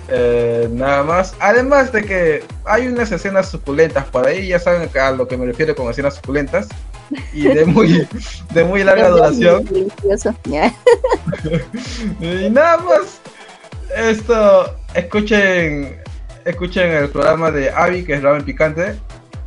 Eh, 0.07 0.68
nada 0.72 1.03
más. 1.03 1.35
Además 1.39 1.91
de 1.91 2.03
que 2.03 2.43
hay 2.65 2.88
unas 2.88 3.11
escenas 3.11 3.49
suculentas 3.49 4.05
por 4.05 4.27
ahí, 4.27 4.47
ya 4.47 4.59
saben 4.59 4.89
a 4.97 5.11
lo 5.11 5.27
que 5.27 5.38
me 5.38 5.45
refiero 5.45 5.76
con 5.76 5.89
escenas 5.89 6.15
suculentas 6.15 6.68
y 7.33 7.43
de 7.43 7.65
muy, 7.65 8.07
de 8.53 8.63
muy 8.63 8.83
larga 8.83 9.09
duración. 9.09 9.67
Y 12.19 12.49
nada 12.49 12.77
más. 12.77 13.21
Esto, 13.95 14.75
escuchen, 14.93 16.01
escuchen 16.45 16.91
el 16.91 17.09
programa 17.09 17.51
de 17.51 17.69
Abby, 17.69 18.03
que 18.03 18.13
es 18.13 18.21
Ramen 18.21 18.43
Picante. 18.43 18.95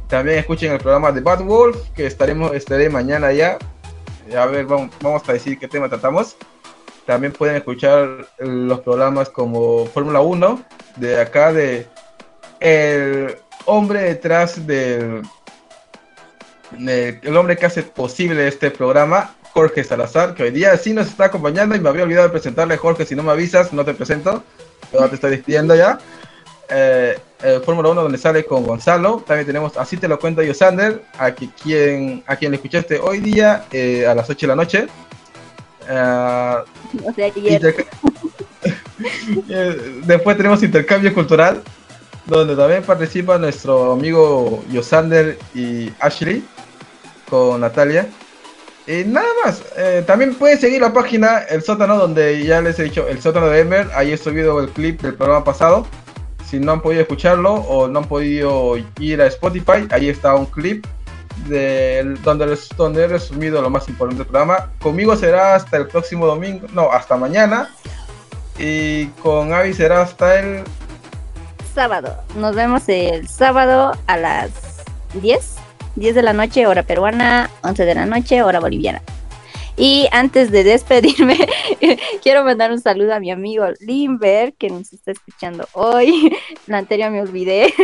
También 0.09 0.39
escuchen 0.39 0.73
el 0.73 0.79
programa 0.79 1.13
de 1.13 1.21
Bad 1.21 1.43
Wolf, 1.45 1.77
que 1.95 2.07
estaremos, 2.07 2.55
estaré 2.55 2.91
mañana 2.91 3.33
ya. 3.33 3.59
A 4.37 4.47
ver, 4.47 4.67
vamos, 4.67 4.91
vamos 5.01 5.27
a 5.29 5.33
decir 5.33 5.59
qué 5.59 5.67
tema 5.67 5.89
tratamos. 5.89 6.37
También 7.07 7.33
pueden 7.33 7.57
escuchar 7.57 8.27
los 8.39 8.81
programas 8.81 9.29
como 9.29 9.87
Fórmula 9.87 10.21
1, 10.21 10.63
de 10.97 11.21
acá 11.21 11.53
de 11.53 11.87
el 12.61 13.37
hombre 13.67 14.01
detrás 14.03 14.67
del 14.67 15.23
de- 16.79 17.21
el 17.23 17.37
hombre 17.37 17.57
que 17.57 17.67
hace 17.67 17.83
posible 17.83 18.47
este 18.49 18.71
programa, 18.71 19.35
Jorge 19.53 19.85
Salazar, 19.85 20.35
que 20.35 20.43
hoy 20.45 20.51
día 20.51 20.77
sí 20.77 20.93
nos 20.93 21.07
está 21.07 21.27
acompañando 21.27 21.77
y 21.77 21.81
me 21.81 21.89
había 21.89 22.03
olvidado 22.05 22.27
de 22.27 22.33
presentarle, 22.33 22.77
Jorge, 22.77 23.07
si 23.07 23.15
no 23.15 23.23
me 23.23 23.31
avisas, 23.33 23.73
no 23.73 23.85
te 23.85 23.95
presento, 23.95 24.43
pero 24.91 25.09
te 25.09 25.15
estoy 25.15 25.31
despidiendo 25.33 25.75
ya. 25.75 25.99
Eh, 26.69 27.19
el 27.43 27.61
Fórmula 27.61 27.91
1 27.91 28.03
donde 28.03 28.17
sale 28.19 28.45
con 28.45 28.65
Gonzalo, 28.65 29.23
también 29.27 29.47
tenemos 29.47 29.77
Así 29.77 29.97
te 29.99 30.09
lo 30.09 30.19
cuento 30.19 30.43
yo, 30.43 30.55
Sander, 30.55 31.03
a 31.19 31.31
qui- 31.31 31.53
quien, 31.63 32.25
a 32.27 32.37
quien 32.37 32.51
le 32.53 32.57
escuchaste 32.57 32.99
hoy 32.99 33.21
día 33.21 33.67
eh, 33.71 34.07
a 34.07 34.15
las 34.15 34.29
8 34.31 34.47
de 34.47 34.49
la 34.49 34.57
noche. 34.57 34.87
Ah, 35.89 36.65
O 37.05 37.13
sea, 37.13 37.27
ayer. 37.27 37.53
Interca- 37.63 37.85
Eh, 39.51 40.01
Después 40.05 40.37
tenemos 40.37 40.63
intercambio 40.63 41.13
cultural, 41.13 41.63
donde 42.27 42.57
también 42.57 42.83
participa 42.83 43.37
nuestro 43.39 43.93
amigo 43.93 44.65
Yosander 44.71 45.39
y 45.55 45.91
Ashley 46.01 46.43
Natalia. 47.59 48.07
Y 48.87 49.05
nada 49.05 49.27
más, 49.45 49.63
eh, 49.77 50.05
también 50.07 50.35
pueden 50.35 50.59
seguir 50.61 50.83
la 50.83 50.93
página 50.93 51.39
El 51.39 51.63
Sótano, 51.63 51.97
donde 51.97 52.45
ya 52.45 52.61
les 52.61 52.79
he 52.79 52.85
dicho, 52.85 53.09
El 53.09 53.21
Sótano 53.23 53.47
de 53.49 53.61
Emer, 53.61 53.89
ahí 53.95 54.13
he 54.13 54.17
subido 54.19 54.61
el 54.61 54.69
clip 54.69 55.01
del 55.01 55.15
programa 55.15 55.43
pasado. 55.45 55.87
Si 56.47 56.59
no 56.59 56.73
han 56.73 56.83
podido 56.83 57.01
escucharlo 57.01 57.55
o 57.55 57.89
no 57.89 58.01
han 58.01 58.05
podido 58.05 58.75
ir 59.01 59.23
a 59.23 59.27
Spotify, 59.27 59.89
ahí 59.91 60.11
está 60.11 60.35
un 60.35 60.45
clip 60.47 60.85
de, 61.49 62.15
donde, 62.23 62.47
les- 62.47 62.69
donde 62.77 63.05
he 63.05 63.09
resumido 63.09 63.63
lo 63.63 63.71
más 63.71 63.89
importante 63.89 64.19
del 64.23 64.27
programa. 64.31 64.71
Conmigo 64.81 65.17
será 65.17 65.55
hasta 65.55 65.79
el 65.79 65.87
próximo 65.89 66.27
domingo, 66.27 66.67
no, 66.75 66.93
hasta 66.93 67.17
mañana. 67.17 67.71
Y 68.59 69.07
con 69.23 69.53
Avi 69.55 69.73
será 69.73 70.03
hasta 70.03 70.39
el... 70.39 70.63
sábado. 71.75 72.15
Nos 72.37 72.55
vemos 72.55 72.83
el 72.89 73.27
sábado 73.29 73.93
a 74.07 74.17
las 74.19 74.51
10, 75.15 75.55
10 75.97 76.15
de 76.15 76.23
la 76.23 76.33
noche, 76.33 76.67
hora 76.67 76.83
peruana, 76.83 77.51
11 77.63 77.85
de 77.85 77.95
la 77.95 78.07
noche, 78.07 78.43
hora 78.43 78.61
boliviana. 78.61 79.03
Y 79.77 80.09
antes 80.13 80.51
de 80.51 80.63
despedirme, 80.63 81.37
quiero 82.23 82.45
mandar 82.45 82.71
un 82.71 82.81
saludo 82.81 83.15
a 83.15 83.21
mi 83.21 83.31
amigo 83.31 83.67
Limber, 83.81 84.55
que 84.55 84.71
nos 84.71 84.93
está 84.93 85.13
escuchando 85.13 85.69
hoy. 85.73 86.37
La 86.67 86.79
anterior 86.79 87.11
me 87.11 87.21
olvidé. 87.21 87.75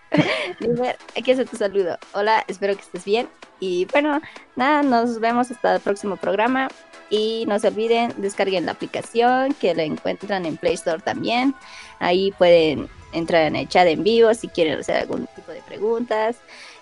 Limber, 0.60 0.96
aquí 1.16 1.32
hace 1.32 1.44
tu 1.44 1.56
saludo. 1.56 1.98
Hola, 2.12 2.44
espero 2.48 2.74
que 2.74 2.82
estés 2.82 3.04
bien. 3.04 3.28
Y 3.60 3.86
bueno, 3.86 4.20
nada, 4.56 4.82
nos 4.82 5.20
vemos 5.20 5.50
hasta 5.50 5.76
el 5.76 5.80
próximo 5.80 6.16
programa. 6.16 6.68
Y 7.10 7.44
no 7.46 7.58
se 7.60 7.68
olviden, 7.68 8.12
descarguen 8.16 8.66
la 8.66 8.72
aplicación 8.72 9.54
que 9.54 9.72
la 9.74 9.84
encuentran 9.84 10.46
en 10.46 10.56
Play 10.56 10.74
Store 10.74 11.00
también. 11.00 11.54
Ahí 12.00 12.32
pueden 12.32 12.88
entrar 13.12 13.42
en 13.42 13.56
el 13.56 13.68
chat 13.68 13.86
en 13.86 14.02
vivo 14.02 14.32
si 14.34 14.48
quieren 14.48 14.80
hacer 14.80 14.96
algún 14.96 15.26
tipo 15.34 15.52
de 15.52 15.62
preguntas. 15.62 16.36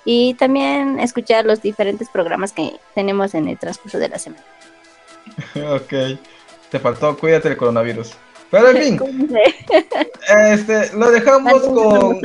Y 0.05 0.34
también 0.34 1.01
escuchar 1.01 1.46
los 1.46 1.62
diferentes 1.62 2.09
programas 2.10 2.52
que 2.52 2.78
tenemos 2.94 3.34
en 3.34 3.48
el 3.48 3.59
transcurso 3.59 3.98
de 3.98 4.09
la 4.09 4.18
semana. 4.18 4.44
ok, 5.74 6.18
te 6.70 6.78
faltó, 6.78 7.16
cuídate 7.16 7.48
del 7.48 7.56
coronavirus. 7.56 8.12
Pero 8.51 8.70
en 8.70 8.76
fin, 8.76 9.30
este, 10.52 10.92
lo 10.94 11.10
dejamos 11.10 11.62
con... 11.62 12.20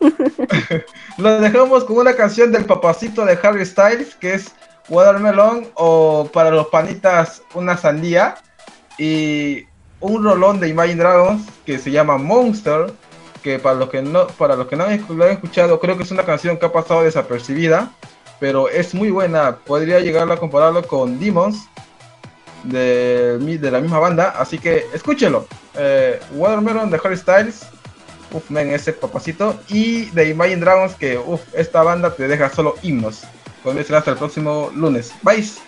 Lo 1.18 1.40
dejamos 1.40 1.84
con 1.84 1.98
una 1.98 2.14
canción 2.14 2.52
del 2.52 2.64
papacito 2.64 3.24
de 3.24 3.38
Harry 3.42 3.66
Styles, 3.66 4.14
que 4.14 4.34
es 4.34 4.52
Watermelon, 4.88 5.66
o 5.74 6.28
para 6.32 6.50
los 6.50 6.68
panitas, 6.68 7.42
una 7.54 7.76
sandía. 7.76 8.36
Y 8.96 9.66
un 10.00 10.24
rolón 10.24 10.60
de 10.60 10.68
Imagine 10.68 11.02
Dragons 11.02 11.46
que 11.64 11.78
se 11.78 11.90
llama 11.90 12.18
Monster, 12.18 12.92
que 13.42 13.58
para 13.58 13.76
los 13.76 13.88
que 13.88 14.02
no, 14.02 14.26
para 14.26 14.56
los 14.56 14.66
que 14.66 14.76
no 14.76 14.84
lo 14.86 15.24
han 15.24 15.30
escuchado, 15.30 15.80
creo 15.80 15.96
que 15.96 16.02
es 16.02 16.10
una 16.10 16.24
canción 16.24 16.56
que 16.56 16.66
ha 16.66 16.72
pasado 16.72 17.02
desapercibida, 17.02 17.92
pero 18.40 18.68
es 18.68 18.94
muy 18.94 19.10
buena. 19.10 19.56
Podría 19.56 20.00
llegar 20.00 20.30
a 20.30 20.36
compararlo 20.36 20.86
con 20.86 21.18
Demons 21.18 21.68
de, 22.64 23.38
de 23.38 23.70
la 23.70 23.80
misma 23.80 23.98
banda, 23.98 24.34
así 24.38 24.58
que 24.58 24.86
escúchelo. 24.92 25.46
Eh, 25.74 26.20
Watermelon 26.32 26.90
de 26.90 27.00
Harry 27.02 27.16
Styles. 27.16 27.66
Uf, 28.30 28.50
men, 28.50 28.70
ese 28.70 28.92
papacito. 28.92 29.58
Y 29.68 30.06
de 30.10 30.28
Imagine 30.28 30.60
Dragons, 30.60 30.94
que 30.94 31.18
uf, 31.18 31.40
esta 31.54 31.82
banda 31.82 32.14
te 32.14 32.28
deja 32.28 32.50
solo 32.50 32.74
himnos. 32.82 33.22
Conmigo 33.62 33.86
será 33.86 33.98
hasta 33.98 34.12
el 34.12 34.18
próximo 34.18 34.70
lunes. 34.74 35.12
Bye. 35.22 35.67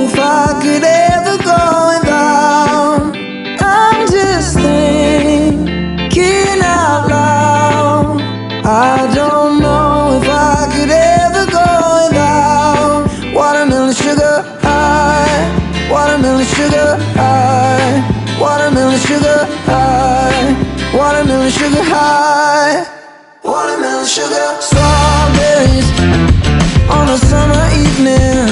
on 26.89 27.09
a 27.09 27.17
summer 27.17 27.63
evening. 27.83 28.47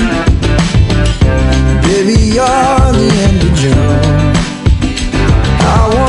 Baby, 1.87 2.17
you're 2.35 2.91
the 3.01 3.09
end 3.27 3.41
of 3.47 3.53
June. 3.61 4.19
I 5.61 5.81
want 5.95 6.08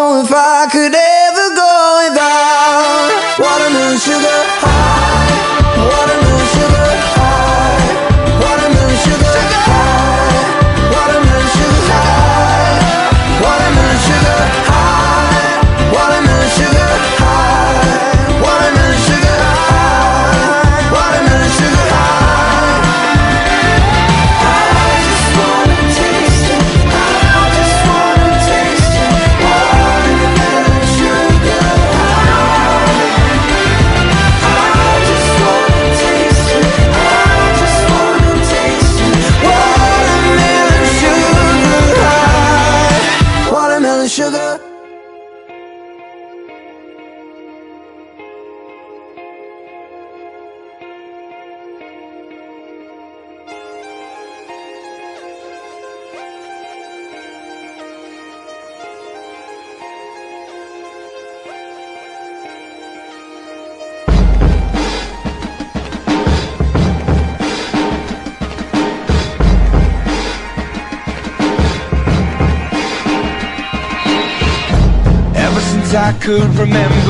remember 76.61 77.00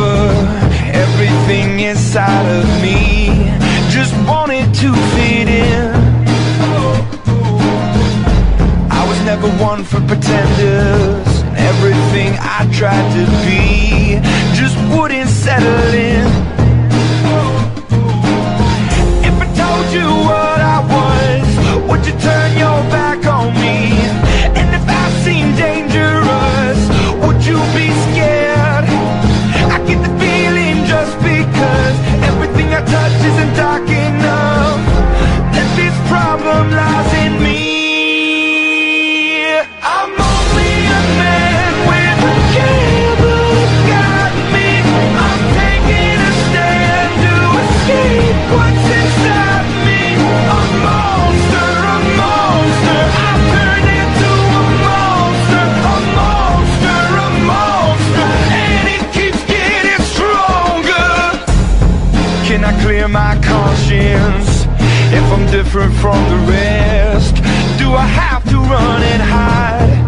different 65.81 66.01
from 66.01 66.29
the 66.29 66.51
rest? 66.51 67.35
Do 67.79 67.93
I 67.93 68.05
have 68.05 68.43
to 68.49 68.57
run 68.57 69.03
and 69.03 69.21
hide? 69.21 69.99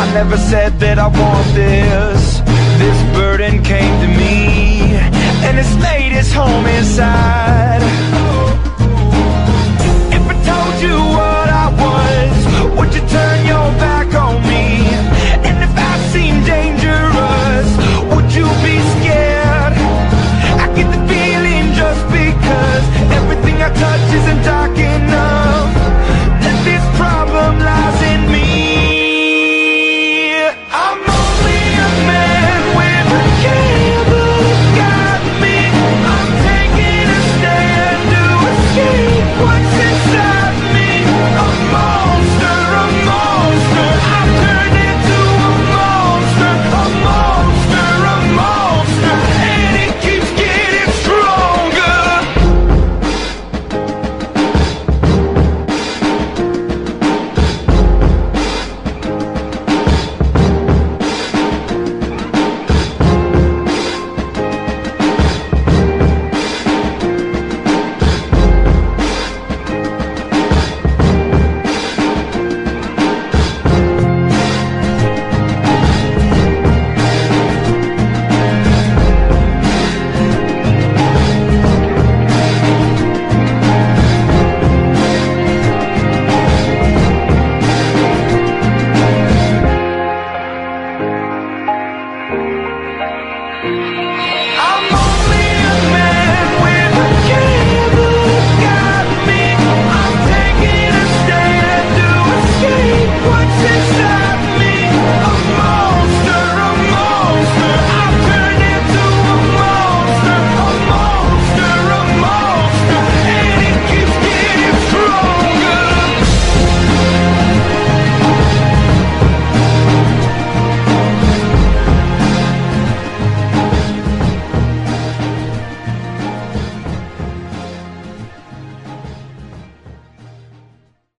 I 0.00 0.12
never 0.12 0.36
said 0.36 0.78
that 0.80 0.98
I 0.98 1.08
want 1.08 1.54
this 1.54 2.40
This 2.78 3.16
burden 3.16 3.62
came 3.62 4.00
to 4.02 4.08
me 4.08 4.96
And 5.46 5.58
it's 5.58 5.74
laid 5.82 6.12
its 6.12 6.32
home 6.32 6.66
inside 6.66 7.63